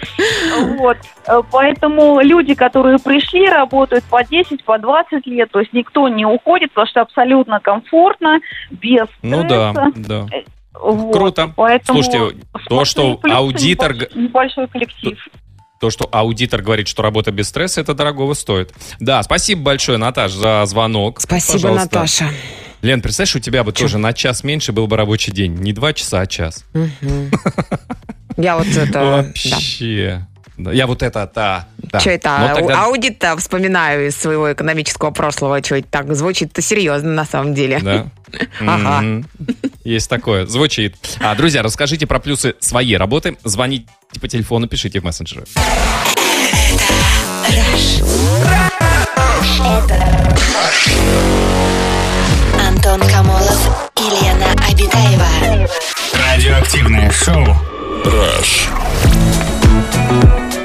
Вот, 0.78 0.96
э, 1.26 1.42
поэтому 1.50 2.20
люди, 2.20 2.54
которые 2.54 2.98
пришли, 2.98 3.46
работают 3.58 4.04
по 4.04 4.24
10, 4.24 4.64
по 4.64 4.78
20 4.78 5.26
лет, 5.26 5.50
то 5.50 5.60
есть 5.60 5.72
никто 5.72 6.08
не 6.08 6.24
уходит, 6.24 6.70
потому 6.72 6.86
что 6.88 7.00
абсолютно 7.02 7.60
комфортно, 7.60 8.38
без 8.70 9.06
Ну 9.22 9.38
стресса. 9.44 9.72
да, 9.74 9.92
да. 9.96 10.26
Вот, 10.80 11.12
Круто. 11.12 11.52
Поэтому 11.56 12.02
Слушайте, 12.02 12.38
то, 12.68 12.84
что 12.84 13.20
аудитор 13.24 13.92
небольш- 13.92 14.16
Небольшой 14.18 14.68
коллектив. 14.68 15.18
То, 15.80 15.90
что 15.90 16.08
аудитор 16.10 16.62
говорит, 16.62 16.88
что 16.88 17.02
работа 17.02 17.30
без 17.32 17.48
стресса, 17.48 17.80
это 17.80 17.94
дорогого 17.94 18.34
стоит. 18.34 18.72
Да, 19.00 19.22
спасибо 19.22 19.62
большое, 19.62 19.98
Наташ, 19.98 20.32
за 20.32 20.64
звонок. 20.66 21.20
Спасибо, 21.20 21.54
Пожалуйста. 21.62 21.94
Наташа. 21.96 22.28
Лен, 22.82 23.00
представляешь, 23.02 23.34
у 23.36 23.40
тебя 23.40 23.64
бы 23.64 23.72
тоже 23.72 23.98
на 23.98 24.12
час 24.12 24.44
меньше 24.44 24.72
был 24.72 24.86
бы 24.86 24.96
рабочий 24.96 25.32
день. 25.32 25.54
Не 25.54 25.72
два 25.72 25.92
часа, 25.92 26.20
а 26.20 26.26
час. 26.26 26.64
Я 28.36 28.56
вот 28.56 28.66
это... 28.68 28.92
да. 28.92 29.04
Вообще. 29.22 30.26
Я 30.58 30.86
вот 30.86 31.02
это, 31.02 31.30
да. 31.34 31.68
да. 31.78 32.00
Что 32.00 32.10
это? 32.10 32.52
Тогда- 32.54 32.84
Аудит-то 32.84 33.36
вспоминаю 33.36 34.08
из 34.08 34.16
своего 34.16 34.52
экономического 34.52 35.10
прошлого. 35.10 35.62
Что 35.62 35.76
это 35.76 35.88
так 35.88 36.14
звучит-то 36.14 36.60
серьезно 36.62 37.10
на 37.12 37.24
самом 37.24 37.54
деле. 37.54 37.78
Да. 37.80 38.06
Ага. 38.60 39.24
Есть 39.84 40.10
такое. 40.10 40.44
Звучит. 40.46 40.96
А, 41.20 41.34
друзья, 41.34 41.62
расскажите 41.62 42.06
про 42.06 42.18
плюсы 42.18 42.54
своей 42.60 42.96
работы. 42.98 43.38
Звоните 43.44 43.86
по 44.20 44.28
телефону, 44.28 44.66
пишите 44.68 45.00
в 45.00 45.04
мессенджеры. 45.04 45.44
Антон 52.66 53.00
Камолов 53.08 53.90
и 53.96 54.02
Лена 54.24 54.52
Обитаева. 54.68 55.68
Радиоактивное 56.14 57.10
шоу. 57.10 57.44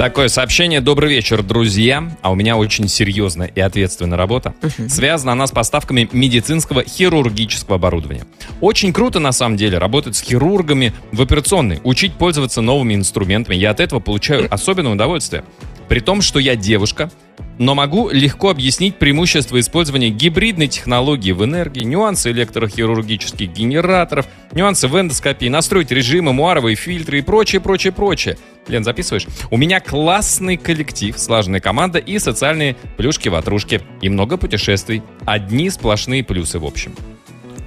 Такое 0.04 0.28
сообщение. 0.28 0.82
Добрый 0.82 1.10
вечер, 1.10 1.42
друзья. 1.44 2.12
А 2.22 2.34
у 2.34 2.36
меня 2.36 2.58
очень 2.58 2.90
серьезная 2.90 3.48
и 3.48 3.62
ответственная 3.62 4.18
работа. 4.18 4.54
Связана 4.90 5.32
она 5.32 5.48
с 5.48 5.52
поставками 5.52 6.10
медицинского 6.12 6.84
хирургического 6.84 7.78
оборудования. 7.78 8.26
Очень 8.60 8.92
круто, 8.92 9.20
на 9.20 9.32
самом 9.32 9.56
деле, 9.56 9.78
работать 9.78 10.18
с 10.18 10.22
хирургами 10.22 10.92
в 11.14 11.22
операционной, 11.22 11.80
учить 11.86 12.16
пользоваться 12.16 12.60
новыми 12.60 12.96
инструментами. 12.96 13.56
Я 13.56 13.70
от 13.70 13.80
этого 13.80 14.02
получаю 14.02 14.46
особенное 14.54 14.92
удовольствие. 14.92 15.46
При 15.88 16.02
том, 16.02 16.22
что 16.22 16.38
я 16.38 16.58
девушка, 16.58 17.10
но 17.58 17.76
могу 17.76 18.10
легко 18.10 18.50
объяснить 18.50 18.98
преимущества 18.98 19.60
использования 19.60 20.10
гибридной 20.10 20.68
технологии 20.68 21.32
в 21.32 21.44
энергии, 21.44 21.84
нюансы 21.84 22.32
электрохирургических 22.32 23.52
генераторов, 23.52 24.28
нюансы 24.52 24.88
в 24.88 25.00
эндоскопии, 25.00 25.48
настроить 25.48 25.92
режимы, 25.92 26.34
муаровые 26.34 26.76
фильтры 26.76 27.20
и 27.20 27.22
прочее, 27.22 27.62
прочее, 27.62 27.94
прочее. 27.94 28.38
Лен, 28.68 28.84
записываешь? 28.84 29.28
У 29.52 29.58
меня 29.58 29.80
классный 29.80 30.58
коллектив, 30.58 31.18
слаженная 31.18 31.60
команда 31.60 32.00
и 32.00 32.18
социальные 32.18 32.76
плюшки-ватрушки. 32.98 33.82
И 34.02 34.10
много 34.10 34.38
путешествий. 34.38 35.04
Одни 35.26 35.70
сплошные 35.70 36.24
плюсы 36.24 36.60
в 36.60 36.66
общем. 36.66 36.96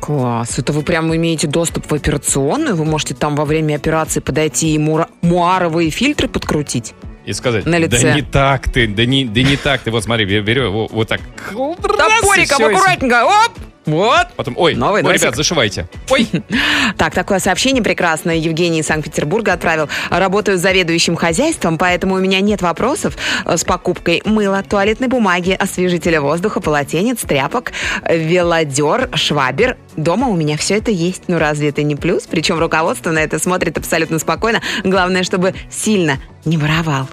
Класс. 0.00 0.58
Это 0.58 0.72
вы 0.72 0.82
прям 0.82 1.14
имеете 1.14 1.46
доступ 1.46 1.90
в 1.90 1.94
операционную? 1.94 2.76
Вы 2.76 2.84
можете 2.84 3.14
там 3.14 3.34
во 3.34 3.44
время 3.44 3.74
операции 3.74 4.20
подойти 4.20 4.74
и 4.74 4.78
мура- 4.78 5.08
муаровые 5.22 5.90
фильтры 5.90 6.28
подкрутить? 6.28 6.94
И 7.26 7.32
сказать, 7.32 7.66
На 7.66 7.76
лице. 7.78 8.00
да 8.02 8.14
не 8.14 8.22
так 8.22 8.70
ты, 8.70 8.86
да 8.86 9.04
не, 9.04 9.24
да 9.24 9.42
не 9.42 9.56
так 9.56 9.80
ты. 9.82 9.90
Вот 9.90 10.04
смотри, 10.04 10.24
бе- 10.24 10.40
беру 10.40 10.70
вот, 10.70 10.92
вот 10.92 11.08
так. 11.08 11.20
Топориком 11.50 12.64
аккуратненько. 12.64 13.24
Оп! 13.24 13.52
Вот. 13.86 14.26
Потом, 14.36 14.54
ой, 14.58 14.74
Новый 14.74 15.02
ой, 15.02 15.08
носик. 15.08 15.22
ребят, 15.22 15.36
зашивайте. 15.36 15.88
Ой, 16.10 16.28
Так, 16.98 17.14
такое 17.14 17.38
сообщение 17.38 17.82
прекрасное 17.82 18.36
Евгений 18.36 18.80
из 18.80 18.86
Санкт-Петербурга 18.86 19.52
отправил. 19.52 19.88
Работаю 20.10 20.58
заведующим 20.58 21.14
хозяйством, 21.16 21.78
поэтому 21.78 22.16
у 22.16 22.18
меня 22.18 22.40
нет 22.40 22.62
вопросов 22.62 23.16
с 23.44 23.64
покупкой 23.64 24.22
мыла, 24.24 24.62
туалетной 24.68 25.08
бумаги, 25.08 25.52
освежителя 25.52 26.20
воздуха, 26.20 26.60
полотенец, 26.60 27.20
тряпок, 27.20 27.72
велодер, 28.08 29.08
швабер. 29.14 29.76
Дома 29.96 30.28
у 30.28 30.36
меня 30.36 30.56
все 30.56 30.76
это 30.76 30.90
есть. 30.90 31.22
Ну 31.28 31.38
разве 31.38 31.68
это 31.68 31.82
не 31.82 31.96
плюс? 31.96 32.24
Причем 32.28 32.58
руководство 32.58 33.10
на 33.12 33.20
это 33.20 33.38
смотрит 33.38 33.78
абсолютно 33.78 34.18
спокойно. 34.18 34.60
Главное, 34.84 35.22
чтобы 35.22 35.54
сильно 35.70 36.18
не 36.44 36.58
воровал. 36.58 37.08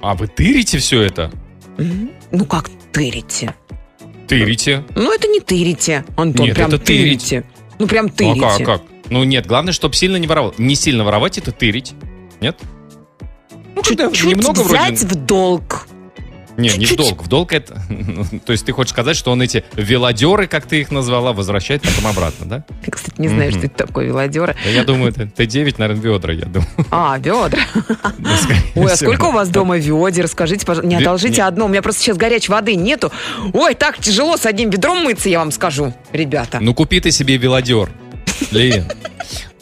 а 0.00 0.14
вы 0.14 0.26
тырите 0.26 0.78
все 0.78 1.02
это? 1.02 1.30
Ну 1.76 2.44
как 2.46 2.70
тырите? 2.92 3.54
Тырите. 4.28 4.84
Ну 4.94 5.12
это 5.12 5.26
не 5.26 5.40
тырите, 5.40 6.04
Антон, 6.16 6.46
Нет, 6.46 6.54
прям 6.54 6.68
это 6.68 6.78
тырить. 6.78 7.20
тырите. 7.28 7.44
Ну 7.78 7.86
прям 7.86 8.06
Ну 8.06 8.12
тырите. 8.12 8.44
а 8.46 8.56
как, 8.58 8.66
как? 8.66 8.82
Ну 9.10 9.24
нет, 9.24 9.46
главное, 9.46 9.72
чтобы 9.72 9.94
сильно 9.94 10.16
не 10.16 10.26
воровал. 10.26 10.54
Не 10.58 10.74
сильно 10.74 11.04
воровать, 11.04 11.38
это 11.38 11.50
тырить. 11.50 11.94
Нет? 12.40 12.58
Ну, 13.74 13.82
когда 13.82 14.08
Чуть-чуть 14.10 14.36
немного 14.36 14.60
взять 14.62 15.00
вроде... 15.00 15.06
в 15.06 15.26
долг. 15.26 15.86
Не, 16.58 16.70
не 16.70 16.86
в 16.86 16.96
долг. 16.96 17.22
В 17.22 17.28
долг 17.28 17.52
это... 17.52 17.80
То 18.44 18.52
есть 18.52 18.66
ты 18.66 18.72
хочешь 18.72 18.90
сказать, 18.90 19.16
что 19.16 19.30
он 19.30 19.40
эти 19.40 19.64
велодеры, 19.74 20.48
как 20.48 20.66
ты 20.66 20.80
их 20.80 20.90
назвала, 20.90 21.32
возвращает 21.32 21.82
потом 21.82 22.08
обратно, 22.08 22.46
да? 22.46 22.64
Я, 22.84 22.90
кстати, 22.90 23.14
не 23.18 23.28
знаю, 23.28 23.52
что 23.52 23.66
это 23.66 23.86
такое 23.86 24.06
велодеры. 24.06 24.56
Я 24.66 24.82
думаю, 24.82 25.10
это 25.12 25.22
Т9, 25.22 25.76
наверное, 25.78 26.02
ведра, 26.02 26.32
я 26.32 26.46
думаю. 26.46 26.68
А, 26.90 27.16
ведра. 27.18 27.60
Ой, 28.74 28.92
а 28.92 28.96
сколько 28.96 29.26
у 29.26 29.32
вас 29.32 29.48
дома 29.50 29.78
ведер? 29.78 30.26
Скажите, 30.26 30.66
пожалуйста. 30.66 30.88
Не 30.88 30.96
одолжите 30.96 31.42
одно. 31.42 31.66
У 31.66 31.68
меня 31.68 31.80
просто 31.80 32.02
сейчас 32.02 32.16
горячей 32.16 32.50
воды 32.50 32.74
нету. 32.74 33.12
Ой, 33.52 33.74
так 33.74 33.98
тяжело 33.98 34.36
с 34.36 34.44
одним 34.44 34.70
ведром 34.70 35.04
мыться, 35.04 35.28
я 35.28 35.38
вам 35.38 35.52
скажу, 35.52 35.94
ребята. 36.12 36.58
Ну 36.60 36.74
купи 36.74 36.98
ты 36.98 37.12
себе 37.12 37.36
велодер. 37.36 37.88
Лен, 38.50 38.84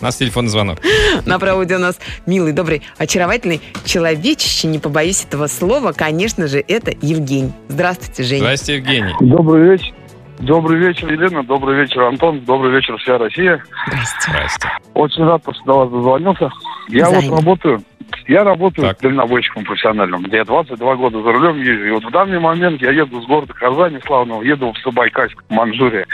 у 0.01 0.05
нас 0.05 0.17
телефонный 0.17 0.51
звонок. 0.51 0.79
На 1.25 1.39
проводе 1.39 1.77
у 1.77 1.79
нас 1.79 1.99
милый, 2.27 2.53
добрый, 2.53 2.83
очаровательный, 2.99 3.61
человечище, 3.85 4.69
не 4.69 4.79
побоюсь 4.79 5.25
этого 5.25 5.47
слова, 5.47 5.93
конечно 5.93 6.47
же, 6.49 6.65
это 6.67 6.93
Евгений. 7.03 7.53
Здравствуйте, 7.69 8.23
Женя. 8.23 8.41
Здрасте, 8.41 8.77
Евгений. 8.77 9.15
Добрый 9.21 9.71
вечер. 9.71 9.95
Добрый 10.41 10.79
вечер, 10.79 11.11
Елена. 11.13 11.43
Добрый 11.43 11.77
вечер, 11.81 12.03
Антон. 12.03 12.41
Добрый 12.41 12.73
вечер, 12.73 12.97
вся 12.99 13.19
Россия. 13.19 13.63
Здрасте. 13.87 14.31
Здрасте. 14.31 14.69
Очень 14.95 15.25
рад, 15.25 15.43
что 15.43 15.65
до 15.65 15.73
вас 15.79 15.91
дозвонился. 15.91 16.51
Я 16.89 17.07
Взаимно. 17.07 17.31
вот 17.31 17.39
работаю. 17.41 17.83
Я 18.29 18.45
работаю 18.45 18.89
Так. 18.89 19.01
дальнобойщиком 19.01 19.65
профессиональным. 19.65 20.25
Я 20.31 20.45
22 20.45 20.97
года 20.97 21.23
за 21.23 21.33
рулем 21.33 21.61
езжу. 21.61 21.85
И 21.87 21.91
вот 21.91 22.05
в 22.05 22.11
данный 22.11 22.39
момент 22.39 22.81
я 22.83 22.91
еду 22.91 23.21
с 23.23 23.27
города 23.27 23.53
Казани, 23.53 23.99
славного, 24.05 24.43
еду 24.43 24.73
в 24.73 24.79
Сабайкальск, 24.79 25.43
Манчжурия. 25.49 26.07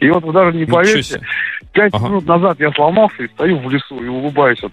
И 0.00 0.10
вот 0.10 0.24
вы 0.24 0.32
даже 0.32 0.56
не 0.56 0.64
поверите, 0.64 1.20
пять 1.72 1.94
Ага. 1.94 2.06
минут 2.08 2.26
назад 2.26 2.58
я 2.60 2.70
сломался 2.72 3.22
и 3.22 3.28
стою 3.28 3.58
в 3.58 3.70
лесу 3.70 4.02
и 4.02 4.08
улыбаюсь. 4.08 4.60
Вот. 4.62 4.72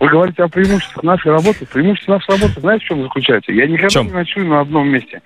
Вы 0.00 0.08
говорите 0.08 0.42
о 0.42 0.48
преимуществах 0.48 1.02
нашей 1.02 1.32
работы. 1.32 1.66
Преимущество 1.66 2.12
нашей 2.14 2.30
работы, 2.40 2.60
знаете, 2.60 2.84
в 2.84 2.88
чем 2.88 3.02
заключается? 3.02 3.52
Я 3.52 3.66
никогда 3.66 4.02
не 4.02 4.10
ночую 4.12 4.46
на 4.46 4.60
одном 4.60 4.88
месте. 4.88 5.20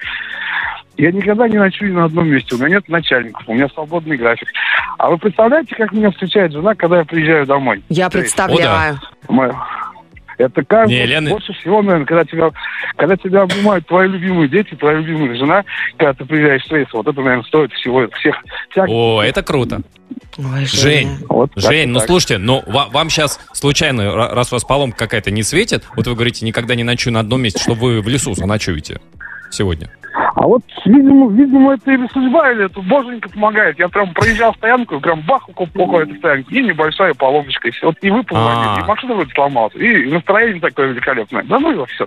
Я 0.99 1.13
никогда 1.13 1.47
не 1.49 1.57
ночую 1.59 1.95
на 1.95 2.05
одном 2.07 2.29
месте. 2.29 2.55
У 2.57 2.59
меня 2.59 2.71
нет 2.71 2.89
начальников, 2.89 3.43
у 3.47 3.55
меня 3.55 3.69
свободный 3.69 4.17
график. 4.17 4.49
А 4.99 5.09
вы 5.11 5.17
представляете, 5.19 5.75
как 5.77 5.93
меня 5.93 6.11
встречает 6.11 6.53
жена, 6.53 6.75
когда 6.75 6.99
я 6.99 7.05
приезжаю 7.05 7.47
домой? 7.47 7.83
Я 7.89 8.11
представляю. 8.11 8.99
мы- 9.29 9.55
Это 10.39 10.63
каждый, 10.65 10.93
Не, 11.01 11.05
Лена- 11.07 11.31
больше 11.31 11.53
всего, 11.55 11.83
наверное, 11.83 12.07
когда 12.07 12.25
тебя, 12.25 12.51
когда 12.97 13.17
тебя 13.17 13.43
обнимают 13.43 13.85
твои 13.89 14.07
любимые 14.07 14.49
дети, 14.49 14.73
твоя 14.77 14.99
любимая 14.99 15.35
жена, 15.37 15.65
когда 15.97 16.15
ты 16.15 16.25
приезжаешь 16.25 16.63
в 16.65 16.73
рейс, 16.73 16.87
вот 16.93 17.09
это, 17.09 17.21
наверное, 17.21 17.43
стоит 17.45 17.73
всего 17.73 18.07
всех. 18.21 18.37
всяких- 18.71 18.89
О, 18.93 19.21
это 19.21 19.43
круто. 19.43 19.81
Ой, 20.37 20.65
Жень, 20.67 21.09
Вот 21.29 21.51
Жень, 21.57 21.89
ну 21.89 21.99
так. 21.99 22.07
слушайте, 22.07 22.39
ну 22.39 22.63
ва- 22.69 22.87
вам 22.93 23.11
сейчас 23.11 23.41
случайно, 23.53 24.03
ра- 24.03 24.33
раз 24.33 24.53
у 24.53 24.55
вас 24.55 24.63
поломка 24.65 24.97
какая-то 24.99 25.33
не 25.33 25.43
светит, 25.43 25.85
вот 25.97 26.07
вы 26.07 26.15
говорите, 26.15 26.47
никогда 26.47 26.77
не 26.77 26.85
ночую 26.85 27.15
на 27.15 27.21
одном 27.21 27.43
месте, 27.43 27.61
что 27.61 27.75
вы 27.75 28.01
в 28.01 28.07
лесу 28.07 28.33
заночуете 28.35 29.01
сегодня. 29.51 29.91
А 30.35 30.43
вот, 30.47 30.63
видимо, 30.85 31.31
видимо, 31.33 31.75
это 31.75 31.93
или 31.93 32.07
судьба, 32.09 32.51
или 32.53 32.65
это 32.67 32.81
боженька 32.83 33.29
помогает. 33.29 33.79
Я 33.79 33.89
прям 33.89 34.13
проезжал 34.15 34.55
стоянку, 34.55 34.97
и 34.97 35.01
прям 35.01 35.21
бах, 35.23 35.49
около 35.49 36.01
этой 36.03 36.17
стоянки, 36.19 36.53
и 36.53 36.63
небольшая 36.63 37.15
поломочка, 37.15 37.69
и 37.69 37.71
все. 37.71 37.87
Вот 37.87 37.97
и 38.03 38.11
вы 38.11 38.23
позвонили, 38.23 38.81
А. 38.81 38.81
и 38.81 38.85
машина 38.85 39.15
вроде 39.15 39.33
сломалась, 39.35 39.75
и 39.77 40.07
настроение 40.07 40.61
такое 40.61 40.89
великолепное. 40.89 41.43
Да 41.45 41.59
ну 41.59 41.71
его 41.73 41.87
все. 41.87 42.07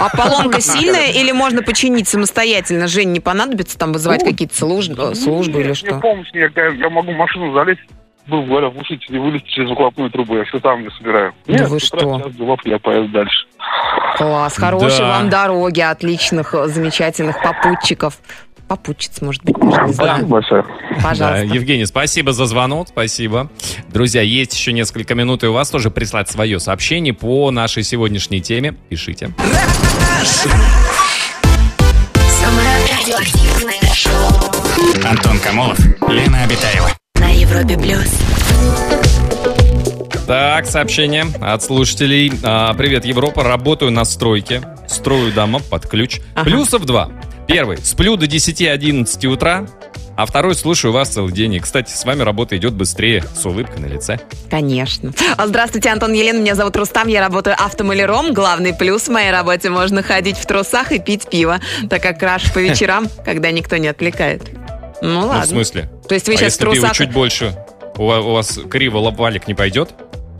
А 0.00 0.08
поломка 0.16 0.60
сильная 0.60 1.10
или 1.12 1.32
можно 1.32 1.62
починить 1.62 2.08
самостоятельно? 2.08 2.86
Жень, 2.88 3.12
не 3.12 3.20
понадобится 3.20 3.78
там 3.78 3.92
вызывать 3.92 4.22
Ну, 4.22 4.30
какие-то 4.30 4.56
службы, 4.56 5.14
службы 5.14 5.60
или 5.60 5.66
Мне 5.68 5.74
что? 5.74 5.98
помощь, 6.00 6.28
я, 6.32 6.50
я, 6.54 6.66
я 6.68 6.90
могу 6.90 7.12
в 7.12 7.16
машину 7.16 7.52
залезть, 7.52 7.80
грубо 8.28 8.46
говоря, 8.46 8.68
в 8.68 8.74
глушитель 8.74 9.16
и 9.16 9.18
вылезть 9.18 9.46
через 9.46 9.68
выхлопную 9.70 10.10
трубу. 10.10 10.36
Я 10.36 10.44
все 10.44 10.58
там 10.60 10.82
не 10.82 10.90
собираю. 10.90 11.32
Да 11.46 11.52
Нет, 11.54 11.68
вы 11.68 11.76
утра 11.76 11.86
что? 11.86 12.20
час 12.22 12.34
делов, 12.34 12.60
я 12.64 12.78
поеду 12.78 13.08
дальше. 13.08 13.46
Класс, 14.16 14.56
хорошей 14.56 14.98
Да. 15.00 15.08
вам 15.18 15.28
дороги, 15.30 15.80
отличных, 15.80 16.54
э, 16.54 16.66
замечательных 16.68 17.40
попутчиков. 17.42 18.18
Попутчиц, 18.68 19.22
может 19.22 19.42
быть, 19.44 19.54
даже 19.56 19.66
не 19.70 19.92
Спасибо 19.92 19.92
знаю. 20.04 20.26
большое. 20.26 20.62
Да, 20.62 21.02
Пожалуйста. 21.02 21.44
Евгений, 21.46 21.86
спасибо 21.86 22.32
за 22.34 22.44
звонок, 22.44 22.88
спасибо. 22.88 23.50
Друзья, 23.88 24.20
есть 24.20 24.52
еще 24.54 24.74
несколько 24.74 25.14
минут, 25.14 25.42
и 25.42 25.46
у 25.46 25.54
вас 25.54 25.70
тоже 25.70 25.90
прислать 25.90 26.28
свое 26.28 26.60
сообщение 26.60 27.14
по 27.14 27.50
нашей 27.50 27.82
сегодняшней 27.82 28.42
теме. 28.42 28.74
Пишите. 28.90 29.30
Самое 32.26 32.68
радиоактивное 32.92 33.94
шоу 33.94 35.08
Антон 35.08 35.38
Камолов, 35.38 35.78
Лена 36.08 36.44
Обитаева. 36.44 36.90
Европе 37.48 37.78
плюс. 37.78 38.18
Так, 40.26 40.66
сообщение 40.66 41.24
от 41.40 41.62
слушателей. 41.62 42.30
А, 42.42 42.74
Привет, 42.74 43.06
Европа. 43.06 43.42
Работаю 43.42 43.90
на 43.90 44.04
стройке. 44.04 44.60
Строю 44.86 45.32
дома 45.32 45.60
под 45.60 45.86
ключ. 45.86 46.20
Ага. 46.34 46.44
Плюсов 46.44 46.84
два. 46.84 47.10
Первый. 47.46 47.78
Сплю 47.78 48.16
до 48.16 48.26
10-11 48.26 49.26
утра. 49.28 49.66
А 50.14 50.26
второй, 50.26 50.54
слушаю 50.56 50.92
вас 50.92 51.08
целый 51.08 51.32
день. 51.32 51.54
И, 51.54 51.60
кстати, 51.60 51.90
с 51.90 52.04
вами 52.04 52.20
работа 52.22 52.54
идет 52.58 52.74
быстрее, 52.74 53.24
с 53.34 53.46
улыбкой 53.46 53.80
на 53.80 53.86
лице. 53.86 54.20
Конечно. 54.50 55.12
А, 55.38 55.46
Здравствуйте, 55.46 55.88
Антон 55.88 56.12
Елена, 56.12 56.38
меня 56.38 56.54
зовут 56.54 56.76
Рустам, 56.76 57.08
я 57.08 57.20
работаю 57.20 57.56
автомаляром. 57.58 58.34
Главный 58.34 58.74
плюс 58.74 59.04
в 59.04 59.10
моей 59.10 59.30
работе 59.30 59.70
можно 59.70 60.02
ходить 60.02 60.36
в 60.36 60.44
трусах 60.44 60.92
и 60.92 60.98
пить 60.98 61.30
пиво, 61.30 61.60
так 61.88 62.02
как 62.02 62.18
крашу 62.20 62.52
по 62.52 62.58
вечерам, 62.58 63.08
когда 63.24 63.50
никто 63.52 63.78
не 63.78 63.88
отвлекает. 63.88 64.42
Ну 65.00 65.20
ладно. 65.20 65.36
Ну, 65.36 65.42
в 65.42 65.46
смысле? 65.46 65.88
То 66.08 66.14
есть 66.14 66.26
вы 66.28 66.34
а 66.34 66.36
сейчас 66.36 66.54
если 66.54 66.64
пиво 66.64 66.74
трусах... 66.74 66.96
чуть 66.96 67.12
больше, 67.12 67.64
у 67.96 68.06
ва- 68.06 68.20
у 68.20 68.32
вас 68.32 68.58
криво 68.70 68.98
лоб- 68.98 69.16
валик 69.16 69.46
не 69.48 69.54
пойдет? 69.54 69.90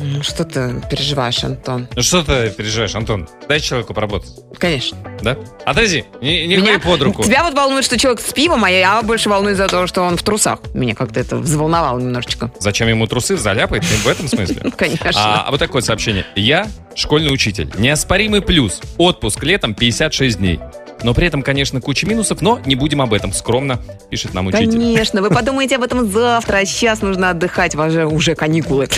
Ну, 0.00 0.22
Что 0.22 0.44
ты 0.44 0.80
переживаешь, 0.88 1.42
Антон? 1.42 1.88
Ну 1.96 2.02
что 2.02 2.22
ты 2.22 2.50
переживаешь, 2.50 2.94
Антон? 2.94 3.28
Дай 3.48 3.58
человеку 3.58 3.94
поработать, 3.94 4.30
Конечно. 4.56 4.96
да? 5.22 5.36
Отойди, 5.64 6.04
не, 6.22 6.46
не 6.46 6.56
Меня- 6.58 6.78
под 6.78 7.02
руку. 7.02 7.24
Тебя 7.24 7.42
вот 7.42 7.54
волнует, 7.54 7.84
что 7.84 7.98
человек 7.98 8.20
с 8.20 8.32
пивом, 8.32 8.62
а 8.64 8.70
я 8.70 9.02
больше 9.02 9.28
волнуюсь 9.28 9.56
за 9.56 9.66
то, 9.66 9.88
что 9.88 10.02
он 10.02 10.16
в 10.16 10.22
трусах. 10.22 10.60
Меня 10.72 10.94
как-то 10.94 11.18
это 11.18 11.36
взволновало 11.36 11.98
немножечко. 11.98 12.52
Зачем 12.60 12.86
ему 12.86 13.08
трусы 13.08 13.36
заляпает? 13.36 13.82
В 13.84 14.06
этом 14.06 14.28
смысле? 14.28 14.60
Ну, 14.62 14.70
Конечно. 14.70 15.10
А, 15.16 15.44
а 15.48 15.50
вот 15.50 15.58
такое 15.58 15.82
сообщение. 15.82 16.24
Я 16.36 16.68
школьный 16.94 17.32
учитель. 17.34 17.68
Неоспоримый 17.76 18.40
плюс. 18.40 18.80
Отпуск 18.98 19.42
летом 19.42 19.74
56 19.74 20.38
дней. 20.38 20.60
Но 21.02 21.14
при 21.14 21.26
этом, 21.26 21.42
конечно, 21.42 21.80
куча 21.80 22.06
минусов, 22.06 22.40
но 22.40 22.60
не 22.66 22.74
будем 22.74 23.00
об 23.00 23.12
этом 23.12 23.32
скромно, 23.32 23.80
пишет 24.10 24.34
нам 24.34 24.46
учитель. 24.46 24.70
Конечно, 24.70 25.22
вы 25.22 25.30
подумаете 25.30 25.76
об 25.76 25.82
этом 25.82 26.10
завтра, 26.10 26.58
а 26.58 26.64
сейчас 26.64 27.02
нужно 27.02 27.30
отдыхать, 27.30 27.74
у 27.74 27.78
вас 27.78 27.92
же 27.92 28.06
уже 28.06 28.34
каникулы. 28.34 28.88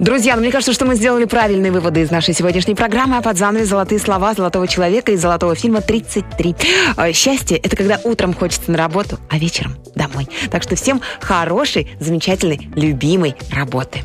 Друзья, 0.00 0.36
ну, 0.36 0.42
мне 0.42 0.50
кажется, 0.50 0.72
что 0.72 0.84
мы 0.84 0.96
сделали 0.96 1.24
правильные 1.24 1.72
выводы 1.72 2.02
из 2.02 2.10
нашей 2.10 2.34
сегодняшней 2.34 2.74
программы, 2.74 3.16
а 3.16 3.22
под 3.22 3.38
занавес 3.38 3.68
«Золотые 3.68 3.98
слова» 3.98 4.34
золотого 4.34 4.68
человека 4.68 5.12
из 5.12 5.20
золотого 5.20 5.54
фильма 5.54 5.80
«33». 5.80 6.56
А, 6.96 7.12
Счастье– 7.12 7.56
это 7.62 7.76
когда 7.76 8.00
утром 8.04 8.34
хочется 8.34 8.70
на 8.70 8.78
работу, 8.78 9.18
а 9.28 9.38
вечером 9.38 9.76
домой. 9.94 10.28
Так 10.50 10.62
что 10.62 10.76
всем 10.76 11.00
хорошей, 11.20 11.88
замечательной, 12.00 12.68
любимой 12.74 13.34
работы. 13.50 14.00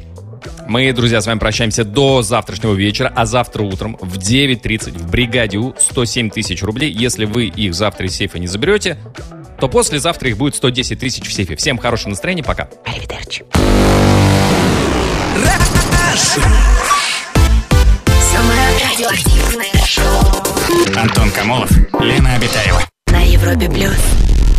Мы, 0.67 0.91
друзья, 0.93 1.21
с 1.21 1.27
вами 1.27 1.39
прощаемся 1.39 1.83
до 1.83 2.21
завтрашнего 2.21 2.73
вечера, 2.73 3.11
а 3.15 3.25
завтра 3.25 3.63
утром 3.63 3.97
в 3.99 4.17
9.30 4.17 4.97
в 4.97 5.11
бригаде 5.11 5.57
У 5.57 5.73
107 5.77 6.29
тысяч 6.29 6.63
рублей. 6.63 6.91
Если 6.91 7.25
вы 7.25 7.47
их 7.47 7.73
завтра 7.73 8.07
из 8.07 8.15
сейфа 8.15 8.39
не 8.39 8.47
заберете, 8.47 8.97
то 9.59 9.67
послезавтра 9.67 10.29
их 10.29 10.37
будет 10.37 10.55
110 10.55 10.99
тысяч 10.99 11.27
в 11.27 11.33
сейфе. 11.33 11.55
Всем 11.55 11.77
хорошего 11.77 12.09
настроения, 12.09 12.43
пока. 12.43 12.69
Аривидерчи. 12.85 13.43
Антон 20.95 21.31
Камолов, 21.31 21.71
Лена 21.99 22.35
Обитаева. 22.35 22.81
на 23.07 23.21
Европе 23.21 23.69
плюс. 23.69 24.20